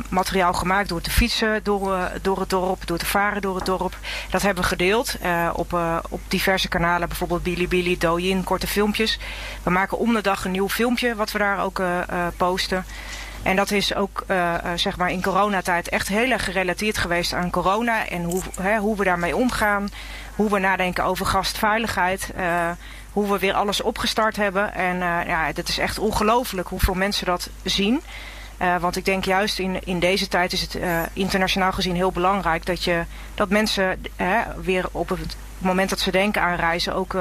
materiaal 0.09 0.53
gemaakt 0.53 0.89
door 0.89 1.01
te 1.01 1.11
fietsen 1.11 1.63
door, 1.63 2.11
door 2.21 2.39
het 2.39 2.49
dorp, 2.49 2.87
door 2.87 2.97
te 2.97 3.05
varen 3.05 3.41
door 3.41 3.55
het 3.55 3.65
dorp. 3.65 3.97
Dat 4.29 4.41
hebben 4.41 4.63
we 4.63 4.69
gedeeld 4.69 5.17
op, 5.53 5.79
op 6.09 6.21
diverse 6.27 6.67
kanalen, 6.67 7.07
bijvoorbeeld 7.07 7.43
Bilibili, 7.43 7.97
Douyin, 7.97 8.43
korte 8.43 8.67
filmpjes. 8.67 9.19
We 9.63 9.69
maken 9.69 9.97
om 9.97 10.13
de 10.13 10.21
dag 10.21 10.45
een 10.45 10.51
nieuw 10.51 10.69
filmpje 10.69 11.15
wat 11.15 11.31
we 11.31 11.37
daar 11.37 11.63
ook 11.63 11.81
posten. 12.37 12.85
En 13.43 13.55
dat 13.55 13.71
is 13.71 13.95
ook 13.95 14.23
uh, 14.27 14.55
zeg 14.75 14.97
maar 14.97 15.11
in 15.11 15.21
coronatijd 15.21 15.89
echt 15.89 16.07
heel 16.07 16.31
erg 16.31 16.43
gerelateerd 16.43 16.97
geweest 16.97 17.33
aan 17.33 17.49
corona. 17.49 18.07
En 18.07 18.23
hoe, 18.23 18.41
hè, 18.61 18.77
hoe 18.77 18.97
we 18.97 19.03
daarmee 19.03 19.35
omgaan. 19.35 19.89
Hoe 20.35 20.49
we 20.49 20.59
nadenken 20.59 21.03
over 21.03 21.25
gastveiligheid. 21.25 22.31
Uh, 22.37 22.69
hoe 23.11 23.31
we 23.31 23.39
weer 23.39 23.53
alles 23.53 23.81
opgestart 23.81 24.35
hebben. 24.35 24.73
En 24.73 24.97
ja, 25.27 25.51
het 25.53 25.69
is 25.69 25.77
echt 25.77 25.99
ongelooflijk 25.99 26.67
hoeveel 26.67 26.93
mensen 26.93 27.25
dat 27.25 27.49
zien. 27.63 28.01
Want 28.79 28.95
ik 28.95 29.05
denk 29.05 29.25
juist 29.25 29.59
in, 29.59 29.83
in 29.83 29.99
deze 29.99 30.27
tijd 30.27 30.53
is 30.53 30.61
het 30.61 30.77
internationaal 31.13 31.71
gezien 31.71 31.95
heel 31.95 32.11
belangrijk 32.11 32.65
dat, 32.65 32.83
je, 32.83 33.03
dat 33.35 33.49
mensen 33.49 34.01
weer 34.61 34.85
op 34.91 35.09
het 35.09 35.35
moment 35.61 35.89
dat 35.89 35.99
ze 35.99 36.11
denken 36.11 36.41
aan 36.41 36.55
reizen 36.55 36.95
ook 36.95 37.17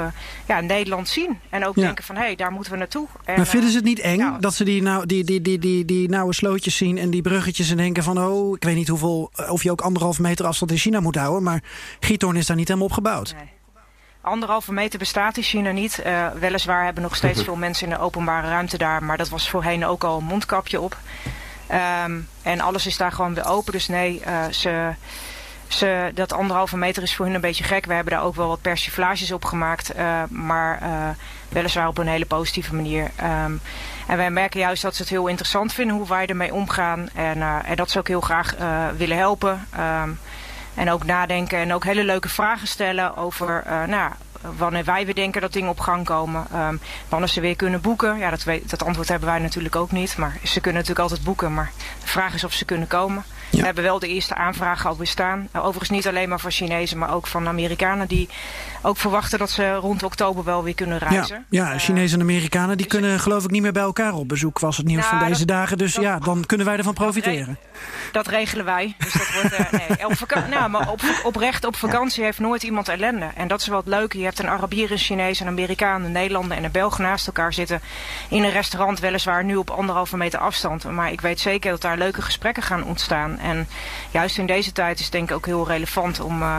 ja, 0.46 0.60
Nederland 0.60 1.08
zien. 1.08 1.38
En 1.50 1.66
ook 1.66 1.74
ja. 1.74 1.82
denken 1.82 2.04
van 2.04 2.16
hé, 2.16 2.22
hey, 2.22 2.36
daar 2.36 2.52
moeten 2.52 2.72
we 2.72 2.78
naartoe. 2.78 3.06
En, 3.24 3.36
maar 3.36 3.46
vinden 3.46 3.70
ze 3.70 3.76
het 3.76 3.84
niet 3.84 4.00
eng 4.00 4.18
ja. 4.18 4.36
dat 4.40 4.54
ze 4.54 4.64
die, 4.64 4.82
nou, 4.82 5.06
die, 5.06 5.24
die, 5.24 5.42
die, 5.42 5.58
die, 5.58 5.84
die 5.84 6.08
nauwe 6.08 6.34
slootjes 6.34 6.76
zien 6.76 6.98
en 6.98 7.10
die 7.10 7.22
bruggetjes 7.22 7.70
en 7.70 7.76
denken 7.76 8.02
van 8.02 8.18
oh, 8.18 8.56
ik 8.56 8.64
weet 8.64 8.76
niet 8.76 8.88
hoeveel, 8.88 9.30
of 9.48 9.62
je 9.62 9.70
ook 9.70 9.80
anderhalf 9.80 10.18
meter 10.18 10.46
afstand 10.46 10.70
in 10.70 10.76
China 10.76 11.00
moet 11.00 11.16
houden, 11.16 11.42
maar 11.42 11.62
Giethoorn 12.00 12.36
is 12.36 12.46
daar 12.46 12.56
niet 12.56 12.68
helemaal 12.68 12.88
op 12.88 12.94
gebouwd. 12.94 13.34
Nee 13.36 13.56
anderhalve 14.28 14.72
meter 14.72 14.98
bestaat 14.98 15.36
in 15.36 15.42
China 15.42 15.70
niet. 15.70 16.02
Uh, 16.06 16.26
weliswaar 16.40 16.84
hebben 16.84 17.02
nog 17.02 17.16
steeds 17.16 17.42
veel 17.48 17.56
mensen 17.56 17.88
in 17.88 17.94
de 17.94 18.00
openbare 18.00 18.48
ruimte 18.48 18.78
daar. 18.78 19.02
Maar 19.02 19.16
dat 19.16 19.28
was 19.28 19.50
voorheen 19.50 19.86
ook 19.86 20.04
al 20.04 20.18
een 20.18 20.24
mondkapje 20.24 20.80
op. 20.80 20.96
Um, 22.04 22.28
en 22.42 22.60
alles 22.60 22.86
is 22.86 22.96
daar 22.96 23.12
gewoon 23.12 23.34
weer 23.34 23.46
open. 23.46 23.72
Dus 23.72 23.88
nee, 23.88 24.22
uh, 24.26 24.48
ze, 24.50 24.94
dat 26.14 26.32
anderhalve 26.32 26.76
meter 26.76 27.02
is 27.02 27.14
voor 27.14 27.24
hun 27.24 27.34
een 27.34 27.40
beetje 27.40 27.64
gek. 27.64 27.86
We 27.86 27.94
hebben 27.94 28.12
daar 28.12 28.22
ook 28.22 28.34
wel 28.34 28.48
wat 28.48 28.60
persiflages 28.62 29.32
op 29.32 29.44
gemaakt. 29.44 29.96
Uh, 29.96 30.22
maar 30.28 30.80
weliswaar 31.48 31.88
op 31.88 31.98
een 31.98 32.08
hele 32.08 32.26
positieve 32.26 32.74
manier. 32.74 33.10
Um, 33.44 33.60
en 34.06 34.16
wij 34.16 34.30
merken 34.30 34.60
juist 34.60 34.82
dat 34.82 34.94
ze 34.94 35.02
het 35.02 35.10
heel 35.10 35.26
interessant 35.26 35.72
vinden 35.72 35.96
hoe 35.96 36.08
wij 36.08 36.26
ermee 36.26 36.54
omgaan. 36.54 37.08
En, 37.14 37.42
en 37.64 37.76
dat 37.76 37.90
ze 37.90 37.98
ook 37.98 38.08
heel 38.08 38.20
graag 38.20 38.54
willen 38.96 39.16
helpen. 39.16 39.66
Um, 40.02 40.18
en 40.74 40.90
ook 40.90 41.04
nadenken 41.04 41.58
en 41.58 41.72
ook 41.74 41.84
hele 41.84 42.04
leuke 42.04 42.28
vragen 42.28 42.68
stellen 42.68 43.16
over 43.16 43.64
nou, 43.86 44.12
wanneer 44.56 44.84
wij 44.84 45.04
weer 45.04 45.14
denken 45.14 45.40
dat 45.40 45.52
dingen 45.52 45.70
op 45.70 45.80
gang 45.80 46.04
komen. 46.04 46.46
Um, 46.54 46.80
wanneer 47.08 47.28
ze 47.28 47.40
weer 47.40 47.56
kunnen 47.56 47.80
boeken. 47.80 48.18
Ja, 48.18 48.30
dat, 48.30 48.44
dat 48.62 48.84
antwoord 48.84 49.08
hebben 49.08 49.28
wij 49.28 49.38
natuurlijk 49.38 49.76
ook 49.76 49.90
niet. 49.90 50.16
Maar 50.16 50.36
ze 50.44 50.60
kunnen 50.60 50.80
natuurlijk 50.80 51.08
altijd 51.08 51.26
boeken. 51.26 51.54
Maar 51.54 51.70
de 52.00 52.08
vraag 52.08 52.34
is 52.34 52.44
of 52.44 52.52
ze 52.52 52.64
kunnen 52.64 52.88
komen. 52.88 53.24
We 53.50 53.64
hebben 53.64 53.84
wel 53.84 53.98
de 53.98 54.08
eerste 54.08 54.34
aanvragen 54.34 54.90
al 54.90 54.96
bestaan. 54.96 55.48
Uh, 55.56 55.64
overigens 55.64 55.90
niet 55.90 56.08
alleen 56.08 56.28
maar 56.28 56.40
van 56.40 56.50
Chinezen, 56.50 56.98
maar 56.98 57.14
ook 57.14 57.26
van 57.26 57.48
Amerikanen 57.48 58.08
die 58.08 58.28
ook 58.82 58.96
verwachten 58.96 59.38
dat 59.38 59.50
ze 59.50 59.74
rond 59.74 60.02
oktober 60.02 60.44
wel 60.44 60.64
weer 60.64 60.74
kunnen 60.74 60.98
reizen. 60.98 61.46
Ja, 61.48 61.70
ja 61.70 61.78
Chinezen 61.78 62.18
en 62.18 62.24
Amerikanen 62.24 62.76
die 62.76 62.86
kunnen 62.86 63.20
geloof 63.20 63.44
ik 63.44 63.50
niet 63.50 63.62
meer 63.62 63.72
bij 63.72 63.82
elkaar 63.82 64.12
op 64.12 64.28
bezoek, 64.28 64.58
was 64.58 64.76
het 64.76 64.86
nieuws 64.86 65.10
nou, 65.10 65.18
van 65.18 65.28
deze 65.28 65.44
dagen. 65.44 65.78
Dus 65.78 65.94
ja, 65.94 66.18
dan 66.18 66.46
kunnen 66.46 66.66
wij 66.66 66.76
ervan 66.76 66.94
profiteren. 66.94 67.58
Dat, 68.12 68.26
regelen 68.26 68.64
wij. 68.64 68.94
Dus 68.98 69.12
dat 69.12 69.32
wordt, 69.32 69.52
uh, 69.52 69.80
nee, 69.88 70.06
op, 70.06 70.46
nou, 70.56 70.70
maar 70.70 70.90
op, 70.90 71.00
oprecht 71.22 71.64
op 71.64 71.76
vakantie 71.76 72.24
heeft 72.24 72.38
nooit 72.38 72.62
iemand 72.62 72.88
ellende. 72.88 73.30
En 73.34 73.48
dat 73.48 73.60
is 73.60 73.66
wel 73.66 73.78
het 73.78 73.86
leuke. 73.86 74.18
Je 74.18 74.24
hebt 74.24 74.38
een 74.38 74.48
Arabier, 74.48 74.92
een 74.92 74.98
Chinees, 74.98 75.40
een 75.40 75.46
Amerikaan, 75.46 76.04
een 76.04 76.12
Nederlander 76.12 76.56
en 76.56 76.64
een 76.64 76.70
Belg 76.70 76.98
naast 76.98 77.26
elkaar 77.26 77.52
zitten. 77.52 77.80
In 78.28 78.42
een 78.42 78.50
restaurant 78.50 79.00
weliswaar 79.00 79.44
nu 79.44 79.56
op 79.56 79.70
anderhalve 79.70 80.16
meter 80.16 80.38
afstand. 80.38 80.84
Maar 80.84 81.12
ik 81.12 81.20
weet 81.20 81.40
zeker 81.40 81.70
dat 81.70 81.80
daar 81.80 81.98
leuke 81.98 82.22
gesprekken 82.22 82.62
gaan 82.62 82.84
ontstaan. 82.84 83.38
En 83.38 83.68
juist 84.10 84.38
in 84.38 84.46
deze 84.46 84.72
tijd 84.72 84.98
is 84.98 85.04
het 85.04 85.12
denk 85.12 85.30
ik 85.30 85.36
ook 85.36 85.46
heel 85.46 85.66
relevant 85.66 86.20
om... 86.20 86.42
Uh, 86.42 86.56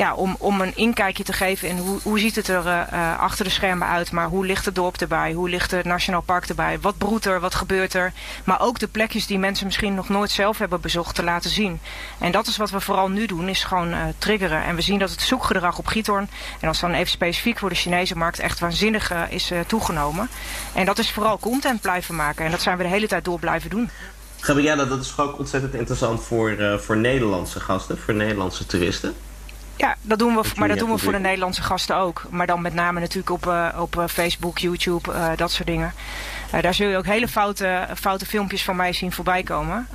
ja, 0.00 0.14
om, 0.14 0.36
om 0.38 0.60
een 0.60 0.76
inkijkje 0.76 1.24
te 1.24 1.32
geven 1.32 1.68
in 1.68 1.78
hoe, 1.78 1.98
hoe 2.02 2.18
ziet 2.18 2.36
het 2.36 2.48
er 2.48 2.64
uh, 2.66 3.18
achter 3.18 3.44
de 3.44 3.50
schermen 3.50 3.88
uit. 3.88 4.12
Maar 4.12 4.28
hoe 4.28 4.46
ligt 4.46 4.64
het 4.64 4.74
dorp 4.74 4.96
erbij? 4.96 5.32
Hoe 5.32 5.48
ligt 5.48 5.70
het 5.70 5.84
Nationaal 5.84 6.20
Park 6.20 6.46
erbij? 6.46 6.80
Wat 6.80 6.98
broedt 6.98 7.24
er? 7.24 7.40
Wat 7.40 7.54
gebeurt 7.54 7.94
er? 7.94 8.12
Maar 8.44 8.60
ook 8.60 8.78
de 8.78 8.88
plekjes 8.88 9.26
die 9.26 9.38
mensen 9.38 9.66
misschien 9.66 9.94
nog 9.94 10.08
nooit 10.08 10.30
zelf 10.30 10.58
hebben 10.58 10.80
bezocht 10.80 11.14
te 11.14 11.22
laten 11.22 11.50
zien. 11.50 11.80
En 12.18 12.32
dat 12.32 12.46
is 12.46 12.56
wat 12.56 12.70
we 12.70 12.80
vooral 12.80 13.08
nu 13.08 13.26
doen, 13.26 13.48
is 13.48 13.64
gewoon 13.64 13.92
uh, 13.92 13.98
triggeren. 14.18 14.64
En 14.64 14.74
we 14.74 14.80
zien 14.80 14.98
dat 14.98 15.10
het 15.10 15.20
zoekgedrag 15.20 15.78
op 15.78 15.86
Giethoorn, 15.86 16.30
en 16.60 16.68
als 16.68 16.80
dan 16.80 16.92
even 16.92 17.10
specifiek 17.10 17.58
voor 17.58 17.68
de 17.68 17.74
Chinese 17.74 18.16
markt, 18.16 18.38
echt 18.38 18.60
waanzinnig 18.60 19.12
is 19.28 19.52
toegenomen. 19.66 20.28
En 20.74 20.84
dat 20.84 20.98
is 20.98 21.10
vooral 21.10 21.38
content 21.38 21.80
blijven 21.80 22.14
maken. 22.16 22.44
En 22.44 22.50
dat 22.50 22.62
zijn 22.62 22.76
we 22.76 22.82
de 22.82 22.88
hele 22.88 23.08
tijd 23.08 23.24
door 23.24 23.38
blijven 23.38 23.70
doen. 23.70 23.90
Gabriella, 24.40 24.84
dat 24.84 25.00
is 25.00 25.18
ook 25.18 25.38
ontzettend 25.38 25.74
interessant 25.74 26.22
voor, 26.22 26.78
voor 26.80 26.96
Nederlandse 26.96 27.60
gasten, 27.60 27.98
voor 27.98 28.14
Nederlandse 28.14 28.66
toeristen. 28.66 29.14
Ja, 29.80 29.96
dat 30.02 30.18
doen 30.18 30.34
we, 30.34 30.42
maar 30.56 30.68
dat 30.68 30.78
doen 30.78 30.90
we 30.90 30.98
voor 30.98 31.12
de 31.12 31.18
Nederlandse 31.18 31.62
gasten 31.62 31.96
ook. 31.96 32.26
Maar 32.30 32.46
dan 32.46 32.62
met 32.62 32.74
name 32.74 33.00
natuurlijk 33.00 33.30
op, 33.30 33.46
uh, 33.46 33.68
op 33.78 33.96
uh, 33.96 34.06
Facebook, 34.06 34.58
YouTube, 34.58 35.12
uh, 35.12 35.30
dat 35.36 35.52
soort 35.52 35.68
dingen. 35.68 35.92
daar 36.60 36.74
zul 36.74 36.88
je 36.88 36.96
ook 36.96 37.06
hele 37.06 37.28
foute, 37.28 37.88
foute 37.96 38.26
filmpjes 38.26 38.64
van 38.64 38.76
mij 38.76 38.92
zien 38.92 39.12
voorbij 39.12 39.42
komen. 39.42 39.88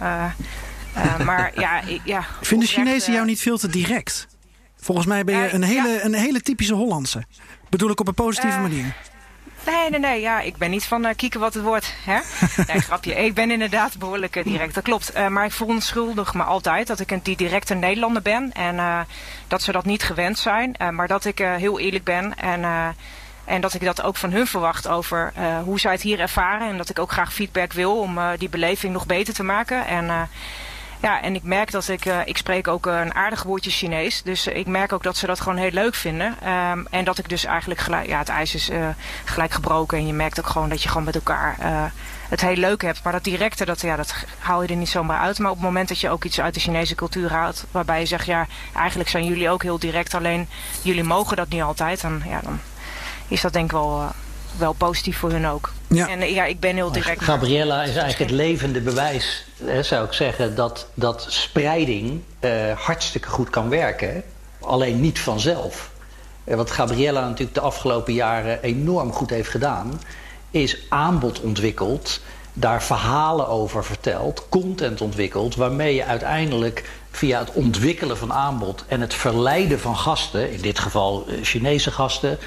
maar 1.27 1.51
ja, 1.55 1.81
ja... 2.03 2.25
Vinden 2.41 2.67
Chinezen 2.67 3.13
jou 3.13 3.25
niet 3.25 3.41
veel 3.41 3.57
te 3.57 3.67
direct? 3.67 4.27
Volgens 4.75 5.07
mij 5.07 5.23
ben 5.23 5.38
je 5.38 5.53
een 5.53 5.63
hele, 5.63 5.89
ja. 5.89 6.03
een 6.03 6.13
hele 6.13 6.41
typische 6.41 6.73
Hollandse. 6.73 7.23
Bedoel 7.69 7.89
ik 7.89 7.99
op 7.99 8.07
een 8.07 8.13
positieve 8.13 8.59
manier. 8.59 8.95
Nee, 9.66 9.89
nee, 9.89 9.99
nee. 9.99 10.22
Ja, 10.22 10.39
ik 10.41 10.57
ben 10.57 10.70
niet 10.70 10.86
van 10.86 11.05
uh, 11.05 11.11
kieken 11.16 11.39
wat 11.39 11.53
het 11.53 11.63
wordt. 11.63 11.95
Hè? 12.05 12.20
Nee, 12.74 12.82
grapje. 12.82 13.16
Ik 13.16 13.34
ben 13.34 13.51
inderdaad 13.51 13.97
behoorlijk 13.97 14.36
uh, 14.36 14.43
direct. 14.43 14.74
Dat 14.74 14.84
klopt. 14.84 15.16
Uh, 15.16 15.28
maar 15.28 15.45
ik 15.45 15.51
verontschuldig 15.51 16.34
me 16.34 16.43
altijd 16.43 16.88
dat 16.88 16.99
ik 16.99 17.11
een 17.11 17.20
die 17.24 17.36
directe 17.36 17.74
Nederlander 17.74 18.22
ben. 18.22 18.51
En 18.53 19.05
dat 19.47 19.61
ze 19.61 19.72
dat 19.72 19.86
niet 19.86 20.03
gewend 20.03 20.38
zijn. 20.38 20.76
maar 20.91 21.07
dat 21.07 21.26
ik 21.26 21.38
heel 21.38 21.80
eerlijk 21.80 22.03
ben. 22.03 22.36
En, 22.38 22.95
en 23.45 23.61
dat 23.61 23.74
ik 23.74 23.84
dat 23.84 24.01
ook 24.01 24.16
van 24.16 24.32
hun 24.32 24.47
verwacht 24.47 24.88
over 24.88 25.34
hoe 25.63 25.80
zij 25.80 25.91
het 25.91 26.01
hier 26.01 26.20
ervaren. 26.20 26.70
En 26.70 26.78
dat 26.78 26.89
ik 26.89 26.99
ook 26.99 27.11
graag 27.11 27.34
feedback 27.34 27.74
wil 27.74 27.99
om 27.99 28.20
die 28.38 28.49
beleving 28.49 28.93
nog 28.93 29.05
beter 29.05 29.34
te 29.34 29.43
maken. 29.43 29.88
En 29.88 30.30
ja, 31.05 31.21
en 31.21 31.35
ik 31.35 31.43
merk 31.43 31.71
dat 31.71 31.87
ik, 31.87 32.05
uh, 32.05 32.19
ik 32.25 32.37
spreek 32.37 32.67
ook 32.67 32.85
een 32.85 33.13
aardig 33.13 33.43
woordje 33.43 33.71
Chinees. 33.71 34.21
Dus 34.23 34.47
ik 34.47 34.67
merk 34.67 34.93
ook 34.93 35.03
dat 35.03 35.17
ze 35.17 35.27
dat 35.27 35.39
gewoon 35.39 35.57
heel 35.57 35.71
leuk 35.71 35.95
vinden. 35.95 36.49
Um, 36.71 36.87
en 36.89 37.05
dat 37.05 37.17
ik 37.17 37.29
dus 37.29 37.45
eigenlijk 37.45 37.79
gelijk, 37.79 38.07
ja, 38.07 38.17
het 38.17 38.29
ijs 38.29 38.55
is 38.55 38.69
uh, 38.69 38.87
gelijk 39.25 39.51
gebroken. 39.51 39.97
En 39.97 40.07
je 40.07 40.13
merkt 40.13 40.39
ook 40.39 40.47
gewoon 40.47 40.69
dat 40.69 40.83
je 40.83 40.89
gewoon 40.89 41.03
met 41.03 41.15
elkaar 41.15 41.55
het 42.29 42.41
heel 42.41 42.55
leuk 42.55 42.81
hebt. 42.81 43.03
Maar 43.03 43.13
dat 43.13 43.23
directe, 43.23 43.65
dat, 43.65 43.81
ja, 43.81 43.95
dat 43.95 44.15
haal 44.39 44.61
je 44.61 44.67
er 44.67 44.75
niet 44.75 44.89
zomaar 44.89 45.19
uit. 45.19 45.39
Maar 45.39 45.51
op 45.51 45.57
het 45.57 45.65
moment 45.65 45.87
dat 45.87 45.99
je 45.99 46.09
ook 46.09 46.23
iets 46.23 46.41
uit 46.41 46.53
de 46.53 46.59
Chinese 46.59 46.95
cultuur 46.95 47.31
haalt. 47.31 47.65
Waarbij 47.71 47.99
je 47.99 48.05
zegt, 48.05 48.25
ja, 48.25 48.47
eigenlijk 48.75 49.09
zijn 49.09 49.25
jullie 49.25 49.49
ook 49.49 49.63
heel 49.63 49.79
direct. 49.79 50.13
Alleen 50.13 50.47
jullie 50.81 51.03
mogen 51.03 51.37
dat 51.37 51.49
niet 51.49 51.61
altijd. 51.61 52.01
Dan, 52.01 52.21
ja, 52.27 52.39
dan 52.41 52.59
is 53.27 53.41
dat 53.41 53.53
denk 53.53 53.65
ik 53.65 53.71
wel 53.71 54.11
wel 54.57 54.73
positief 54.73 55.17
voor 55.17 55.31
hun 55.31 55.47
ook. 55.47 55.71
Ja. 55.87 56.09
En 56.09 56.33
ja, 56.33 56.45
ik 56.45 56.59
ben 56.59 56.75
heel 56.75 56.91
direct. 56.91 57.23
Gabriella 57.23 57.83
is 57.83 57.95
eigenlijk 57.95 58.17
het 58.17 58.39
levende 58.39 58.81
bewijs, 58.81 59.45
hè, 59.63 59.83
zou 59.83 60.05
ik 60.05 60.13
zeggen, 60.13 60.55
dat, 60.55 60.87
dat 60.93 61.25
spreiding 61.29 62.21
uh, 62.41 62.51
hartstikke 62.75 63.29
goed 63.29 63.49
kan 63.49 63.69
werken. 63.69 64.23
Alleen 64.59 64.99
niet 64.99 65.19
vanzelf. 65.19 65.91
Uh, 66.43 66.55
wat 66.55 66.71
Gabriella 66.71 67.21
natuurlijk 67.21 67.53
de 67.53 67.61
afgelopen 67.61 68.13
jaren 68.13 68.61
enorm 68.61 69.11
goed 69.11 69.29
heeft 69.29 69.49
gedaan, 69.49 70.01
is 70.51 70.77
aanbod 70.89 71.39
ontwikkeld, 71.39 72.19
daar 72.53 72.83
verhalen 72.83 73.47
over 73.47 73.85
verteld, 73.85 74.45
content 74.49 75.01
ontwikkeld, 75.01 75.55
waarmee 75.55 75.95
je 75.95 76.05
uiteindelijk 76.05 76.89
via 77.11 77.39
het 77.39 77.51
ontwikkelen 77.51 78.17
van 78.17 78.33
aanbod 78.33 78.83
en 78.87 79.01
het 79.01 79.13
verleiden 79.13 79.79
van 79.79 79.97
gasten, 79.97 80.51
in 80.51 80.61
dit 80.61 80.79
geval 80.79 81.25
Chinese 81.41 81.91
gasten, 81.91 82.37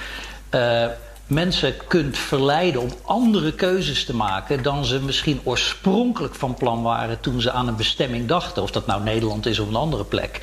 mensen 1.29 1.75
kunt 1.87 2.19
verleiden 2.19 2.81
om 2.81 2.91
andere 3.05 3.53
keuzes 3.53 4.05
te 4.05 4.15
maken 4.15 4.63
dan 4.63 4.85
ze 4.85 5.01
misschien 5.01 5.41
oorspronkelijk 5.45 6.35
van 6.35 6.55
plan 6.55 6.83
waren 6.83 7.21
toen 7.21 7.41
ze 7.41 7.51
aan 7.53 7.69
een 7.69 7.77
bestemming 7.77 8.27
dachten. 8.29 8.63
Of 8.63 8.71
dat 8.71 8.87
nou 8.87 9.03
Nederland 9.03 9.47
is 9.47 9.59
of 9.59 9.69
een 9.69 9.75
andere 9.75 10.05
plek. 10.05 10.41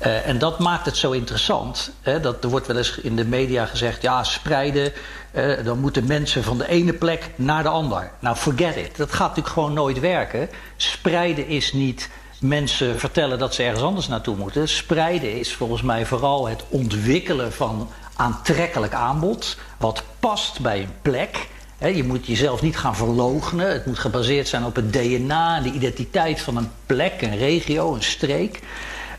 Uh, 0.00 0.28
en 0.28 0.38
dat 0.38 0.58
maakt 0.58 0.86
het 0.86 0.96
zo 0.96 1.10
interessant. 1.10 1.90
Hè, 2.00 2.20
dat, 2.20 2.44
er 2.44 2.50
wordt 2.50 2.66
wel 2.66 2.76
eens 2.76 2.98
in 2.98 3.16
de 3.16 3.24
media 3.24 3.66
gezegd: 3.66 4.02
ja, 4.02 4.24
spreiden. 4.24 4.92
Uh, 5.34 5.64
dan 5.64 5.78
moeten 5.78 6.06
mensen 6.06 6.44
van 6.44 6.58
de 6.58 6.68
ene 6.68 6.92
plek 6.92 7.30
naar 7.36 7.62
de 7.62 7.68
ander. 7.68 8.10
Nou, 8.18 8.36
forget 8.36 8.76
it. 8.76 8.96
Dat 8.96 9.12
gaat 9.12 9.28
natuurlijk 9.28 9.54
gewoon 9.54 9.72
nooit 9.72 10.00
werken. 10.00 10.48
Spreiden 10.76 11.46
is 11.46 11.72
niet 11.72 12.10
mensen 12.40 12.98
vertellen 12.98 13.38
dat 13.38 13.54
ze 13.54 13.62
ergens 13.62 13.82
anders 13.82 14.08
naartoe 14.08 14.36
moeten. 14.36 14.68
Spreiden 14.68 15.38
is 15.38 15.54
volgens 15.54 15.82
mij 15.82 16.06
vooral 16.06 16.48
het 16.48 16.64
ontwikkelen 16.68 17.52
van 17.52 17.88
aantrekkelijk 18.20 18.94
aanbod. 18.94 19.56
Wat 19.76 20.02
past 20.18 20.60
bij 20.60 20.80
een 20.80 20.94
plek. 21.02 21.48
je 21.78 22.04
moet 22.04 22.26
jezelf 22.26 22.62
niet 22.62 22.76
gaan 22.76 22.96
verloochenen. 22.96 23.72
Het 23.72 23.86
moet 23.86 23.98
gebaseerd 23.98 24.48
zijn 24.48 24.64
op 24.64 24.76
het 24.76 24.92
DNA 24.92 25.56
en 25.56 25.62
de 25.62 25.72
identiteit 25.72 26.40
van 26.40 26.56
een 26.56 26.70
plek, 26.86 27.22
een 27.22 27.36
regio, 27.36 27.94
een 27.94 28.02
streek. 28.02 28.60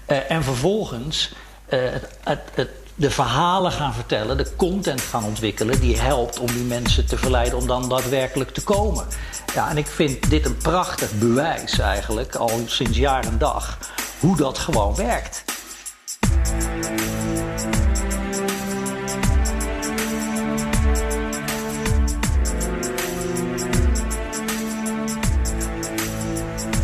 Uh, 0.07 0.31
en 0.31 0.43
vervolgens 0.43 1.33
het, 2.23 2.47
het, 2.55 2.69
de 2.95 3.11
verhalen 3.11 3.71
gaan 3.71 3.93
vertellen, 3.93 4.37
de 4.37 4.55
content 4.55 5.01
gaan 5.01 5.23
ontwikkelen, 5.23 5.79
die 5.79 5.99
helpt 5.99 6.39
om 6.39 6.47
die 6.47 6.63
mensen 6.63 7.05
te 7.05 7.17
verleiden 7.17 7.57
om 7.57 7.67
dan 7.67 7.89
daadwerkelijk 7.89 8.51
te 8.51 8.63
komen. 8.63 9.05
Ja, 9.53 9.69
en 9.69 9.77
ik 9.77 9.87
vind 9.87 10.29
dit 10.29 10.45
een 10.45 10.57
prachtig 10.57 11.11
bewijs 11.13 11.79
eigenlijk, 11.79 12.35
al 12.35 12.61
sinds 12.65 12.97
jaar 12.97 13.23
en 13.23 13.37
dag, 13.37 13.77
hoe 14.19 14.37
dat 14.37 14.57
gewoon 14.57 14.95
werkt. 14.95 15.43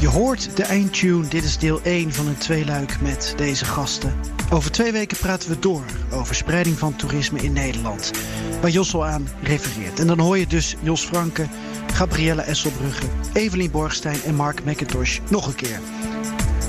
Je 0.07 0.13
hoort 0.13 0.55
de 0.55 0.63
eindtune. 0.63 1.27
Dit 1.27 1.43
is 1.43 1.57
deel 1.57 1.81
1 1.83 2.13
van 2.13 2.27
een 2.27 2.37
tweeluik 2.37 3.01
met 3.01 3.33
deze 3.37 3.65
gasten. 3.65 4.13
Over 4.49 4.71
twee 4.71 4.91
weken 4.91 5.17
praten 5.17 5.49
we 5.49 5.59
door 5.59 5.83
over 6.11 6.35
spreiding 6.35 6.77
van 6.77 6.95
toerisme 6.95 7.39
in 7.39 7.53
Nederland. 7.53 8.11
Waar 8.61 8.69
Jos 8.69 8.93
al 8.93 9.05
aan 9.05 9.27
refereert. 9.41 9.99
En 9.99 10.07
dan 10.07 10.19
hoor 10.19 10.37
je 10.37 10.47
dus 10.47 10.75
Jos 10.81 11.05
Franke, 11.05 11.47
Gabrielle 11.93 12.41
Esselbrugge, 12.41 13.05
Evelien 13.33 13.71
Borgstein 13.71 14.23
en 14.23 14.35
Mark 14.35 14.63
McIntosh 14.63 15.19
nog 15.29 15.47
een 15.47 15.55
keer. 15.55 15.79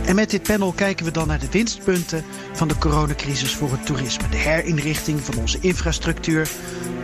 En 0.08 0.14
met 0.14 0.30
dit 0.30 0.42
panel 0.42 0.72
kijken 0.72 1.04
we 1.04 1.10
dan 1.10 1.26
naar 1.26 1.38
de 1.38 1.50
winstpunten 1.50 2.24
van 2.52 2.68
de 2.68 2.78
coronacrisis 2.78 3.54
voor 3.54 3.70
het 3.70 3.86
toerisme. 3.86 4.28
De 4.28 4.36
herinrichting 4.36 5.20
van 5.20 5.38
onze 5.38 5.58
infrastructuur, 5.60 6.48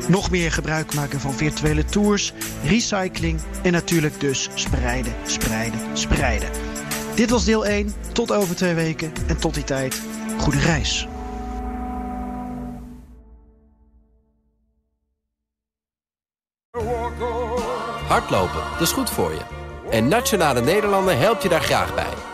nog 0.09 0.31
meer 0.31 0.53
gebruik 0.53 0.95
maken 0.95 1.21
van 1.21 1.33
virtuele 1.33 1.85
tours, 1.85 2.33
recycling 2.63 3.41
en 3.63 3.73
natuurlijk 3.73 4.21
dus 4.21 4.49
spreiden, 4.55 5.13
spreiden, 5.25 5.81
spreiden. 5.93 6.49
Dit 7.15 7.31
was 7.31 7.45
deel 7.45 7.67
1. 7.67 7.95
Tot 8.13 8.33
over 8.33 8.57
twee 8.57 8.75
weken 8.75 9.13
en 9.27 9.37
tot 9.37 9.55
die 9.55 9.65
tijd, 9.65 10.03
goede 10.39 10.61
reis. 10.61 11.09
Hardlopen, 18.07 18.61
dat 18.73 18.81
is 18.81 18.93
goed 18.93 19.11
voor 19.11 19.31
je. 19.31 19.41
En 19.91 20.09
Nationale 20.09 20.61
Nederlanden 20.61 21.19
helpt 21.19 21.43
je 21.43 21.49
daar 21.49 21.63
graag 21.63 21.95
bij. 21.95 22.34